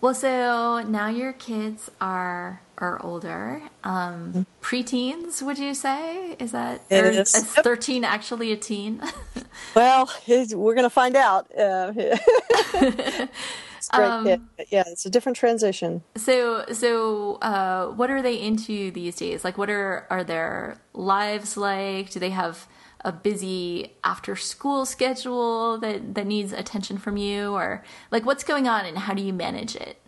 Well, 0.00 0.14
so 0.14 0.82
now 0.82 1.08
your 1.08 1.32
kids 1.32 1.90
are 2.00 2.62
are 2.78 3.02
older. 3.04 3.62
Um, 3.82 4.32
mm-hmm. 4.32 4.42
preteens, 4.62 5.42
would 5.42 5.58
you 5.58 5.74
say? 5.74 6.36
Is 6.38 6.52
that 6.52 6.82
it 6.88 7.04
is. 7.04 7.34
is 7.34 7.44
thirteen 7.46 8.04
actually 8.04 8.52
a 8.52 8.56
teen? 8.56 9.02
well, 9.74 10.08
we're 10.28 10.74
going 10.74 10.84
to 10.84 10.90
find 10.90 11.16
out. 11.16 11.50
Uh, 11.50 11.92
it's 11.96 13.88
great. 13.88 14.06
Um, 14.06 14.48
yeah, 14.70 14.84
it's 14.86 15.04
a 15.04 15.10
different 15.10 15.36
transition. 15.36 16.04
So, 16.16 16.64
so 16.72 17.34
uh, 17.42 17.88
what 17.88 18.08
are 18.10 18.22
they 18.22 18.40
into 18.40 18.92
these 18.92 19.16
days? 19.16 19.42
Like, 19.42 19.58
what 19.58 19.68
are 19.68 20.06
are 20.10 20.22
their 20.22 20.78
lives 20.94 21.56
like? 21.56 22.10
Do 22.10 22.20
they 22.20 22.30
have 22.30 22.68
a 23.04 23.12
busy 23.12 23.92
after 24.04 24.36
school 24.36 24.84
schedule 24.84 25.78
that, 25.78 26.14
that 26.14 26.26
needs 26.26 26.52
attention 26.52 26.98
from 26.98 27.16
you? 27.16 27.52
Or 27.52 27.84
like 28.10 28.26
what's 28.26 28.44
going 28.44 28.68
on 28.68 28.84
and 28.84 28.98
how 28.98 29.14
do 29.14 29.22
you 29.22 29.32
manage 29.32 29.76
it? 29.76 30.00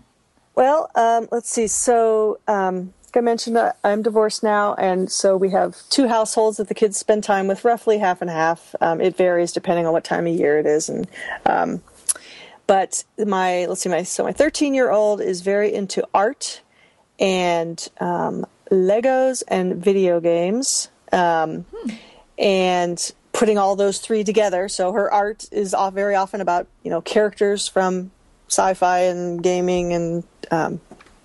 Well 0.55 0.91
um, 0.95 1.29
let's 1.31 1.51
see. 1.51 1.67
So 1.67 2.39
um, 2.49 2.93
like 3.13 3.23
i 3.23 3.25
mentioned 3.25 3.57
uh, 3.57 3.73
i'm 3.83 4.03
divorced 4.03 4.45
now 4.45 4.73
and 4.75 5.11
so 5.11 5.37
we 5.37 5.51
have 5.51 5.77
two 5.91 6.07
households 6.07 6.59
that 6.59 6.69
the 6.69 6.75
kids 6.75 6.97
spend 6.97 7.25
time 7.25 7.49
with 7.49 7.65
roughly 7.65 7.99
half 7.99 8.21
and 8.21 8.31
half. 8.31 8.75
Um, 8.81 9.01
it 9.01 9.17
varies 9.17 9.53
depending 9.53 9.87
on 9.87 9.93
what 9.93 10.05
time 10.05 10.27
of 10.27 10.35
year 10.35 10.59
it 10.59 10.67
is 10.67 10.89
and 10.89 11.09
um, 11.47 11.83
but 12.67 13.03
my 13.19 13.67
let's 13.67 13.81
see 13.81 13.89
my 13.89 14.05
so 14.05 14.23
my 14.23 14.33
13 14.33 14.75
year 14.75 14.91
old 14.91 15.21
is 15.21 15.41
very 15.41 15.75
into 15.75 16.07
art 16.15 16.61
and 17.19 17.89
um, 18.01 18.47
legos 18.71 19.43
and 19.49 19.75
video 19.77 20.21
games. 20.21 20.89
Um, 21.13 21.63
hmm 21.75 21.95
and 22.41 23.13
putting 23.33 23.59
all 23.59 23.77
those 23.77 23.99
three 23.99 24.25
together. 24.25 24.69
So 24.69 24.93
her 24.93 25.13
art 25.13 25.47
is 25.53 25.75
very 25.93 26.17
often 26.17 26.41
about 26.41 26.67
you 26.83 26.91
know 26.91 27.01
characters 27.01 27.69
from 27.69 28.11
sci-fi 28.49 29.01
and 29.01 29.43
gaming 29.43 29.93
and 29.93 30.25
um, 30.51 30.81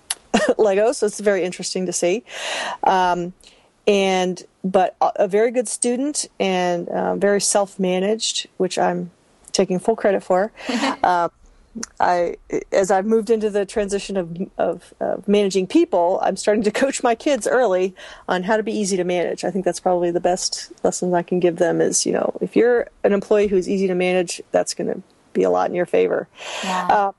Lego. 0.58 0.92
So 0.92 1.06
it's 1.06 1.18
very 1.18 1.42
interesting 1.42 1.86
to 1.86 1.92
see. 1.92 2.22
Um, 2.84 3.32
and 3.88 4.44
but 4.62 4.96
a 5.00 5.28
very 5.28 5.50
good 5.50 5.68
student 5.68 6.28
and 6.38 6.88
uh, 6.88 7.16
very 7.16 7.40
self-managed, 7.40 8.48
which 8.56 8.78
I'm 8.78 9.10
taking 9.52 9.78
full 9.78 9.96
credit 9.96 10.22
for. 10.22 10.52
uh, 11.02 11.28
I, 12.00 12.36
as 12.72 12.90
I've 12.90 13.06
moved 13.06 13.30
into 13.30 13.50
the 13.50 13.66
transition 13.66 14.16
of, 14.16 14.36
of, 14.58 14.94
of 15.00 15.28
managing 15.28 15.66
people, 15.66 16.18
I'm 16.22 16.36
starting 16.36 16.62
to 16.64 16.70
coach 16.82 17.02
my 17.02 17.14
kids 17.14 17.46
early 17.46 17.94
on 18.28 18.42
how 18.42 18.56
to 18.56 18.62
be 18.62 18.72
easy 18.72 18.96
to 18.96 19.04
manage. 19.04 19.44
I 19.44 19.50
think 19.50 19.64
that's 19.64 19.80
probably 19.80 20.10
the 20.10 20.20
best 20.20 20.72
lesson 20.84 21.14
I 21.14 21.22
can 21.22 21.40
give 21.40 21.56
them. 21.56 21.80
Is 21.80 22.06
you 22.06 22.12
know, 22.12 22.36
if 22.40 22.56
you're 22.56 22.88
an 23.04 23.12
employee 23.12 23.48
who's 23.48 23.68
easy 23.68 23.86
to 23.86 23.94
manage, 23.94 24.42
that's 24.50 24.74
going 24.74 24.92
to 24.92 25.02
be 25.32 25.42
a 25.42 25.50
lot 25.50 25.68
in 25.68 25.74
your 25.74 25.86
favor. 25.86 26.28
Yeah. 26.64 26.86
Uh, 26.88 27.12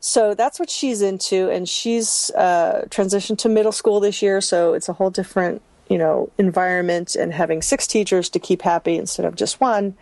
so 0.00 0.34
that's 0.34 0.60
what 0.60 0.68
she's 0.68 1.00
into, 1.00 1.48
and 1.48 1.66
she's 1.66 2.30
uh, 2.32 2.84
transitioned 2.90 3.38
to 3.38 3.48
middle 3.48 3.72
school 3.72 4.00
this 4.00 4.20
year. 4.20 4.42
So 4.42 4.74
it's 4.74 4.88
a 4.88 4.92
whole 4.92 5.10
different 5.10 5.62
you 5.88 5.98
know 5.98 6.30
environment, 6.38 7.14
and 7.16 7.32
having 7.32 7.62
six 7.62 7.86
teachers 7.86 8.28
to 8.30 8.38
keep 8.38 8.62
happy 8.62 8.96
instead 8.96 9.24
of 9.24 9.34
just 9.34 9.60
one. 9.60 9.96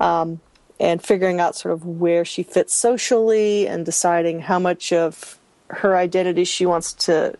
Um, 0.00 0.40
and 0.80 1.02
figuring 1.02 1.40
out 1.40 1.56
sort 1.56 1.72
of 1.72 1.86
where 1.86 2.24
she 2.24 2.42
fits 2.42 2.74
socially 2.74 3.66
and 3.66 3.84
deciding 3.84 4.40
how 4.40 4.58
much 4.58 4.92
of 4.92 5.38
her 5.68 5.96
identity 5.96 6.44
she 6.44 6.66
wants 6.66 6.92
to 6.92 7.34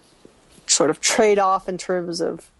sort 0.66 0.90
of 0.90 1.00
trade 1.00 1.38
off 1.38 1.68
in 1.68 1.76
terms 1.76 2.20
of 2.20 2.50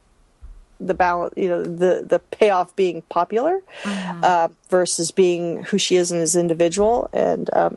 the 0.81 0.95
balance, 0.95 1.33
you 1.37 1.49
know, 1.49 1.62
the 1.62 2.05
the 2.07 2.18
payoff 2.18 2.75
being 2.77 3.03
popular 3.03 3.61
mm-hmm. 3.83 4.25
uh, 4.25 4.49
versus 4.68 5.11
being 5.11 5.62
who 5.64 5.79
she 5.79 5.97
is 5.97 6.12
as 6.12 6.35
an 6.35 6.41
individual. 6.41 7.09
And 7.12 7.49
um, 7.55 7.77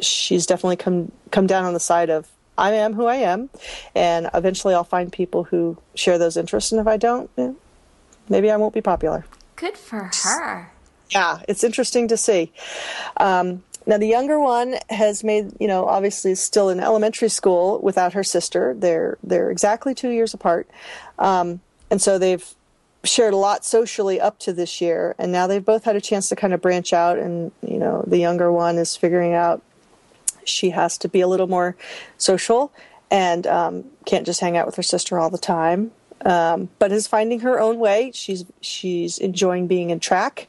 she's 0.00 0.44
definitely 0.44 0.76
come 0.76 1.12
come 1.30 1.46
down 1.46 1.64
on 1.64 1.72
the 1.72 1.80
side 1.80 2.10
of 2.10 2.28
I 2.58 2.72
am 2.72 2.92
who 2.94 3.06
I 3.06 3.16
am, 3.16 3.48
and 3.94 4.28
eventually 4.34 4.74
I'll 4.74 4.84
find 4.84 5.10
people 5.10 5.44
who 5.44 5.78
share 5.94 6.18
those 6.18 6.36
interests. 6.36 6.72
And 6.72 6.80
if 6.80 6.86
I 6.86 6.96
don't, 6.96 7.30
eh, 7.38 7.52
maybe 8.28 8.50
I 8.50 8.56
won't 8.56 8.74
be 8.74 8.82
popular. 8.82 9.24
Good 9.56 9.78
for 9.78 10.10
her 10.22 10.72
yeah, 11.12 11.42
it's 11.48 11.64
interesting 11.64 12.08
to 12.08 12.16
see. 12.16 12.52
Um, 13.18 13.62
now 13.86 13.98
the 13.98 14.06
younger 14.06 14.38
one 14.38 14.76
has 14.90 15.24
made, 15.24 15.52
you 15.60 15.66
know, 15.66 15.86
obviously 15.86 16.34
still 16.34 16.68
in 16.68 16.80
elementary 16.80 17.28
school 17.28 17.80
without 17.82 18.12
her 18.12 18.22
sister. 18.22 18.74
They're 18.74 19.18
they're 19.22 19.50
exactly 19.50 19.94
two 19.94 20.10
years 20.10 20.34
apart, 20.34 20.68
um, 21.18 21.60
and 21.90 22.00
so 22.00 22.18
they've 22.18 22.54
shared 23.04 23.34
a 23.34 23.36
lot 23.36 23.64
socially 23.64 24.20
up 24.20 24.38
to 24.40 24.52
this 24.52 24.80
year, 24.80 25.14
and 25.18 25.32
now 25.32 25.46
they've 25.46 25.64
both 25.64 25.84
had 25.84 25.96
a 25.96 26.00
chance 26.00 26.28
to 26.28 26.36
kind 26.36 26.54
of 26.54 26.60
branch 26.60 26.92
out. 26.92 27.18
And 27.18 27.50
you 27.66 27.78
know, 27.78 28.04
the 28.06 28.18
younger 28.18 28.52
one 28.52 28.78
is 28.78 28.96
figuring 28.96 29.34
out 29.34 29.62
she 30.44 30.70
has 30.70 30.96
to 30.98 31.08
be 31.08 31.20
a 31.20 31.28
little 31.28 31.46
more 31.46 31.76
social 32.18 32.72
and 33.10 33.46
um, 33.46 33.84
can't 34.06 34.26
just 34.26 34.40
hang 34.40 34.56
out 34.56 34.66
with 34.66 34.76
her 34.76 34.82
sister 34.82 35.18
all 35.18 35.30
the 35.30 35.38
time 35.38 35.92
um, 36.24 36.68
but 36.78 36.92
is 36.92 37.06
finding 37.06 37.40
her 37.40 37.60
own 37.60 37.78
way. 37.78 38.10
She's 38.14 38.44
she's 38.60 39.18
enjoying 39.18 39.66
being 39.66 39.90
in 39.90 40.00
track, 40.00 40.48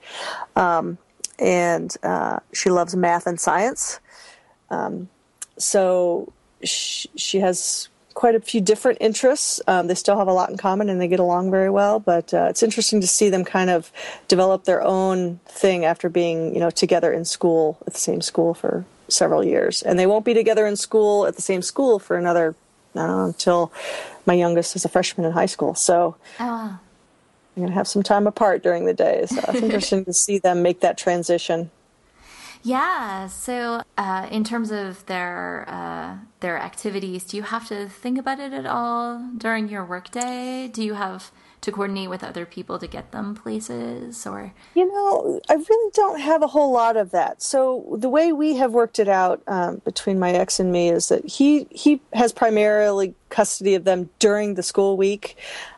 um, 0.55 0.97
and 1.39 1.95
uh, 2.03 2.39
she 2.53 2.69
loves 2.69 2.95
math 2.95 3.27
and 3.27 3.39
science. 3.39 3.99
Um, 4.69 5.09
so 5.57 6.31
she, 6.63 7.09
she, 7.15 7.39
has 7.39 7.89
quite 8.15 8.33
a 8.33 8.39
few 8.39 8.59
different 8.59 8.97
interests. 9.01 9.61
Um, 9.67 9.87
they 9.87 9.95
still 9.95 10.17
have 10.17 10.27
a 10.27 10.33
lot 10.33 10.49
in 10.49 10.57
common, 10.57 10.89
and 10.89 10.99
they 10.99 11.07
get 11.07 11.19
along 11.19 11.51
very 11.51 11.69
well. 11.69 11.99
But 11.99 12.33
uh, 12.33 12.47
it's 12.49 12.63
interesting 12.63 13.01
to 13.01 13.07
see 13.07 13.29
them 13.29 13.43
kind 13.43 13.69
of 13.69 13.91
develop 14.27 14.63
their 14.63 14.81
own 14.81 15.39
thing 15.45 15.85
after 15.85 16.09
being 16.09 16.53
you 16.53 16.59
know 16.59 16.69
together 16.69 17.11
in 17.13 17.25
school 17.25 17.77
at 17.85 17.93
the 17.93 17.99
same 17.99 18.21
school 18.21 18.53
for 18.53 18.85
several 19.07 19.43
years, 19.43 19.81
and 19.81 19.99
they 19.99 20.07
won't 20.07 20.25
be 20.25 20.33
together 20.33 20.65
in 20.65 20.75
school 20.75 21.25
at 21.27 21.35
the 21.35 21.41
same 21.41 21.61
school 21.61 21.99
for 21.99 22.17
another 22.17 22.55
know, 22.95 23.25
until 23.25 23.71
my 24.25 24.33
youngest 24.33 24.75
is 24.75 24.85
a 24.85 24.89
freshman 24.89 25.25
in 25.25 25.31
high 25.31 25.45
school. 25.45 25.75
So 25.75 26.15
oh, 26.39 26.45
wow. 26.45 26.79
I'm 27.55 27.61
going 27.61 27.67
to 27.67 27.73
have 27.73 27.87
some 27.87 28.03
time 28.03 28.27
apart 28.27 28.63
during 28.63 28.85
the 28.85 28.93
day. 28.93 29.25
So 29.27 29.39
it's 29.47 29.61
interesting 29.61 30.05
to 30.05 30.13
see 30.13 30.39
them 30.39 30.61
make 30.61 30.79
that 30.81 30.97
transition. 30.97 31.71
Yeah. 32.63 33.27
So, 33.27 33.83
uh, 33.97 34.27
in 34.31 34.45
terms 34.45 34.71
of 34.71 35.05
their 35.07 35.65
uh, 35.67 36.15
their 36.39 36.57
activities, 36.57 37.25
do 37.25 37.35
you 37.35 37.43
have 37.43 37.67
to 37.67 37.89
think 37.89 38.17
about 38.17 38.39
it 38.39 38.53
at 38.53 38.65
all 38.65 39.19
during 39.37 39.67
your 39.67 39.83
workday? 39.83 40.69
Do 40.71 40.81
you 40.81 40.93
have 40.93 41.29
to 41.63 41.71
coordinate 41.71 42.09
with 42.09 42.23
other 42.23 42.45
people 42.45 42.77
to 42.77 42.87
get 42.87 43.11
them 43.11 43.33
places 43.35 44.27
or? 44.27 44.53
You 44.75 44.91
know 44.91 45.41
i 45.49 45.53
really 45.53 45.91
don't 45.93 46.19
have 46.19 46.43
a 46.43 46.47
whole 46.47 46.71
lot 46.71 46.97
of 46.97 47.11
that. 47.11 47.41
So 47.41 47.97
the 47.97 48.09
way 48.09 48.31
we 48.31 48.55
have 48.55 48.71
worked 48.71 48.99
it 48.99 49.07
out 49.07 49.41
um, 49.47 49.81
between 49.85 50.19
my 50.19 50.31
ex 50.31 50.59
and 50.59 50.71
me 50.71 50.89
is 50.89 51.09
that 51.09 51.25
he 51.25 51.67
he 51.71 52.01
has 52.13 52.31
primarily 52.31 53.15
custody 53.29 53.75
of 53.75 53.83
them 53.83 54.09
during 54.19 54.55
the 54.55 54.63
school 54.63 54.97
week. 54.97 55.37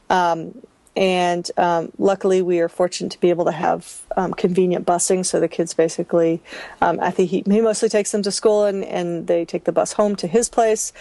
Um, 0.10 0.62
and 0.98 1.52
um, 1.58 1.92
luckily 1.98 2.42
we 2.42 2.60
are 2.62 2.70
fortunate 2.70 3.12
to 3.12 3.20
be 3.20 3.30
able 3.30 3.46
to 3.46 3.52
have 3.52 4.02
um, 4.16 4.34
convenient 4.34 4.86
busing. 4.86 5.26
So 5.26 5.40
the 5.40 5.48
kids 5.48 5.74
basically 5.74 6.42
um, 6.82 7.00
i 7.02 7.12
think 7.12 7.30
he, 7.30 7.44
he 7.46 7.62
mostly 7.62 7.90
takes 7.90 8.12
them 8.12 8.24
to 8.24 8.32
school 8.32 8.66
and, 8.66 8.84
and 8.84 9.28
they 9.28 9.46
take 9.46 9.66
the 9.66 9.72
bus 9.72 9.94
home 9.94 10.16
to 10.18 10.28
his 10.28 10.50
place. 10.50 10.94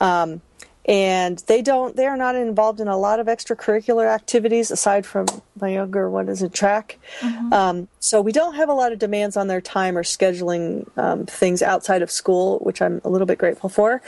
Um, 0.00 0.40
and 0.86 1.38
they 1.46 1.62
don't 1.62 1.96
they 1.96 2.06
are 2.06 2.16
not 2.16 2.34
involved 2.34 2.80
in 2.80 2.88
a 2.88 2.96
lot 2.96 3.20
of 3.20 3.26
extracurricular 3.26 4.06
activities 4.06 4.70
aside 4.70 5.06
from 5.06 5.26
my 5.60 5.68
younger 5.68 6.10
one 6.10 6.28
is 6.28 6.42
in 6.42 6.50
track 6.50 6.98
mm-hmm. 7.20 7.52
um, 7.52 7.88
so 8.00 8.20
we 8.20 8.32
don't 8.32 8.54
have 8.54 8.68
a 8.68 8.74
lot 8.74 8.92
of 8.92 8.98
demands 8.98 9.36
on 9.36 9.46
their 9.46 9.60
time 9.60 9.96
or 9.96 10.02
scheduling 10.02 10.86
um, 10.98 11.24
things 11.26 11.62
outside 11.62 12.02
of 12.02 12.10
school 12.10 12.58
which 12.60 12.82
i'm 12.82 13.00
a 13.04 13.08
little 13.08 13.26
bit 13.26 13.38
grateful 13.38 13.68
for 13.68 14.02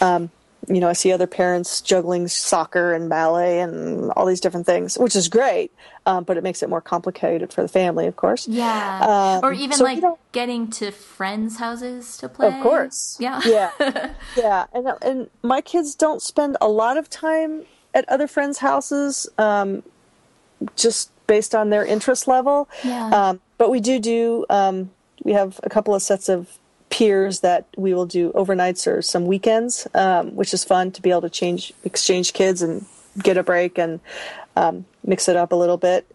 um, 0.00 0.30
you 0.68 0.80
know, 0.80 0.88
I 0.88 0.92
see 0.92 1.12
other 1.12 1.26
parents 1.26 1.80
juggling 1.80 2.28
soccer 2.28 2.92
and 2.92 3.08
ballet 3.08 3.60
and 3.60 4.12
all 4.12 4.26
these 4.26 4.40
different 4.40 4.64
things, 4.64 4.96
which 4.96 5.16
is 5.16 5.28
great, 5.28 5.72
um, 6.06 6.22
but 6.22 6.36
it 6.36 6.44
makes 6.44 6.62
it 6.62 6.68
more 6.68 6.80
complicated 6.80 7.52
for 7.52 7.62
the 7.62 7.68
family, 7.68 8.06
of 8.06 8.14
course. 8.14 8.46
Yeah. 8.46 9.00
Um, 9.00 9.44
or 9.44 9.52
even 9.52 9.76
so 9.76 9.84
like 9.84 10.04
getting 10.30 10.70
to 10.70 10.92
friends' 10.92 11.58
houses 11.58 12.16
to 12.18 12.28
play. 12.28 12.48
Of 12.48 12.62
course. 12.62 13.16
Yeah. 13.18 13.40
Yeah. 13.44 14.12
yeah. 14.36 14.66
And, 14.72 14.88
and 15.02 15.30
my 15.42 15.60
kids 15.60 15.96
don't 15.96 16.22
spend 16.22 16.56
a 16.60 16.68
lot 16.68 16.96
of 16.96 17.10
time 17.10 17.64
at 17.92 18.08
other 18.08 18.28
friends' 18.28 18.58
houses, 18.58 19.28
um, 19.38 19.82
just 20.76 21.10
based 21.26 21.56
on 21.56 21.70
their 21.70 21.84
interest 21.84 22.28
level. 22.28 22.68
Yeah. 22.84 23.08
Um, 23.08 23.40
but 23.58 23.68
we 23.68 23.80
do 23.80 23.98
do, 23.98 24.46
um, 24.48 24.90
we 25.24 25.32
have 25.32 25.58
a 25.64 25.68
couple 25.68 25.94
of 25.94 26.02
sets 26.02 26.28
of 26.28 26.58
peers 26.92 27.40
that 27.40 27.66
we 27.76 27.94
will 27.94 28.04
do 28.04 28.30
overnights 28.32 28.86
or 28.86 29.00
some 29.00 29.24
weekends, 29.24 29.88
um, 29.94 30.36
which 30.36 30.52
is 30.52 30.62
fun 30.62 30.92
to 30.92 31.00
be 31.00 31.10
able 31.10 31.22
to 31.22 31.30
change, 31.30 31.72
exchange 31.84 32.34
kids 32.34 32.60
and 32.60 32.84
get 33.22 33.38
a 33.38 33.42
break 33.42 33.78
and 33.78 33.98
um, 34.56 34.84
mix 35.02 35.26
it 35.26 35.34
up 35.34 35.52
a 35.52 35.56
little 35.56 35.78
bit. 35.78 36.06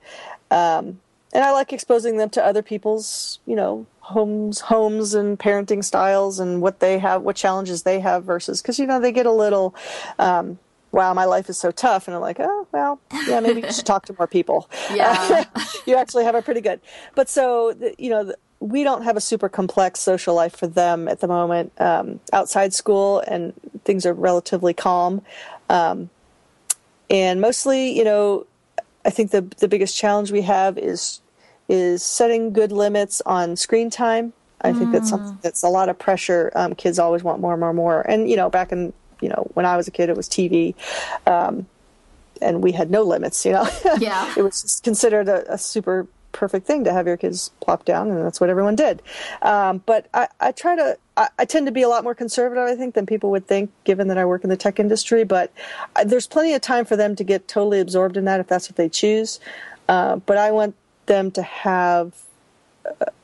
Um, 0.52 1.00
and 1.34 1.44
I 1.44 1.52
like 1.52 1.74
exposing 1.74 2.18
them 2.18 2.30
to 2.30 2.46
other 2.46 2.62
people's, 2.62 3.40
you 3.48 3.56
know, 3.56 3.88
homes, 4.02 4.60
homes 4.60 5.16
and 5.16 5.38
parenting 5.38 5.84
styles 5.84 6.40
and 6.40 6.62
what 6.62 6.80
they 6.80 7.00
have, 7.00 7.24
what 7.24 7.36
challenges 7.36 7.82
they 7.82 8.00
have 8.00 8.24
versus 8.24 8.62
because 8.62 8.80
you 8.80 8.86
know 8.86 9.02
they 9.02 9.12
get 9.12 9.26
a 9.26 9.32
little. 9.32 9.76
Um, 10.20 10.60
wow, 10.94 11.14
my 11.14 11.26
life 11.26 11.50
is 11.50 11.58
so 11.58 11.70
tough. 11.70 12.08
And 12.08 12.16
I'm 12.16 12.22
like, 12.22 12.38
oh, 12.40 12.68
well, 12.72 13.00
yeah, 13.28 13.40
maybe 13.42 13.62
you 13.62 13.72
should 13.72 13.86
talk 13.86 14.06
to 14.06 14.16
more 14.18 14.28
people. 14.28 14.70
Yeah. 14.94 15.44
you 15.86 15.96
actually 15.96 16.24
have 16.24 16.36
it 16.36 16.46
pretty 16.46 16.62
good. 16.62 16.80
But 17.14 17.30
so, 17.30 17.76
you 17.98 18.10
know, 18.10 18.34
we 18.60 18.84
don't 18.84 19.04
have 19.04 19.16
a 19.16 19.22
super 19.22 19.50
complex 19.50 20.00
social 20.00 20.34
life 20.34 20.56
for 20.56 20.68
them 20.68 21.08
at 21.08 21.20
the 21.20 21.28
moment 21.28 21.72
um, 21.80 22.20
outside 22.34 22.74
school, 22.74 23.20
and 23.28 23.54
things 23.84 24.06
are 24.06 24.14
relatively 24.14 24.74
calm. 24.74 25.22
Um, 25.70 26.10
and 27.10 27.40
mostly, 27.40 27.96
you 27.96 28.04
know, 28.04 28.46
I 29.06 29.10
think 29.10 29.32
the 29.32 29.42
the 29.60 29.68
biggest 29.68 29.96
challenge 29.96 30.32
we 30.32 30.42
have 30.42 30.78
is 30.78 31.22
is 31.70 32.04
setting 32.04 32.54
good 32.54 32.72
limits 32.72 33.22
on 33.26 33.56
screen 33.56 33.90
time. 33.90 34.34
I 34.62 34.72
mm. 34.72 34.80
think 34.80 34.92
that's 34.92 35.10
something 35.10 35.34
mm. 35.34 35.42
that's 35.42 35.64
a 35.64 35.70
lot 35.70 35.90
of 35.90 36.00
pressure. 36.00 36.52
Um, 36.56 36.74
kids 36.76 37.00
always 37.00 37.24
want 37.24 37.40
more, 37.40 37.54
and 37.54 37.60
more, 37.60 37.70
and 37.70 37.78
more. 37.78 38.02
And 38.02 38.30
you 38.30 38.36
know, 38.36 38.50
back 38.50 38.72
in 38.72 38.92
you 39.22 39.30
know 39.30 39.50
when 39.54 39.66
I 39.66 39.78
was 39.78 39.88
a 39.88 39.92
kid, 39.92 40.10
it 40.10 40.18
was 40.18 40.28
TV. 40.28 40.74
Um, 41.26 41.68
and 42.40 42.62
we 42.62 42.72
had 42.72 42.92
no 42.92 43.02
limits, 43.02 43.46
you 43.46 43.52
know. 43.52 43.68
Yeah. 44.00 44.32
it 44.38 44.44
was 44.44 44.80
considered 44.84 45.28
a, 45.28 45.54
a 45.54 45.58
super 45.58 46.08
perfect 46.32 46.68
thing 46.68 46.84
to 46.84 46.94
have 46.94 47.08
your 47.08 47.18
kids 47.18 47.52
plop 47.62 47.86
down, 47.86 48.10
and 48.10 48.24
that's 48.24 48.40
what 48.40 48.50
everyone 48.50 48.76
did. 48.76 49.02
Um, 49.42 49.82
but 49.86 50.08
I, 50.14 50.28
I, 50.40 50.52
try 50.52 50.76
to, 50.76 50.98
I, 51.16 51.30
I, 51.40 51.46
tend 51.46 51.66
to 51.68 51.72
be 51.72 51.82
a 51.82 51.90
lot 51.90 52.04
more 52.04 52.16
conservative, 52.16 52.64
I 52.64 52.76
think, 52.76 52.96
than 52.96 53.06
people 53.06 53.32
would 53.32 53.48
think, 53.48 53.72
given 53.84 54.08
that 54.10 54.18
I 54.18 54.26
work 54.26 54.44
in 54.44 54.50
the 54.50 54.58
tech 54.58 54.80
industry. 54.80 55.24
But 55.24 55.52
I, 55.96 56.04
there's 56.04 56.28
plenty 56.28 56.54
of 56.54 56.62
time 56.62 56.86
for 56.86 56.96
them 56.96 57.16
to 57.16 57.24
get 57.24 57.48
totally 57.48 57.80
absorbed 57.80 58.18
in 58.18 58.26
that 58.26 58.40
if 58.40 58.48
that's 58.48 58.70
what 58.70 58.76
they 58.76 58.90
choose. 58.90 59.40
Uh, 59.90 60.18
but 60.18 60.38
I 60.38 60.52
want 60.52 60.76
them 61.06 61.32
to 61.32 61.42
have 61.42 62.14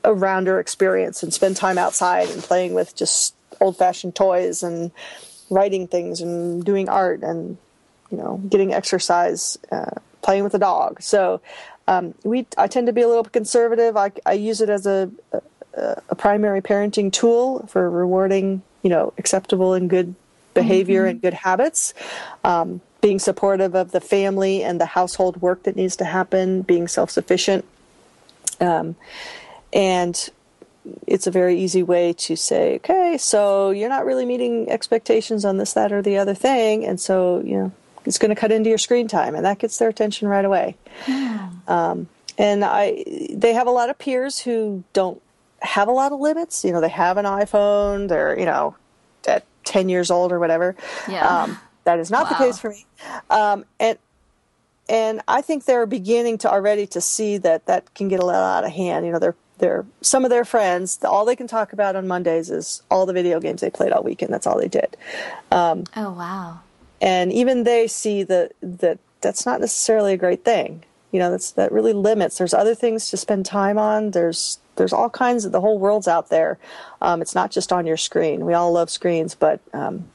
a 0.02 0.12
rounder 0.12 0.58
experience 0.58 1.22
and 1.22 1.32
spend 1.32 1.56
time 1.56 1.78
outside 1.78 2.28
and 2.30 2.42
playing 2.42 2.74
with 2.74 2.94
just 2.94 3.34
old 3.60 3.76
fashioned 3.76 4.14
toys 4.14 4.62
and 4.62 4.90
writing 5.50 5.86
things 5.86 6.20
and 6.20 6.64
doing 6.64 6.88
art 6.88 7.22
and 7.22 7.56
you 8.10 8.18
know 8.18 8.38
getting 8.48 8.72
exercise 8.72 9.58
uh, 9.70 9.90
playing 10.22 10.42
with 10.42 10.54
a 10.54 10.58
dog 10.58 11.00
so 11.00 11.40
um, 11.86 12.14
we 12.24 12.46
I 12.56 12.66
tend 12.66 12.86
to 12.86 12.92
be 12.92 13.02
a 13.02 13.08
little 13.08 13.24
conservative. 13.24 13.96
I, 13.96 14.12
I 14.24 14.32
use 14.32 14.60
it 14.60 14.70
as 14.70 14.86
a, 14.86 15.10
a, 15.32 16.02
a 16.08 16.14
primary 16.14 16.62
parenting 16.62 17.12
tool 17.12 17.66
for 17.66 17.90
rewarding 17.90 18.62
you 18.82 18.90
know 18.90 19.12
acceptable 19.18 19.74
and 19.74 19.88
good 19.90 20.14
behavior 20.54 21.02
mm-hmm. 21.02 21.10
and 21.10 21.22
good 21.22 21.34
habits. 21.34 21.94
Um, 22.44 22.80
being 23.00 23.18
supportive 23.18 23.74
of 23.74 23.90
the 23.90 24.00
family 24.00 24.62
and 24.62 24.80
the 24.80 24.86
household 24.86 25.42
work 25.42 25.64
that 25.64 25.76
needs 25.76 25.96
to 25.96 26.06
happen, 26.06 26.62
being 26.62 26.88
self 26.88 27.10
sufficient. 27.10 27.64
Um, 28.60 28.96
and 29.74 30.30
it's 31.06 31.26
a 31.26 31.30
very 31.30 31.58
easy 31.60 31.82
way 31.82 32.14
to 32.14 32.36
say, 32.36 32.76
okay, 32.76 33.18
so 33.18 33.70
you're 33.70 33.90
not 33.90 34.06
really 34.06 34.24
meeting 34.24 34.70
expectations 34.70 35.44
on 35.44 35.58
this, 35.58 35.74
that, 35.74 35.92
or 35.92 36.00
the 36.00 36.16
other 36.16 36.34
thing, 36.34 36.84
and 36.86 36.98
so 36.98 37.42
you 37.44 37.56
know 37.58 37.72
it's 38.06 38.18
going 38.18 38.30
to 38.30 38.40
cut 38.40 38.52
into 38.52 38.68
your 38.68 38.78
screen 38.78 39.08
time, 39.08 39.34
and 39.34 39.44
that 39.44 39.58
gets 39.58 39.76
their 39.76 39.88
attention 39.88 40.28
right 40.28 40.44
away. 40.44 40.76
Yeah. 41.06 41.43
Um, 41.68 42.08
and 42.38 42.64
I, 42.64 43.04
they 43.30 43.52
have 43.52 43.66
a 43.66 43.70
lot 43.70 43.90
of 43.90 43.98
peers 43.98 44.40
who 44.40 44.84
don't 44.92 45.20
have 45.62 45.88
a 45.88 45.92
lot 45.92 46.12
of 46.12 46.20
limits. 46.20 46.64
You 46.64 46.72
know, 46.72 46.80
they 46.80 46.88
have 46.88 47.16
an 47.16 47.24
iPhone, 47.24 48.08
they're 48.08 48.38
you 48.38 48.46
know 48.46 48.76
at 49.26 49.44
ten 49.64 49.88
years 49.88 50.10
old 50.10 50.32
or 50.32 50.38
whatever. 50.38 50.76
Yeah. 51.08 51.26
Um, 51.26 51.58
that 51.84 51.98
is 51.98 52.10
not 52.10 52.24
wow. 52.24 52.28
the 52.30 52.44
case 52.44 52.58
for 52.58 52.70
me. 52.70 52.86
Um, 53.30 53.64
and 53.78 53.98
and 54.88 55.22
I 55.26 55.40
think 55.40 55.64
they're 55.64 55.86
beginning 55.86 56.38
to 56.38 56.50
already 56.50 56.86
to 56.88 57.00
see 57.00 57.38
that 57.38 57.66
that 57.66 57.94
can 57.94 58.08
get 58.08 58.20
a 58.20 58.26
little 58.26 58.40
out 58.40 58.64
of 58.64 58.70
hand. 58.70 59.06
You 59.06 59.12
know, 59.12 59.18
they're 59.18 59.36
they're 59.58 59.86
some 60.00 60.24
of 60.24 60.30
their 60.30 60.44
friends. 60.44 60.98
All 61.04 61.24
they 61.24 61.36
can 61.36 61.46
talk 61.46 61.72
about 61.72 61.96
on 61.96 62.06
Mondays 62.06 62.50
is 62.50 62.82
all 62.90 63.06
the 63.06 63.12
video 63.12 63.40
games 63.40 63.60
they 63.60 63.70
played 63.70 63.92
all 63.92 64.02
weekend. 64.02 64.32
That's 64.32 64.46
all 64.46 64.58
they 64.58 64.68
did. 64.68 64.96
Um, 65.50 65.84
oh 65.96 66.12
wow! 66.12 66.60
And 67.00 67.32
even 67.32 67.64
they 67.64 67.86
see 67.86 68.22
that 68.24 68.52
that 68.60 68.98
that's 69.20 69.46
not 69.46 69.60
necessarily 69.60 70.12
a 70.12 70.18
great 70.18 70.44
thing. 70.44 70.84
You 71.14 71.20
know, 71.20 71.30
that's 71.30 71.52
that 71.52 71.70
really 71.70 71.92
limits. 71.92 72.38
There's 72.38 72.52
other 72.52 72.74
things 72.74 73.08
to 73.10 73.16
spend 73.16 73.46
time 73.46 73.78
on. 73.78 74.10
There's 74.10 74.58
there's 74.74 74.92
all 74.92 75.08
kinds 75.08 75.44
of 75.44 75.52
the 75.52 75.60
whole 75.60 75.78
world's 75.78 76.08
out 76.08 76.28
there. 76.28 76.58
Um, 77.00 77.22
it's 77.22 77.36
not 77.36 77.52
just 77.52 77.72
on 77.72 77.86
your 77.86 77.96
screen. 77.96 78.44
We 78.44 78.52
all 78.52 78.72
love 78.72 78.90
screens, 78.90 79.36
but 79.36 79.60
um, 79.72 80.08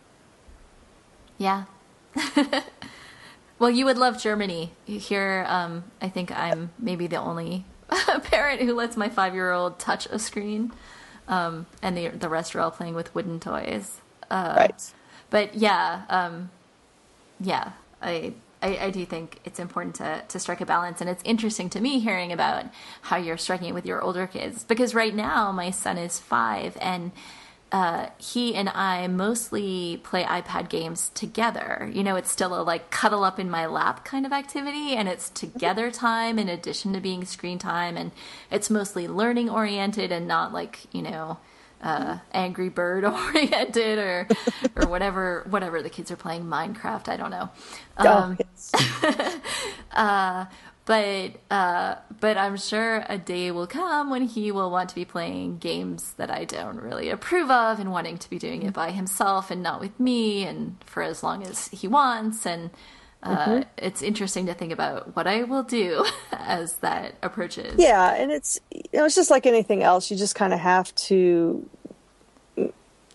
yeah. 1.37 1.63
well, 3.59 3.69
you 3.69 3.85
would 3.85 3.97
love 3.97 4.21
Germany. 4.21 4.73
Here, 4.83 5.45
um, 5.47 5.85
I 6.01 6.09
think 6.09 6.37
I'm 6.37 6.71
maybe 6.77 7.07
the 7.07 7.15
only 7.15 7.63
parent 8.23 8.61
who 8.63 8.75
lets 8.75 8.97
my 8.97 9.07
five 9.07 9.33
year 9.33 9.53
old 9.53 9.79
touch 9.79 10.05
a 10.07 10.19
screen, 10.19 10.73
um, 11.29 11.65
and 11.81 11.95
the 11.95 12.09
the 12.09 12.27
rest 12.27 12.53
are 12.57 12.59
all 12.59 12.71
playing 12.71 12.93
with 12.93 13.15
wooden 13.15 13.39
toys. 13.39 14.01
Uh, 14.29 14.55
right. 14.57 14.93
But 15.29 15.55
yeah, 15.55 16.01
um, 16.09 16.49
yeah, 17.39 17.71
I, 18.01 18.33
I, 18.61 18.77
I 18.77 18.89
do 18.89 19.05
think 19.05 19.39
it's 19.45 19.59
important 19.59 19.95
to 19.95 20.23
to 20.27 20.39
strike 20.39 20.61
a 20.61 20.65
balance, 20.65 21.01
and 21.01 21.09
it's 21.09 21.23
interesting 21.23 21.69
to 21.71 21.79
me 21.79 21.99
hearing 21.99 22.31
about 22.31 22.65
how 23.03 23.17
you're 23.17 23.37
striking 23.37 23.69
it 23.69 23.73
with 23.73 23.85
your 23.85 24.01
older 24.01 24.27
kids 24.27 24.63
because 24.63 24.93
right 24.93 25.15
now 25.15 25.51
my 25.51 25.71
son 25.71 25.97
is 25.97 26.19
five 26.19 26.77
and 26.81 27.11
uh, 27.71 28.07
he 28.17 28.55
and 28.55 28.67
I 28.69 29.07
mostly 29.07 29.97
play 30.03 30.23
iPad 30.23 30.69
games 30.69 31.09
together. 31.13 31.89
You 31.93 32.03
know, 32.03 32.15
it's 32.15 32.31
still 32.31 32.59
a 32.59 32.63
like 32.63 32.89
cuddle 32.89 33.23
up 33.23 33.39
in 33.39 33.49
my 33.49 33.67
lap 33.67 34.03
kind 34.03 34.25
of 34.25 34.33
activity, 34.33 34.95
and 34.95 35.07
it's 35.07 35.29
together 35.29 35.91
time 35.91 36.39
in 36.39 36.49
addition 36.49 36.93
to 36.93 36.99
being 36.99 37.25
screen 37.25 37.59
time, 37.59 37.95
and 37.95 38.11
it's 38.49 38.69
mostly 38.69 39.07
learning 39.07 39.49
oriented 39.49 40.11
and 40.11 40.27
not 40.27 40.51
like 40.53 40.79
you 40.91 41.01
know. 41.01 41.37
Uh, 41.81 42.17
Angry 42.33 42.67
Bird 42.67 43.05
oriented 43.05 43.99
or 43.99 44.27
or 44.75 44.87
whatever 44.87 45.45
whatever 45.49 45.81
the 45.81 45.89
kids 45.89 46.11
are 46.11 46.17
playing 46.17 46.43
Minecraft 46.43 47.07
I 47.07 47.15
don't 47.15 47.31
know. 47.31 47.49
Oh, 47.97 48.07
um, 48.07 48.37
oh, 49.03 49.41
uh, 49.93 50.45
but 50.89 51.35
uh, 51.51 51.95
but 52.19 52.35
I'm 52.35 52.57
sure 52.57 53.05
a 53.07 53.19
day 53.19 53.51
will 53.51 53.67
come 53.67 54.09
when 54.09 54.23
he 54.23 54.51
will 54.51 54.71
want 54.71 54.89
to 54.89 54.95
be 54.95 55.05
playing 55.05 55.59
games 55.59 56.13
that 56.17 56.31
I 56.31 56.45
don't 56.45 56.81
really 56.81 57.11
approve 57.11 57.51
of 57.51 57.79
and 57.79 57.91
wanting 57.91 58.17
to 58.17 58.29
be 58.29 58.39
doing 58.39 58.63
it 58.63 58.73
by 58.73 58.89
himself 58.89 59.51
and 59.51 59.61
not 59.61 59.79
with 59.79 59.99
me 59.99 60.45
and 60.45 60.77
for 60.85 61.03
as 61.03 61.21
long 61.21 61.43
as 61.43 61.67
he 61.67 61.87
wants 61.87 62.43
and 62.43 62.71
uh, 63.21 63.45
mm-hmm. 63.47 63.69
it's 63.77 64.01
interesting 64.01 64.45
to 64.45 64.53
think 64.53 64.71
about 64.71 65.15
what 65.15 65.27
I 65.27 65.43
will 65.43 65.63
do 65.63 66.05
as 66.31 66.77
that 66.77 67.15
approaches. 67.21 67.75
Yeah, 67.77 68.13
and 68.13 68.31
it's 68.31 68.59
you 68.71 68.83
know 68.93 69.05
it's 69.05 69.15
just 69.15 69.29
like 69.29 69.45
anything 69.45 69.83
else. 69.83 70.09
You 70.09 70.17
just 70.17 70.35
kind 70.35 70.53
of 70.53 70.59
have 70.59 70.93
to 70.95 71.69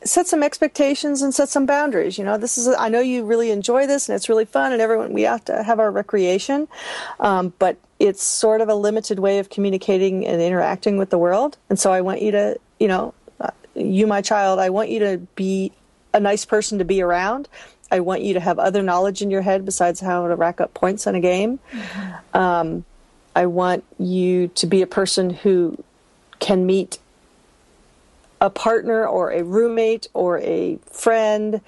set 0.05 0.27
some 0.27 0.43
expectations 0.43 1.23
and 1.23 1.35
set 1.35 1.49
some 1.49 1.67
boundaries. 1.67 2.19
You 2.19 2.25
know, 2.25 2.37
this 2.37 2.59
is, 2.59 2.69
I 2.69 2.89
know 2.89 3.01
you 3.01 3.25
really 3.25 3.51
enjoy 3.51 3.87
this 3.87 4.09
and 4.09 4.15
it's 4.15 4.29
really 4.29 4.45
fun 4.45 4.73
and 4.73 4.81
everyone, 4.81 5.13
we 5.13 5.23
have 5.23 5.45
to 5.47 5.63
have 5.63 5.81
our 5.81 5.91
recreation. 5.91 6.69
Um, 7.21 7.53
but 7.59 7.79
it's 7.99 8.23
sort 8.23 8.61
of 8.61 8.69
a 8.69 8.75
limited 8.75 9.19
way 9.19 9.39
of 9.39 9.49
communicating 9.49 10.27
and 10.27 10.41
interacting 10.41 10.99
with 10.99 11.11
the 11.11 11.19
world. 11.19 11.57
And 11.71 11.79
so 11.79 11.93
I 11.93 12.01
want 12.03 12.23
you 12.23 12.31
to, 12.33 12.59
you 12.79 12.89
know, 12.89 13.15
uh, 13.41 13.51
you, 13.75 14.07
my 14.07 14.21
child, 14.21 14.59
I 14.59 14.71
want 14.71 14.91
you 14.91 14.99
to 15.01 15.19
be 15.35 15.73
a 16.13 16.21
nice 16.21 16.45
person 16.45 16.79
to 16.79 16.85
be 16.85 17.01
around. 17.01 17.49
I 17.91 18.01
want 18.01 18.23
you 18.23 18.35
to 18.35 18.41
have 18.41 18.59
other 18.59 18.83
knowledge 18.83 19.23
in 19.23 19.31
your 19.31 19.43
head 19.43 19.65
besides 19.65 20.01
how 20.01 20.27
to 20.27 20.35
rack 20.35 20.61
up 20.61 20.75
points 20.75 21.07
in 21.07 21.15
a 21.15 21.21
game. 21.21 21.59
Mm-hmm. 21.71 22.37
Um, 22.37 22.85
I 23.37 23.47
want 23.47 23.85
you 23.99 24.49
to 24.49 24.67
be 24.67 24.83
a 24.83 24.87
person 24.87 25.31
who 25.31 25.83
can 26.39 26.67
meet 26.67 26.99
a 28.41 28.51
partner 28.51 29.07
or 29.07 29.31
a 29.31 29.43
roommate 29.43 30.09
or 30.13 30.39
a 30.41 30.79
friend, 30.91 31.61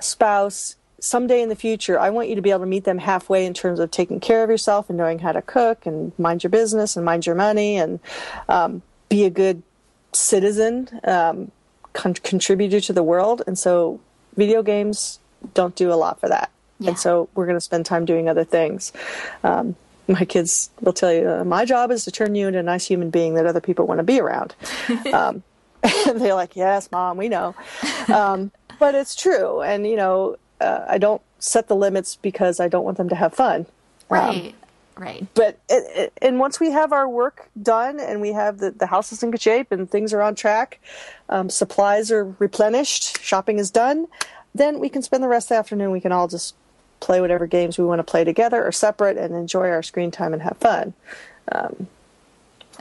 spouse, 0.00 0.76
someday 1.00 1.42
in 1.42 1.48
the 1.48 1.56
future, 1.56 1.98
I 1.98 2.10
want 2.10 2.28
you 2.28 2.34
to 2.34 2.42
be 2.42 2.50
able 2.50 2.60
to 2.60 2.66
meet 2.66 2.84
them 2.84 2.98
halfway 2.98 3.46
in 3.46 3.54
terms 3.54 3.80
of 3.80 3.90
taking 3.90 4.20
care 4.20 4.44
of 4.44 4.50
yourself 4.50 4.88
and 4.88 4.98
knowing 4.98 5.18
how 5.18 5.32
to 5.32 5.42
cook 5.42 5.86
and 5.86 6.16
mind 6.18 6.44
your 6.44 6.50
business 6.50 6.96
and 6.96 7.04
mind 7.04 7.26
your 7.26 7.34
money 7.34 7.76
and 7.76 8.00
um, 8.48 8.82
be 9.08 9.24
a 9.24 9.30
good 9.30 9.62
citizen, 10.12 11.00
um, 11.04 11.50
con- 11.94 12.14
contributor 12.14 12.80
to 12.80 12.92
the 12.92 13.02
world. 13.02 13.42
And 13.46 13.58
so, 13.58 14.00
video 14.36 14.62
games 14.62 15.18
don't 15.54 15.74
do 15.74 15.92
a 15.92 15.94
lot 15.94 16.20
for 16.20 16.28
that. 16.28 16.50
Yeah. 16.78 16.90
And 16.90 16.98
so, 16.98 17.28
we're 17.34 17.46
going 17.46 17.56
to 17.56 17.60
spend 17.60 17.86
time 17.86 18.04
doing 18.04 18.28
other 18.28 18.44
things. 18.44 18.92
Um, 19.44 19.76
my 20.08 20.24
kids 20.24 20.70
will 20.80 20.92
tell 20.92 21.12
you, 21.12 21.28
uh, 21.28 21.44
my 21.44 21.64
job 21.64 21.90
is 21.90 22.04
to 22.04 22.10
turn 22.10 22.34
you 22.34 22.48
into 22.48 22.58
a 22.58 22.62
nice 22.62 22.86
human 22.86 23.10
being 23.10 23.34
that 23.34 23.46
other 23.46 23.60
people 23.60 23.86
want 23.86 23.98
to 23.98 24.04
be 24.04 24.20
around. 24.20 24.54
Um, 25.12 25.42
and 25.82 26.20
they're 26.20 26.34
like, 26.34 26.56
yes, 26.56 26.90
mom, 26.92 27.16
we 27.16 27.28
know. 27.28 27.54
Um, 28.08 28.50
but 28.78 28.94
it's 28.94 29.14
true. 29.14 29.62
And, 29.62 29.86
you 29.86 29.96
know, 29.96 30.36
uh, 30.60 30.84
I 30.86 30.98
don't 30.98 31.22
set 31.38 31.68
the 31.68 31.76
limits 31.76 32.16
because 32.16 32.60
I 32.60 32.68
don't 32.68 32.84
want 32.84 32.98
them 32.98 33.08
to 33.08 33.14
have 33.14 33.32
fun. 33.32 33.66
Right. 34.08 34.54
Right. 35.00 35.26
But, 35.32 35.58
it, 35.70 35.96
it, 35.96 36.12
and 36.20 36.38
once 36.38 36.60
we 36.60 36.72
have 36.72 36.92
our 36.92 37.08
work 37.08 37.48
done 37.62 37.98
and 37.98 38.20
we 38.20 38.32
have 38.32 38.58
the, 38.58 38.70
the 38.70 38.84
house 38.84 39.12
is 39.12 39.22
in 39.22 39.30
good 39.30 39.40
shape 39.40 39.72
and 39.72 39.90
things 39.90 40.12
are 40.12 40.20
on 40.20 40.34
track, 40.34 40.78
um, 41.30 41.48
supplies 41.48 42.12
are 42.12 42.36
replenished, 42.38 43.18
shopping 43.22 43.58
is 43.58 43.70
done, 43.70 44.08
then 44.54 44.78
we 44.78 44.90
can 44.90 45.00
spend 45.00 45.22
the 45.22 45.28
rest 45.28 45.46
of 45.46 45.54
the 45.54 45.58
afternoon. 45.58 45.90
We 45.90 46.02
can 46.02 46.12
all 46.12 46.28
just 46.28 46.54
play 47.00 47.22
whatever 47.22 47.46
games 47.46 47.78
we 47.78 47.84
want 47.86 48.00
to 48.00 48.04
play 48.04 48.24
together 48.24 48.62
or 48.62 48.72
separate 48.72 49.16
and 49.16 49.34
enjoy 49.34 49.70
our 49.70 49.82
screen 49.82 50.10
time 50.10 50.34
and 50.34 50.42
have 50.42 50.58
fun. 50.58 50.92
Um, 51.50 51.86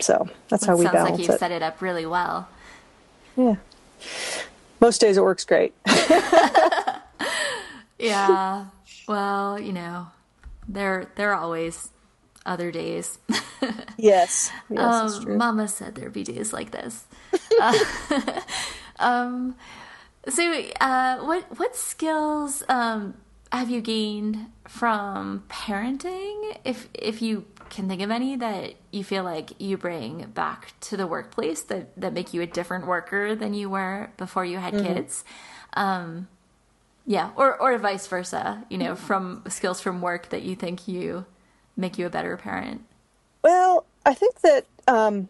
so 0.02 0.28
that's 0.50 0.66
how 0.66 0.76
we 0.76 0.84
balance 0.84 0.96
it. 0.96 0.98
Sounds 0.98 1.20
like 1.20 1.28
you've 1.30 1.40
set 1.40 1.52
it 1.54 1.64
up 1.64 1.82
really 1.82 2.06
well. 2.06 2.50
Yeah. 3.38 3.56
Most 4.82 5.00
days 5.00 5.16
it 5.16 5.24
works 5.24 5.46
great. 5.46 5.74
yeah. 7.98 8.66
Well, 9.08 9.58
you 9.58 9.72
know, 9.72 10.08
there 10.68 11.08
there 11.16 11.32
are 11.32 11.42
always 11.42 11.92
other 12.46 12.72
days. 12.72 13.20
yes. 13.98 14.52
Yes, 14.70 15.18
um, 15.18 15.38
Mama 15.38 15.68
said 15.68 15.96
there'd 15.96 16.14
be 16.14 16.24
days 16.24 16.54
like 16.54 16.72
this. 16.72 17.06
uh, 17.62 17.78
um, 19.00 19.56
so, 20.28 20.64
uh, 20.82 21.20
what 21.20 21.58
what 21.58 21.76
skills 21.76 22.64
um, 22.70 23.16
have 23.52 23.70
you 23.70 23.82
gained 23.82 24.48
from 24.68 25.44
parenting? 25.50 26.58
If 26.64 26.88
if 26.94 27.22
you 27.22 27.46
can 27.70 27.88
think 27.88 28.02
of 28.02 28.12
any 28.12 28.36
that 28.36 28.74
you 28.92 29.04
feel 29.04 29.24
like 29.24 29.52
you 29.60 29.78
bring 29.78 30.26
back 30.32 30.74
to 30.82 30.98
the 30.98 31.08
workplace 31.08 31.62
that, 31.64 31.90
that 32.00 32.14
make 32.14 32.34
you 32.34 32.42
a 32.42 32.48
different 32.48 32.88
worker 32.88 33.36
than 33.36 33.54
you 33.54 33.70
were 33.70 34.10
before 34.18 34.44
you 34.44 34.58
had 34.58 34.74
mm-hmm. 34.74 34.94
kids. 34.94 35.24
Um, 35.74 36.28
yeah, 37.06 37.32
or, 37.36 37.60
or 37.62 37.78
vice 37.78 38.08
versa, 38.08 38.66
you 38.70 38.78
know, 38.78 38.96
from 38.96 39.44
skills 39.48 39.82
from 39.82 40.02
work 40.02 40.30
that 40.30 40.44
you 40.44 40.56
think 40.56 40.88
you 40.88 41.26
make 41.80 41.98
you 41.98 42.06
a 42.06 42.10
better 42.10 42.36
parent. 42.38 42.84
Well, 43.42 43.86
I 44.06 44.14
think 44.14 44.42
that 44.42 44.66
um, 44.88 45.30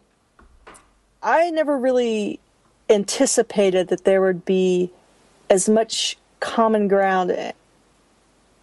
I 1.22 1.50
never 1.50 1.78
really 1.78 2.40
anticipated 2.88 3.88
that 3.88 4.04
there 4.04 4.20
would 4.20 4.44
be 4.44 4.90
as 5.48 5.68
much 5.68 6.16
common 6.40 6.88
ground 6.88 7.52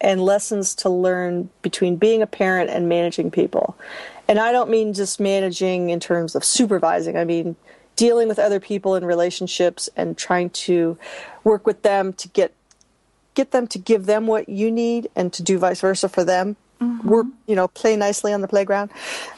and 0.00 0.20
lessons 0.20 0.74
to 0.76 0.88
learn 0.88 1.50
between 1.62 1.96
being 1.96 2.22
a 2.22 2.26
parent 2.26 2.70
and 2.70 2.88
managing 2.88 3.30
people. 3.30 3.76
And 4.28 4.38
I 4.38 4.52
don't 4.52 4.70
mean 4.70 4.92
just 4.92 5.18
managing 5.18 5.90
in 5.90 6.00
terms 6.00 6.34
of 6.34 6.44
supervising, 6.44 7.16
I 7.16 7.24
mean 7.24 7.56
dealing 7.96 8.28
with 8.28 8.38
other 8.38 8.60
people 8.60 8.94
in 8.94 9.04
relationships 9.04 9.88
and 9.96 10.16
trying 10.16 10.50
to 10.50 10.96
work 11.42 11.66
with 11.66 11.82
them 11.82 12.12
to 12.12 12.28
get 12.28 12.54
get 13.34 13.50
them 13.50 13.66
to 13.66 13.78
give 13.78 14.06
them 14.06 14.26
what 14.26 14.48
you 14.48 14.70
need 14.70 15.08
and 15.16 15.32
to 15.32 15.42
do 15.42 15.58
vice 15.58 15.80
versa 15.80 16.08
for 16.08 16.24
them. 16.24 16.56
Mm-hmm. 16.80 17.08
Work, 17.08 17.26
you 17.46 17.56
know, 17.56 17.68
play 17.68 17.96
nicely 17.96 18.32
on 18.32 18.40
the 18.40 18.48
playground. 18.48 18.90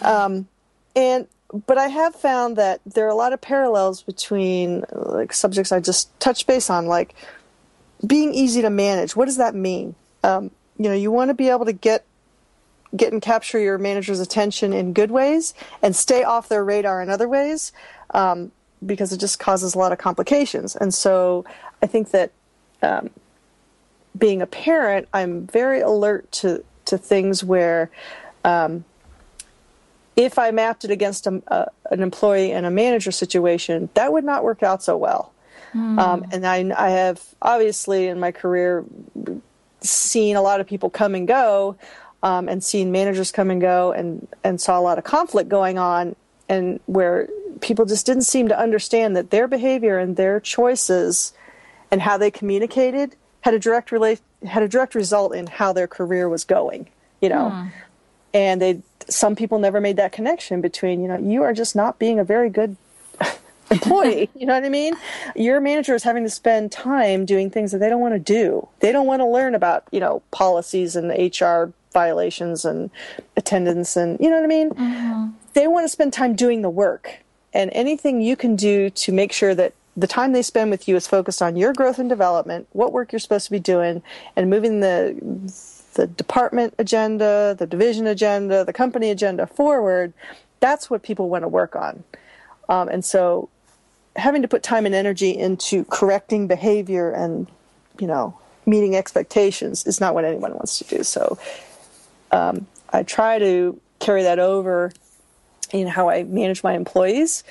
Um, 0.03 0.49
and 0.95 1.26
but 1.66 1.78
I 1.78 1.88
have 1.88 2.14
found 2.14 2.57
that 2.57 2.80
there 2.86 3.07
are 3.07 3.11
a 3.11 3.14
lot 3.14 3.32
of 3.32 3.41
parallels 3.41 4.03
between 4.03 4.84
like 4.93 5.32
subjects 5.32 5.72
I 5.72 5.80
just 5.80 6.18
touched 6.20 6.47
base 6.47 6.70
on, 6.70 6.86
like 6.86 7.14
being 8.07 8.34
easy 8.34 8.62
to 8.62 8.70
manage. 8.70 9.16
What 9.16 9.24
does 9.24 9.38
that 9.38 9.55
mean? 9.55 9.95
um, 10.22 10.51
you 10.78 10.88
know, 10.88 10.95
you 10.95 11.11
want 11.11 11.28
to 11.28 11.34
be 11.34 11.49
able 11.49 11.66
to 11.66 11.72
get 11.72 12.05
get 12.97 13.12
and 13.12 13.22
capture 13.22 13.59
your 13.61 13.78
manager's 13.78 14.18
attention 14.18 14.72
in 14.72 14.93
good 14.93 15.12
ways 15.12 15.55
and 15.80 15.95
stay 15.95 16.24
off 16.24 16.49
their 16.49 16.64
radar 16.64 17.01
in 17.01 17.09
other 17.09 17.28
ways. 17.28 17.72
Um, 18.12 18.51
because 18.84 19.12
it 19.12 19.18
just 19.18 19.38
causes 19.38 19.74
a 19.74 19.78
lot 19.78 19.93
of 19.93 19.99
complications. 19.99 20.74
And 20.74 20.95
so 20.95 21.45
I 21.82 21.86
think 21.86 22.12
that 22.12 22.32
um, 22.82 23.11
being 24.16 24.41
a 24.41 24.47
parent, 24.47 25.07
I'm 25.12 25.47
very 25.47 25.82
alert 25.82 26.32
to 26.32 26.64
to 26.91 26.99
things 26.99 27.43
where. 27.43 27.91
Um, 28.45 28.84
if 30.16 30.38
I 30.38 30.51
mapped 30.51 30.84
it 30.84 30.91
against 30.91 31.26
a, 31.26 31.43
a, 31.47 31.68
an 31.91 32.03
employee 32.03 32.53
and 32.53 32.66
a 32.66 32.70
manager 32.70 33.11
situation, 33.11 33.88
that 33.95 34.12
would 34.12 34.24
not 34.24 34.45
work 34.45 34.62
out 34.62 34.82
so 34.82 34.97
well. 34.97 35.32
Mm. 35.72 35.99
Um, 35.99 36.26
and 36.30 36.47
I, 36.47 36.70
I 36.76 36.91
have 36.91 37.22
obviously 37.41 38.09
in 38.09 38.20
my 38.20 38.32
career 38.32 38.84
seen 39.80 40.36
a 40.36 40.43
lot 40.43 40.61
of 40.61 40.66
people 40.66 40.91
come 40.91 41.14
and 41.14 41.26
go, 41.26 41.76
um, 42.22 42.49
and 42.49 42.62
seen 42.62 42.93
managers 42.93 43.32
come 43.32 43.51
and 43.51 43.61
go, 43.61 43.93
and 43.93 44.26
and 44.45 44.61
saw 44.61 44.78
a 44.78 44.82
lot 44.82 44.99
of 44.99 45.05
conflict 45.05 45.49
going 45.49 45.78
on, 45.78 46.16
and 46.49 46.80
where 46.86 47.28
people 47.61 47.84
just 47.86 48.05
didn't 48.05 48.24
seem 48.24 48.49
to 48.49 48.59
understand 48.59 49.16
that 49.16 49.30
their 49.30 49.49
behavior 49.49 49.99
and 49.99 50.16
their 50.16 50.41
choices 50.41 51.32
and 51.91 52.03
how 52.03 52.18
they 52.18 52.30
communicated 52.30 53.16
had 53.43 53.55
a 53.55 53.59
direct 53.59 53.91
relate 53.91 54.20
had 54.45 54.62
a 54.62 54.68
direct 54.68 54.95
result 54.95 55.34
in 55.34 55.47
how 55.47 55.72
their 55.72 55.86
career 55.86 56.28
was 56.28 56.45
going. 56.45 56.88
You 57.20 57.28
know. 57.28 57.51
Mm. 57.53 57.72
And 58.32 58.62
they, 58.62 58.82
some 59.09 59.34
people 59.34 59.59
never 59.59 59.80
made 59.80 59.97
that 59.97 60.12
connection 60.12 60.61
between, 60.61 61.03
you 61.03 61.09
know, 61.09 61.18
you 61.18 61.43
are 61.43 61.53
just 61.53 61.74
not 61.74 61.99
being 61.99 62.18
a 62.18 62.24
very 62.24 62.49
good 62.49 62.76
employee. 63.70 64.30
you 64.34 64.47
know 64.47 64.55
what 64.55 64.64
I 64.64 64.68
mean? 64.68 64.95
Your 65.34 65.61
manager 65.61 65.95
is 65.95 66.05
having 66.05 66.22
to 66.24 66.30
spend 66.30 66.70
time 66.70 67.24
doing 67.24 67.51
things 67.51 67.72
that 67.72 67.78
they 67.78 67.88
don't 67.88 68.01
want 68.01 68.14
to 68.14 68.20
do. 68.20 68.68
They 68.80 68.93
don't 68.93 69.07
want 69.07 69.20
to 69.20 69.26
learn 69.26 69.55
about, 69.55 69.84
you 69.91 70.01
know, 70.01 70.22
policies 70.30 70.97
and 70.97 71.11
HR 71.11 71.72
violations 71.93 72.64
and 72.64 72.91
attendance 73.36 73.97
and, 73.97 74.18
you 74.20 74.30
know 74.30 74.36
what 74.36 74.45
I 74.45 74.49
mean? 74.49 74.70
Mm-hmm. 74.70 75.26
They 75.55 75.66
want 75.66 75.84
to 75.84 75.88
spend 75.88 76.12
time 76.12 76.36
doing 76.36 76.62
the 76.62 76.70
work. 76.70 77.18
And 77.53 77.70
anything 77.74 78.20
you 78.20 78.36
can 78.36 78.55
do 78.55 78.91
to 78.91 79.12
make 79.12 79.32
sure 79.32 79.57
that 79.57 79.74
the 79.97 80.07
time 80.07 80.32
they 80.32 80.43
spend 80.43 80.70
with 80.70 80.86
you 80.88 80.97
is 80.97 81.07
focused 81.07 81.43
on 81.43 81.57
your 81.57 81.72
growth 81.72 81.99
and 81.99 82.09
development, 82.09 82.68
what 82.72 82.93
work 82.93 83.12
you're 83.12 83.18
supposed 83.18 83.47
to 83.47 83.51
be 83.51 83.59
doing, 83.59 84.03
and 84.36 84.49
moving 84.49 84.80
the 84.80 85.16
the 85.95 86.07
department 86.07 86.74
agenda, 86.78 87.55
the 87.59 87.66
division 87.66 88.07
agenda, 88.07 88.64
the 88.64 88.72
company 88.72 89.11
agenda 89.11 89.47
forward, 89.47 90.12
that's 90.61 90.88
what 90.88 91.03
people 91.03 91.28
want 91.28 91.43
to 91.43 91.49
work 91.49 91.74
on. 91.74 92.05
Um, 92.68 92.88
and 92.88 93.05
so 93.05 93.49
having 94.16 94.43
to 94.43 94.49
put 94.49 94.62
time 94.62 94.86
and 94.86 94.95
energy 94.95 95.30
into 95.30 95.84
correcting 95.86 96.47
behavior 96.47 97.11
and, 97.11 97.49
you 97.99 98.07
know, 98.07 98.38
meeting 98.66 98.95
expectations 98.95 99.86
is 99.86 100.01
not 100.01 100.14
what 100.14 100.24
anyone 100.24 100.53
wants 100.53 100.78
to 100.78 100.84
do. 100.84 101.03
So 101.03 101.38
um, 102.30 102.66
I 102.91 103.03
try 103.03 103.38
to 103.38 103.80
carry 103.99 104.22
that 104.22 104.38
over 104.38 104.93
in 105.72 105.86
how 105.86 106.09
I 106.09 106.22
manage 106.22 106.62
my 106.62 106.74
employees 106.74 107.43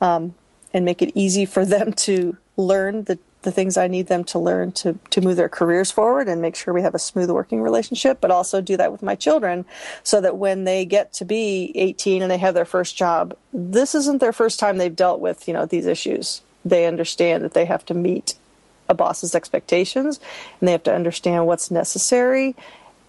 um, 0.00 0.34
and 0.74 0.84
make 0.84 1.00
it 1.00 1.12
easy 1.14 1.46
for 1.46 1.64
them 1.64 1.92
to 1.92 2.36
learn 2.58 3.04
the 3.04 3.18
the 3.44 3.52
things 3.52 3.76
I 3.76 3.86
need 3.86 4.08
them 4.08 4.24
to 4.24 4.38
learn 4.38 4.72
to, 4.72 4.98
to 5.10 5.20
move 5.20 5.36
their 5.36 5.48
careers 5.48 5.90
forward 5.90 6.28
and 6.28 6.42
make 6.42 6.56
sure 6.56 6.74
we 6.74 6.82
have 6.82 6.94
a 6.94 6.98
smooth 6.98 7.30
working 7.30 7.62
relationship, 7.62 8.20
but 8.20 8.30
also 8.30 8.60
do 8.60 8.76
that 8.76 8.90
with 8.90 9.02
my 9.02 9.14
children 9.14 9.64
so 10.02 10.20
that 10.20 10.36
when 10.36 10.64
they 10.64 10.84
get 10.84 11.12
to 11.14 11.24
be 11.24 11.70
18 11.74 12.22
and 12.22 12.30
they 12.30 12.38
have 12.38 12.54
their 12.54 12.64
first 12.64 12.96
job, 12.96 13.36
this 13.52 13.94
isn't 13.94 14.20
their 14.20 14.32
first 14.32 14.58
time 14.58 14.78
they've 14.78 14.96
dealt 14.96 15.20
with, 15.20 15.46
you 15.46 15.54
know, 15.54 15.66
these 15.66 15.86
issues. 15.86 16.40
They 16.64 16.86
understand 16.86 17.44
that 17.44 17.52
they 17.52 17.66
have 17.66 17.84
to 17.86 17.94
meet 17.94 18.34
a 18.88 18.94
boss's 18.94 19.34
expectations 19.34 20.18
and 20.60 20.68
they 20.68 20.72
have 20.72 20.82
to 20.84 20.94
understand 20.94 21.46
what's 21.46 21.70
necessary 21.70 22.56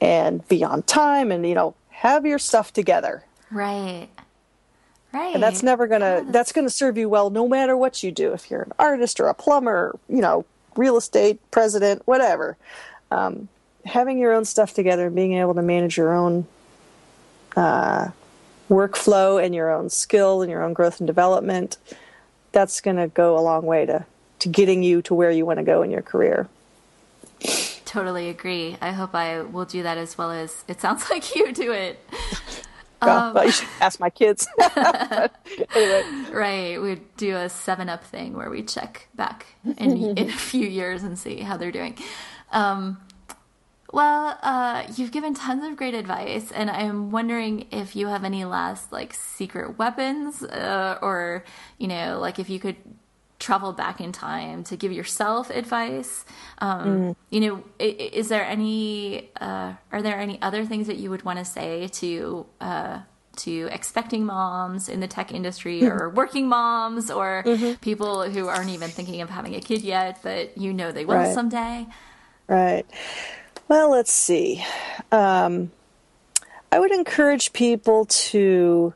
and 0.01 0.45
be 0.47 0.63
on 0.63 0.84
time 0.84 1.32
and, 1.32 1.47
you 1.47 1.55
know, 1.55 1.76
have 1.89 2.26
your 2.26 2.39
stuff 2.39 2.74
together. 2.74 3.24
Right. 3.49 4.09
Right. 5.16 5.34
And 5.34 5.41
that's 5.41 5.63
never 5.63 5.88
going 5.88 6.01
to, 6.01 6.30
that's 6.30 6.51
going 6.51 6.68
to 6.68 6.70
serve 6.70 6.97
you 6.97 7.07
well 7.07 7.30
no 7.30 7.47
matter 7.47 7.78
what 7.78 8.03
you 8.03 8.11
do. 8.11 8.34
If 8.34 8.51
you're 8.51 8.63
an 8.63 8.74
artist 8.78 9.22
or 9.22 9.28
a 9.28 9.34
plumber, 9.34 9.97
you 10.09 10.20
know, 10.20 10.43
real 10.76 10.97
estate 10.97 11.39
president, 11.51 12.01
whatever. 12.05 12.57
Um, 13.11 13.47
having 13.86 14.18
your 14.18 14.34
own 14.34 14.43
stuff 14.43 14.74
together 14.74 15.07
and 15.07 15.16
being 15.16 15.36
able 15.36 15.53
to 15.53 15.61
manage 15.61 15.95
your 15.95 16.13
own 16.13 16.47
uh, 17.55 18.09
workflow 18.70 19.41
and 19.41 19.55
your 19.55 19.72
own 19.72 19.89
skill 19.89 20.41
and 20.41 20.51
your 20.51 20.61
own 20.61 20.74
growth 20.74 20.99
and 20.99 21.07
development, 21.07 21.78
that's 22.51 22.82
going 22.82 22.97
to 22.97 23.07
go 23.07 23.39
a 23.39 23.41
long 23.41 23.66
way 23.66 23.86
to, 23.86 24.05
to 24.39 24.49
getting 24.49 24.84
you 24.84 25.01
to 25.03 25.13
where 25.13 25.32
you 25.32 25.45
want 25.45 25.59
to 25.59 25.63
go 25.63 25.82
in 25.82 25.91
your 25.91 26.01
career. 26.01 26.49
Totally 27.86 28.28
agree. 28.28 28.76
I 28.82 28.91
hope 28.91 29.16
I 29.16 29.43
will 29.43 29.63
do 29.63 29.82
that 29.84 29.97
as 29.97 30.18
well 30.18 30.32
as 30.32 30.66
it 30.68 30.82
sounds 30.82 31.09
like 31.09 31.34
you 31.38 31.53
do 31.53 31.72
it. 31.72 32.03
Well, 33.02 33.38
um, 33.38 33.46
you 33.46 33.52
should 33.52 33.68
ask 33.82 34.00
my 34.00 34.10
kids. 34.10 34.48
anyway. 34.76 36.04
Right. 36.32 36.82
We 36.82 37.02
do 37.18 37.36
a 37.36 37.50
7 37.50 37.89
Up 37.89 38.04
thing 38.04 38.36
where 38.36 38.50
we 38.50 38.64
check 38.64 39.08
back 39.16 39.46
in, 39.78 40.18
in 40.18 40.30
a 40.30 40.32
few 40.52 40.68
years 40.68 41.04
and 41.04 41.18
see 41.18 41.39
how 41.39 41.58
they're 41.58 41.72
doing. 41.72 41.98
Um, 42.52 42.98
well, 43.91 44.38
uh, 44.41 44.84
you've 44.96 45.12
given 45.12 45.34
tons 45.34 45.64
of 45.64 45.78
great 45.78 45.93
advice, 45.93 46.52
and 46.52 46.70
I'm 46.70 47.12
wondering 47.12 47.68
if 47.72 47.96
you 47.96 48.08
have 48.08 48.24
any 48.24 48.43
last 48.43 48.91
like 48.91 49.14
secret 49.14 49.78
weapons, 49.78 50.43
uh, 50.43 50.98
or 51.02 51.46
you 51.78 51.88
know, 51.88 52.20
like 52.20 52.38
if 52.39 52.50
you 52.50 52.60
could 52.60 52.76
travel 53.46 53.74
back 53.74 54.02
in 54.02 54.12
time 54.12 54.64
to 54.64 54.76
give 54.76 54.91
yourself 54.91 55.52
advice 55.52 56.26
um, 56.58 56.88
mm. 56.88 57.16
you 57.30 57.39
know 57.39 57.64
is, 57.78 58.28
there 58.28 58.43
any 58.43 59.30
uh, 59.39 59.72
are 59.91 60.02
there 60.02 60.18
any 60.18 60.41
other 60.41 60.66
things 60.66 60.88
that 60.88 60.98
you 60.98 61.12
would 61.12 61.24
want 61.24 61.38
to 61.38 61.46
say 61.46 61.88
to 61.89 62.43
uh, 62.60 63.00
to 63.36 63.70
expecting 63.72 64.26
moms 64.26 64.89
in 64.89 65.00
the 65.00 65.08
tech 65.08 65.32
industry 65.32 65.82
mm. 65.82 65.91
or 65.91 66.10
working 66.10 66.50
moms 66.50 67.12
or 67.12 67.43
mm-hmm. 67.46 67.74
people 67.82 68.28
who 68.28 68.48
aren't 68.48 68.72
even 68.72 68.89
thinking 68.89 69.22
of 69.22 69.30
having 69.30 69.54
a 69.54 69.62
kid 69.62 69.82
yet 69.82 70.18
but 70.24 70.58
you 70.58 70.74
know 70.74 70.91
they 70.91 71.06
will 71.06 71.14
right. 71.14 71.34
someday 71.36 71.86
right 72.48 72.88
well 73.68 73.91
let's 73.91 74.12
see 74.12 74.66
um, 75.12 75.72
i 76.72 76.80
would 76.80 76.91
encourage 76.91 77.54
people 77.54 78.06
to 78.06 78.91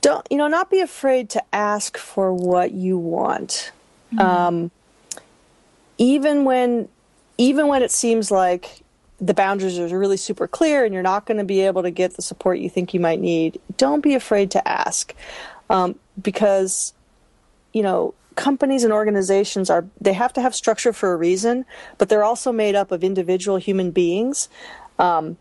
don't 0.00 0.26
you 0.30 0.36
know 0.36 0.48
not 0.48 0.70
be 0.70 0.80
afraid 0.80 1.30
to 1.30 1.42
ask 1.54 1.96
for 1.96 2.32
what 2.32 2.72
you 2.72 2.98
want. 2.98 3.72
Mm-hmm. 4.12 4.20
um, 4.20 4.70
even 5.98 6.44
when 6.44 6.88
even 7.38 7.68
when 7.68 7.82
it 7.82 7.90
seems 7.90 8.30
like 8.30 8.82
the 9.20 9.34
boundaries 9.34 9.78
are 9.78 9.98
really 9.98 10.16
super 10.16 10.48
clear 10.48 10.84
and 10.84 10.94
you're 10.94 11.02
not 11.02 11.26
going 11.26 11.36
to 11.36 11.44
be 11.44 11.60
able 11.60 11.82
to 11.82 11.90
get 11.90 12.14
the 12.16 12.22
support 12.22 12.58
you 12.58 12.70
think 12.70 12.94
you 12.94 13.00
might 13.00 13.20
need 13.20 13.60
don't 13.76 14.00
be 14.00 14.14
afraid 14.14 14.50
to 14.52 14.68
ask. 14.68 15.14
Um, 15.68 15.94
because 16.20 16.92
you 17.72 17.82
know 17.82 18.14
companies 18.34 18.82
and 18.84 18.92
organizations 18.92 19.70
are 19.70 19.86
they 20.00 20.12
have 20.12 20.32
to 20.32 20.40
have 20.40 20.54
structure 20.54 20.92
for 20.92 21.12
a 21.12 21.16
reason 21.16 21.64
but 21.98 22.08
they're 22.08 22.24
also 22.24 22.50
made 22.50 22.74
up 22.74 22.90
of 22.90 23.04
individual 23.04 23.58
human 23.58 23.90
beings. 23.90 24.48
Um, 24.98 25.36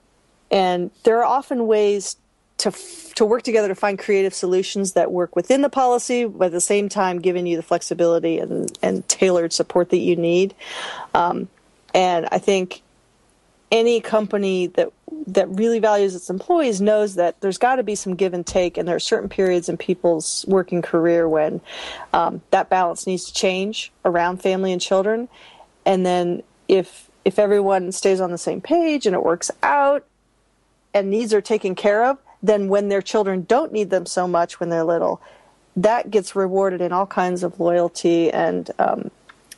and 0.51 0.91
there 1.03 1.19
are 1.19 1.25
often 1.25 1.67
ways 1.67 2.15
to 2.59 2.71
to 3.15 3.25
work 3.25 3.43
together 3.43 3.67
to 3.67 3.75
find 3.75 3.99
creative 3.99 4.33
solutions 4.33 4.93
that 4.93 5.11
work 5.11 5.35
within 5.35 5.61
the 5.61 5.69
policy, 5.69 6.23
but 6.25 6.45
at 6.45 6.51
the 6.53 6.61
same 6.61 6.87
time 6.87 7.19
giving 7.19 7.45
you 7.45 7.57
the 7.57 7.63
flexibility 7.63 8.37
and, 8.39 8.77
and 8.81 9.05
tailored 9.09 9.51
support 9.51 9.89
that 9.89 9.97
you 9.97 10.15
need. 10.15 10.55
Um, 11.13 11.49
and 11.93 12.29
I 12.31 12.37
think 12.37 12.81
any 13.71 13.99
company 13.99 14.67
that 14.67 14.91
that 15.27 15.49
really 15.49 15.79
values 15.79 16.15
its 16.15 16.29
employees 16.29 16.79
knows 16.79 17.15
that 17.15 17.39
there's 17.41 17.57
got 17.57 17.75
to 17.75 17.83
be 17.83 17.95
some 17.95 18.15
give 18.15 18.33
and 18.33 18.45
take, 18.45 18.77
and 18.77 18.87
there 18.87 18.95
are 18.95 19.01
certain 19.01 19.29
periods 19.29 19.69
in 19.69 19.77
people's 19.77 20.45
working 20.47 20.81
career 20.81 21.27
when 21.27 21.61
um, 22.13 22.41
that 22.51 22.69
balance 22.69 23.05
needs 23.05 23.25
to 23.25 23.33
change 23.33 23.91
around 24.05 24.41
family 24.41 24.71
and 24.71 24.81
children. 24.81 25.27
And 25.85 26.05
then 26.05 26.43
if 26.67 27.09
if 27.25 27.37
everyone 27.37 27.91
stays 27.91 28.21
on 28.21 28.31
the 28.31 28.37
same 28.37 28.61
page 28.61 29.05
and 29.05 29.13
it 29.13 29.23
works 29.23 29.51
out 29.61 30.05
and 30.93 31.09
needs 31.09 31.33
are 31.33 31.41
taken 31.41 31.75
care 31.75 32.05
of, 32.05 32.17
then 32.41 32.69
when 32.69 32.89
their 32.89 33.01
children 33.01 33.43
don't 33.43 33.71
need 33.71 33.89
them 33.89 34.05
so 34.05 34.27
much 34.27 34.59
when 34.59 34.69
they're 34.69 34.83
little, 34.83 35.21
that 35.75 36.11
gets 36.11 36.35
rewarded 36.35 36.81
in 36.81 36.91
all 36.91 37.05
kinds 37.05 37.43
of 37.43 37.59
loyalty 37.59 38.31
and 38.31 38.71
um, 38.79 39.11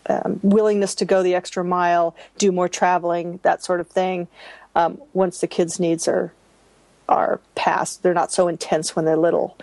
um, 0.08 0.40
willingness 0.44 0.96
to 0.96 1.06
go 1.06 1.24
the 1.24 1.36
extra 1.36 1.64
mile, 1.64 2.16
do 2.38 2.52
more 2.52 2.70
traveling, 2.70 3.40
that 3.44 3.64
sort 3.64 3.80
of 3.80 3.88
thing. 3.88 4.28
Um, 4.76 5.02
once 5.14 5.40
the 5.40 5.48
kids' 5.48 5.80
needs 5.80 6.08
are 6.08 6.34
are 7.10 7.42
past, 7.56 8.04
they're 8.04 8.14
not 8.14 8.32
so 8.32 8.48
intense 8.48 8.96
when 8.96 9.04
they're 9.04 9.18
little, 9.18 9.58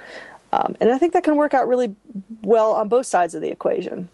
um, 0.52 0.76
and 0.80 0.90
I 0.92 0.98
think 0.98 1.14
that 1.14 1.24
can 1.24 1.36
work 1.36 1.54
out 1.54 1.66
really 1.66 1.94
well 2.42 2.72
on 2.72 2.88
both 2.88 3.06
sides 3.06 3.34
of 3.34 3.40
the 3.40 3.48
equation. 3.48 4.10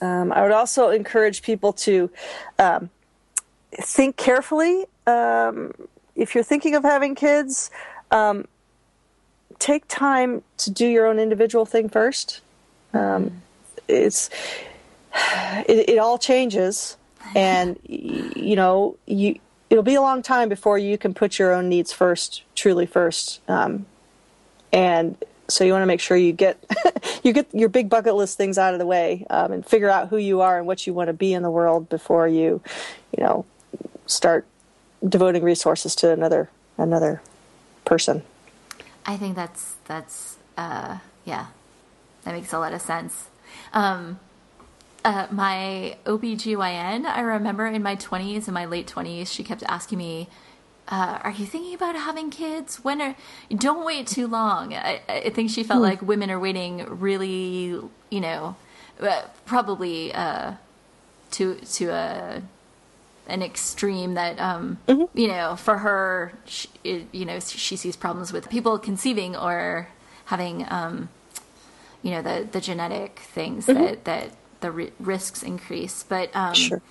Um, 0.00 0.30
I 0.32 0.42
would 0.42 0.52
also 0.52 0.90
encourage 0.90 1.42
people 1.42 1.72
to 1.72 2.10
um, 2.58 2.90
think 3.72 4.16
carefully. 4.16 4.84
if 5.06 6.34
you're 6.34 6.44
thinking 6.44 6.76
of 6.76 6.84
having 6.84 7.16
kids, 7.16 7.70
um, 8.10 8.46
take 9.58 9.86
time 9.88 10.42
to 10.58 10.70
do 10.70 10.86
your 10.86 11.06
own 11.06 11.18
individual 11.18 11.64
thing 11.64 11.88
first. 11.88 12.40
Um, 12.92 13.42
it's 13.88 14.30
it, 15.68 15.88
it, 15.90 15.98
all 15.98 16.18
changes, 16.18 16.96
and 17.34 17.78
you 17.84 18.56
know 18.56 18.96
you 19.06 19.38
it'll 19.70 19.82
be 19.82 19.94
a 19.94 20.02
long 20.02 20.22
time 20.22 20.48
before 20.48 20.78
you 20.78 20.96
can 20.96 21.14
put 21.14 21.38
your 21.38 21.52
own 21.52 21.68
needs 21.68 21.92
first, 21.92 22.42
truly 22.54 22.86
first. 22.86 23.40
Um, 23.48 23.86
and 24.72 25.16
so 25.48 25.64
you 25.64 25.72
want 25.72 25.82
to 25.82 25.86
make 25.86 26.00
sure 26.00 26.16
you 26.16 26.32
get 26.32 26.64
you 27.22 27.32
get 27.32 27.52
your 27.54 27.68
big 27.68 27.88
bucket 27.88 28.14
list 28.14 28.36
things 28.36 28.58
out 28.58 28.72
of 28.72 28.78
the 28.78 28.86
way 28.86 29.26
um, 29.30 29.52
and 29.52 29.66
figure 29.66 29.90
out 29.90 30.08
who 30.08 30.16
you 30.16 30.40
are 30.40 30.58
and 30.58 30.66
what 30.66 30.86
you 30.86 30.94
want 30.94 31.08
to 31.08 31.12
be 31.12 31.32
in 31.32 31.42
the 31.42 31.50
world 31.50 31.88
before 31.88 32.28
you, 32.28 32.60
you 33.16 33.24
know, 33.24 33.44
start 34.06 34.46
devoting 35.06 35.42
resources 35.42 35.94
to 35.96 36.10
another 36.10 36.50
another 36.78 37.22
person. 37.84 38.22
I 39.06 39.16
think 39.16 39.36
that's 39.36 39.76
that's 39.84 40.36
uh, 40.56 40.98
yeah, 41.24 41.46
that 42.24 42.32
makes 42.32 42.52
a 42.52 42.58
lot 42.58 42.72
of 42.72 42.80
sense. 42.80 43.28
Um, 43.72 44.18
uh, 45.04 45.26
my 45.30 45.96
OBGYN, 46.06 47.04
I 47.04 47.20
remember 47.20 47.66
in 47.66 47.82
my 47.82 47.96
20s, 47.96 48.48
in 48.48 48.54
my 48.54 48.64
late 48.64 48.86
20s, 48.86 49.28
she 49.28 49.44
kept 49.44 49.62
asking 49.64 49.98
me, 49.98 50.28
uh, 50.88 51.18
are 51.22 51.30
you 51.30 51.44
thinking 51.44 51.74
about 51.74 51.94
having 51.94 52.30
kids? 52.30 52.76
When 52.82 53.02
are, 53.02 53.16
don't 53.54 53.84
wait 53.84 54.06
too 54.06 54.26
long. 54.26 54.72
I, 54.72 55.02
I 55.08 55.30
think 55.30 55.50
she 55.50 55.62
felt 55.62 55.78
hmm. 55.78 55.84
like 55.84 56.02
women 56.02 56.30
are 56.30 56.40
waiting 56.40 56.86
really, 56.88 57.80
you 58.10 58.20
know, 58.20 58.56
uh, 59.00 59.22
probably, 59.44 60.14
uh, 60.14 60.54
to, 61.32 61.56
to 61.56 61.88
a, 61.88 62.42
an 63.26 63.42
extreme 63.42 64.14
that, 64.14 64.38
um, 64.38 64.78
mm-hmm. 64.86 65.18
you 65.18 65.28
know, 65.28 65.56
for 65.56 65.78
her, 65.78 66.32
she, 66.44 66.68
it, 66.84 67.06
you 67.12 67.24
know, 67.24 67.40
she 67.40 67.76
sees 67.76 67.96
problems 67.96 68.32
with 68.32 68.50
people 68.50 68.78
conceiving 68.78 69.36
or 69.36 69.88
having, 70.26 70.66
um, 70.70 71.08
you 72.02 72.10
know, 72.10 72.22
the, 72.22 72.46
the 72.50 72.60
genetic 72.60 73.18
things 73.20 73.66
mm-hmm. 73.66 73.82
that, 73.82 74.04
that, 74.04 74.30
the 74.60 74.70
ri- 74.70 74.92
risks 74.98 75.42
increase. 75.42 76.02
But 76.02 76.34
um, 76.34 76.54
sure. 76.54 76.82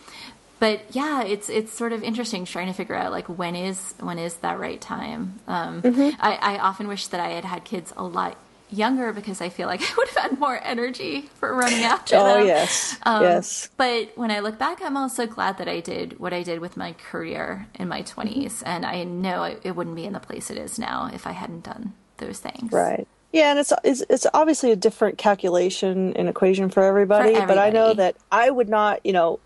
But 0.60 0.96
yeah, 0.96 1.24
it's 1.24 1.50
it's 1.50 1.74
sort 1.74 1.92
of 1.92 2.04
interesting 2.04 2.46
trying 2.46 2.68
to 2.68 2.74
figure 2.74 2.96
out 2.96 3.12
like 3.12 3.28
when 3.28 3.56
is 3.56 3.96
when 4.00 4.20
is 4.20 4.36
that 4.36 4.60
right 4.60 4.80
time. 4.80 5.40
Um, 5.48 5.82
mm-hmm. 5.82 6.16
I, 6.22 6.36
I 6.36 6.58
often 6.60 6.88
wish 6.88 7.08
that 7.08 7.20
I 7.20 7.30
had 7.30 7.44
had 7.44 7.66
kids 7.66 7.92
a 7.98 8.04
lot 8.04 8.38
younger 8.74 9.14
because 9.14 9.42
I 9.42 9.50
feel 9.50 9.68
like 9.68 9.82
I 9.92 9.94
would 9.98 10.08
have 10.10 10.32
had 10.32 10.40
more 10.40 10.60
energy 10.64 11.30
for 11.36 11.54
running 11.54 11.84
after 11.84 12.16
oh, 12.16 12.24
them. 12.24 12.42
Oh 12.42 12.46
yes, 12.46 12.98
um, 13.04 13.24
yes. 13.24 13.70
But 13.78 14.12
when 14.16 14.32
I 14.32 14.40
look 14.40 14.58
back, 14.58 14.82
I'm 14.82 14.98
also 14.98 15.26
glad 15.26 15.58
that 15.58 15.68
I 15.68 15.80
did 15.80 16.20
what 16.20 16.34
I 16.34 16.44
did 16.44 16.60
with 16.60 16.78
my 16.78 16.94
career 16.94 17.68
in 17.76 17.88
my 17.88 18.02
20s, 18.02 18.46
mm-hmm. 18.46 18.68
and 18.68 18.86
I 18.86 19.04
know 19.04 19.44
it, 19.44 19.62
it, 19.64 19.76
wouldn't 19.76 19.96
be 19.96 20.06
in 20.06 20.14
the 20.14 20.20
place 20.20 20.50
it 20.50 20.58
is 20.58 20.78
now 20.78 21.10
if 21.14 21.28
I 21.28 21.32
hadn't 21.32 21.64
done 21.64 21.94
those 22.18 22.40
things. 22.40 22.72
Right. 22.72 23.08
Yeah, 23.32 23.52
and 23.52 23.60
it's, 23.60 23.74
it's 23.84 24.04
it's 24.10 24.28
obviously 24.34 24.72
a 24.72 24.76
different 24.76 25.18
calculation 25.18 26.16
and 26.16 26.30
equation 26.30 26.70
for 26.70 26.84
everybody, 26.84 27.34
for 27.34 27.42
everybody. 27.42 27.48
But 27.48 27.58
I 27.58 27.70
know 27.72 27.94
that 27.96 28.16
I 28.32 28.50
would 28.50 28.70
not, 28.70 29.04
you 29.04 29.14
know, 29.14 29.40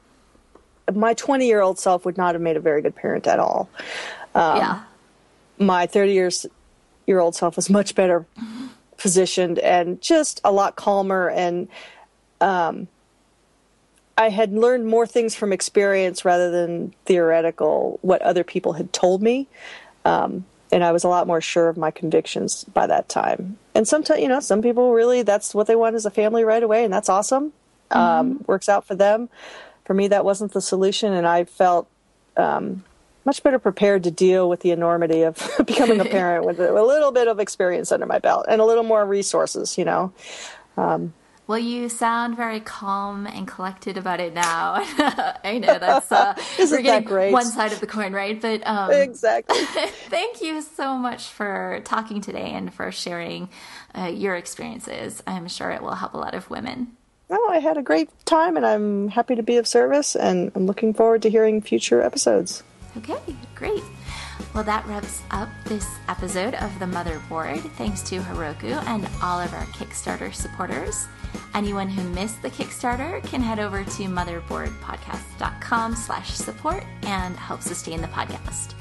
my 0.93 1.13
20 1.13 1.47
year 1.47 1.61
old 1.61 1.79
self 1.79 2.05
would 2.05 2.17
not 2.17 2.35
have 2.35 2.41
made 2.41 2.57
a 2.57 2.59
very 2.59 2.81
good 2.81 2.95
parent 2.95 3.27
at 3.27 3.39
all. 3.39 3.69
Um, 4.35 4.57
yeah. 4.57 4.83
My 5.59 5.87
30 5.87 6.11
years 6.13 6.45
year 7.07 7.19
old 7.19 7.35
self 7.35 7.55
was 7.55 7.69
much 7.69 7.95
better 7.95 8.25
positioned 8.97 9.59
and 9.59 10.01
just 10.01 10.41
a 10.43 10.51
lot 10.51 10.75
calmer 10.75 11.29
and 11.29 11.67
um, 12.41 12.87
I 14.17 14.29
had 14.29 14.51
learned 14.51 14.87
more 14.87 15.05
things 15.05 15.35
from 15.35 15.53
experience 15.53 16.25
rather 16.25 16.49
than 16.49 16.93
theoretical, 17.05 17.99
what 18.01 18.21
other 18.23 18.43
people 18.43 18.73
had 18.73 18.91
told 18.91 19.21
me. 19.21 19.47
Um, 20.05 20.45
and 20.71 20.83
I 20.83 20.91
was 20.91 21.03
a 21.03 21.07
lot 21.07 21.27
more 21.27 21.39
sure 21.39 21.69
of 21.69 21.77
my 21.77 21.91
convictions 21.91 22.63
by 22.63 22.87
that 22.87 23.09
time. 23.09 23.57
And 23.75 23.87
sometimes, 23.87 24.19
you 24.19 24.27
know, 24.27 24.39
some 24.39 24.61
people 24.61 24.91
really 24.93 25.21
that's 25.21 25.53
what 25.53 25.67
they 25.67 25.75
want 25.75 25.95
as 25.95 26.05
a 26.05 26.11
family 26.11 26.43
right 26.43 26.63
away, 26.63 26.83
and 26.83 26.91
that's 26.91 27.09
awesome. 27.09 27.53
Um, 27.91 27.99
mm-hmm. 27.99 27.99
Um, 27.99 28.43
works 28.47 28.67
out 28.67 28.85
for 28.85 28.95
them. 28.95 29.29
For 29.85 29.93
me, 29.93 30.07
that 30.09 30.25
wasn't 30.25 30.51
the 30.51 30.61
solution, 30.61 31.13
and 31.13 31.25
I 31.25 31.45
felt 31.45 31.87
um, 32.35 32.83
much 33.27 33.43
better 33.43 33.59
prepared 33.59 34.05
to 34.05 34.09
deal 34.09 34.49
with 34.49 34.61
the 34.61 34.71
enormity 34.71 35.21
of 35.21 35.37
becoming 35.67 35.99
a 35.99 36.05
parent 36.17 36.45
with 36.45 36.59
a, 36.59 36.71
little 36.71 37.11
bit 37.11 37.27
of 37.27 37.39
experience 37.39 37.91
under 37.91 38.05
my 38.05 38.17
belt 38.17 38.45
and 38.49 38.59
a 38.59 38.65
little 38.65 38.83
more 38.83 39.05
resources. 39.05 39.77
You 39.77 39.85
know. 39.85 40.13
Um, 40.77 41.13
well, 41.45 41.59
you 41.59 41.87
sound 41.87 42.35
very 42.35 42.59
calm 42.59 43.25
and 43.25 43.47
collected 43.47 43.97
about 43.97 44.19
it 44.19 44.33
now. 44.33 44.73
I 45.43 45.59
know 45.61 45.79
that's 45.79 46.11
uh, 46.11 46.35
Isn't 46.59 46.77
we're 46.77 46.83
getting 46.83 47.05
that 47.05 47.09
great? 47.09 47.31
one 47.31 47.45
side 47.45 47.71
of 47.71 47.79
the 47.79 47.87
coin, 47.87 48.11
right? 48.11 48.39
But 48.39 48.67
um, 48.67 48.91
exactly. 48.91 49.57
thank 50.09 50.41
you 50.41 50.61
so 50.61 50.97
much 50.97 51.27
for 51.27 51.79
talking 51.85 52.19
today 52.19 52.51
and 52.51 52.73
for 52.73 52.91
sharing 52.91 53.47
uh, 53.97 54.07
your 54.07 54.35
experiences. 54.35 55.23
I'm 55.25 55.47
sure 55.47 55.71
it 55.71 55.81
will 55.81 55.95
help 55.95 56.15
a 56.15 56.17
lot 56.17 56.35
of 56.35 56.49
women. 56.49 56.97
Oh, 57.29 57.49
I 57.49 57.59
had 57.59 57.77
a 57.77 57.81
great 57.81 58.09
time, 58.25 58.57
and 58.57 58.65
I'm 58.65 59.07
happy 59.07 59.35
to 59.35 59.43
be 59.43 59.55
of 59.55 59.67
service, 59.67 60.17
and 60.17 60.51
I'm 60.53 60.65
looking 60.65 60.93
forward 60.93 61.21
to 61.21 61.29
hearing 61.29 61.61
future 61.61 62.01
episodes. 62.01 62.61
Okay, 62.97 63.35
great. 63.53 63.83
Well, 64.53 64.63
that 64.63 64.85
wraps 64.87 65.21
up 65.29 65.49
this 65.65 65.87
episode 66.09 66.55
of 66.55 66.77
the 66.79 66.85
Motherboard. 66.85 67.59
Thanks 67.73 68.01
to 68.03 68.19
Heroku 68.19 68.83
and 68.87 69.07
all 69.21 69.39
of 69.39 69.53
our 69.53 69.65
Kickstarter 69.65 70.33
supporters. 70.33 71.07
Anyone 71.53 71.89
who 71.89 72.07
missed 72.09 72.41
the 72.41 72.49
Kickstarter 72.49 73.23
can 73.23 73.41
head 73.41 73.59
over 73.59 73.83
to 73.83 74.03
motherboardpodcast.com 74.03 75.95
slash 75.95 76.31
support 76.31 76.83
and 77.03 77.35
help 77.35 77.61
sustain 77.61 78.01
the 78.01 78.07
podcast. 78.07 78.73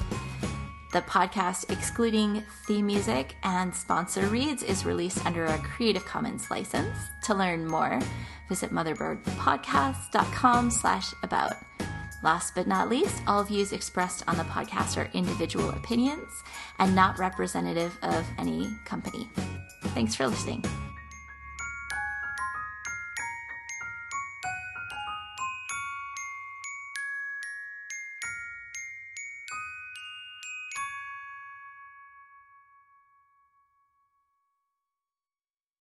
The 0.92 1.02
podcast, 1.02 1.70
excluding 1.70 2.42
theme 2.66 2.86
music 2.86 3.36
and 3.42 3.74
sponsor 3.74 4.26
reads, 4.28 4.62
is 4.62 4.86
released 4.86 5.26
under 5.26 5.44
a 5.44 5.58
Creative 5.58 6.04
Commons 6.06 6.50
license. 6.50 6.96
To 7.24 7.34
learn 7.34 7.66
more, 7.66 8.00
visit 8.48 8.70
motherboardpodcast.com 8.70 10.70
slash 10.70 11.12
about. 11.22 11.52
Last 12.26 12.56
but 12.56 12.66
not 12.66 12.88
least, 12.88 13.22
all 13.28 13.44
views 13.44 13.72
expressed 13.72 14.24
on 14.26 14.36
the 14.36 14.42
podcast 14.42 14.96
are 14.96 15.08
individual 15.12 15.70
opinions 15.70 16.42
and 16.80 16.92
not 16.92 17.20
representative 17.20 17.96
of 18.02 18.26
any 18.36 18.68
company. 18.84 19.28
Thanks 19.94 20.16
for 20.16 20.26
listening. 20.26 20.64